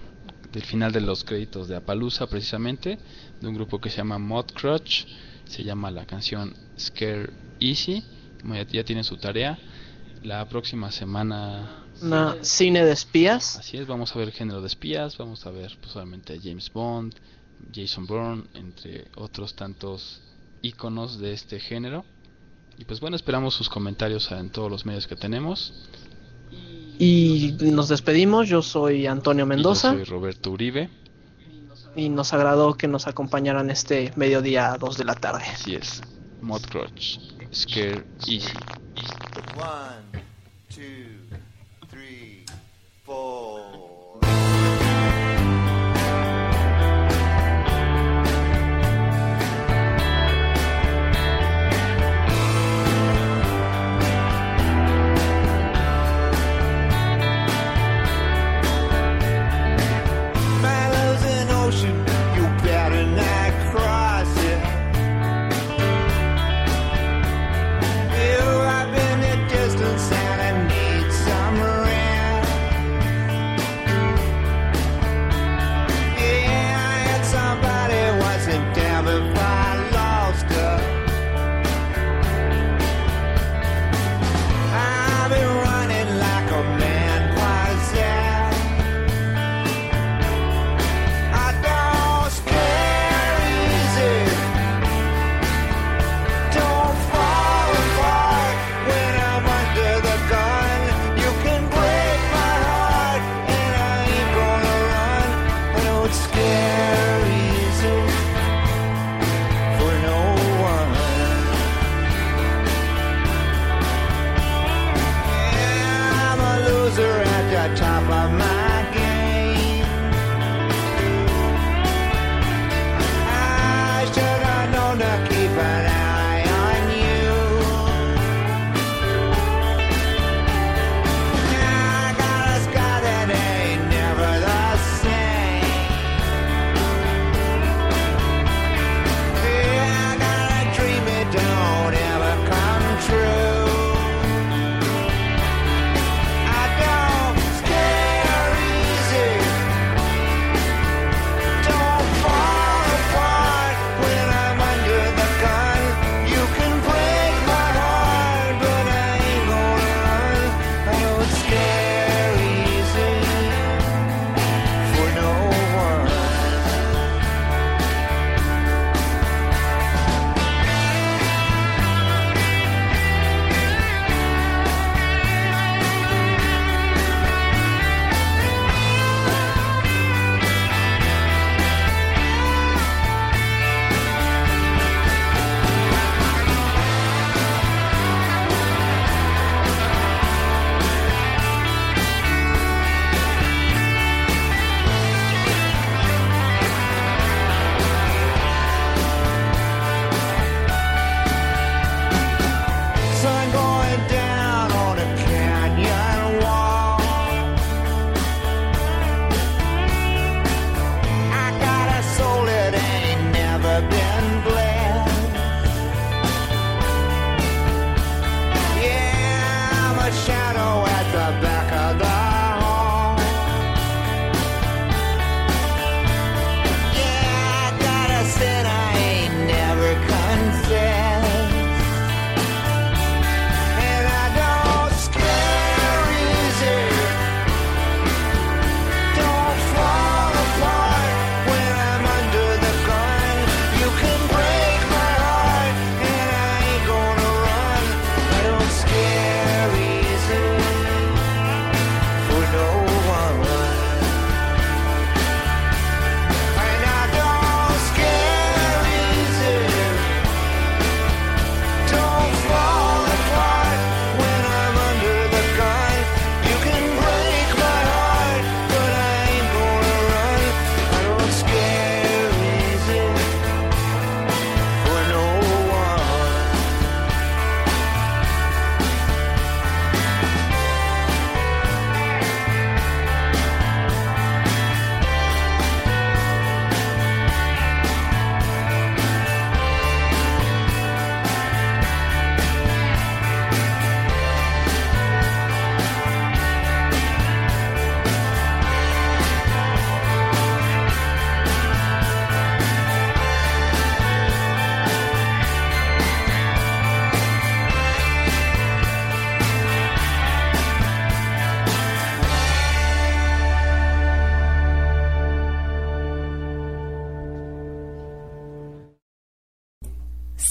[0.53, 2.99] del final de los créditos de Apalusa, precisamente,
[3.41, 5.07] de un grupo que se llama Mod Crutch.
[5.45, 8.05] Se llama la canción Scare Easy.
[8.45, 9.59] Ya, ya tienen su tarea.
[10.23, 13.59] La próxima semana Una cine de espías.
[13.59, 16.73] Así es, vamos a ver género de espías, vamos a ver pues, obviamente a James
[16.73, 17.15] Bond,
[17.75, 20.21] Jason Bourne, entre otros tantos
[20.63, 22.05] íconos de este género.
[22.79, 25.75] Y pues bueno, esperamos sus comentarios en todos los medios que tenemos.
[26.99, 28.49] Y nos despedimos.
[28.49, 29.93] Yo soy Antonio Y Mendoza.
[29.93, 30.89] Yo soy Roberto Uribe,
[31.97, 35.45] Y nos agradó que nos acompañaran este mediodía a 2 de la tarde.
[35.45, 36.03] así es,
[36.41, 37.19] Mod Crutch,
[37.53, 38.53] Scare Easy.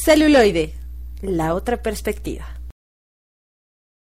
[0.07, 0.71] Celuloide,
[1.21, 2.56] la otra perspectiva.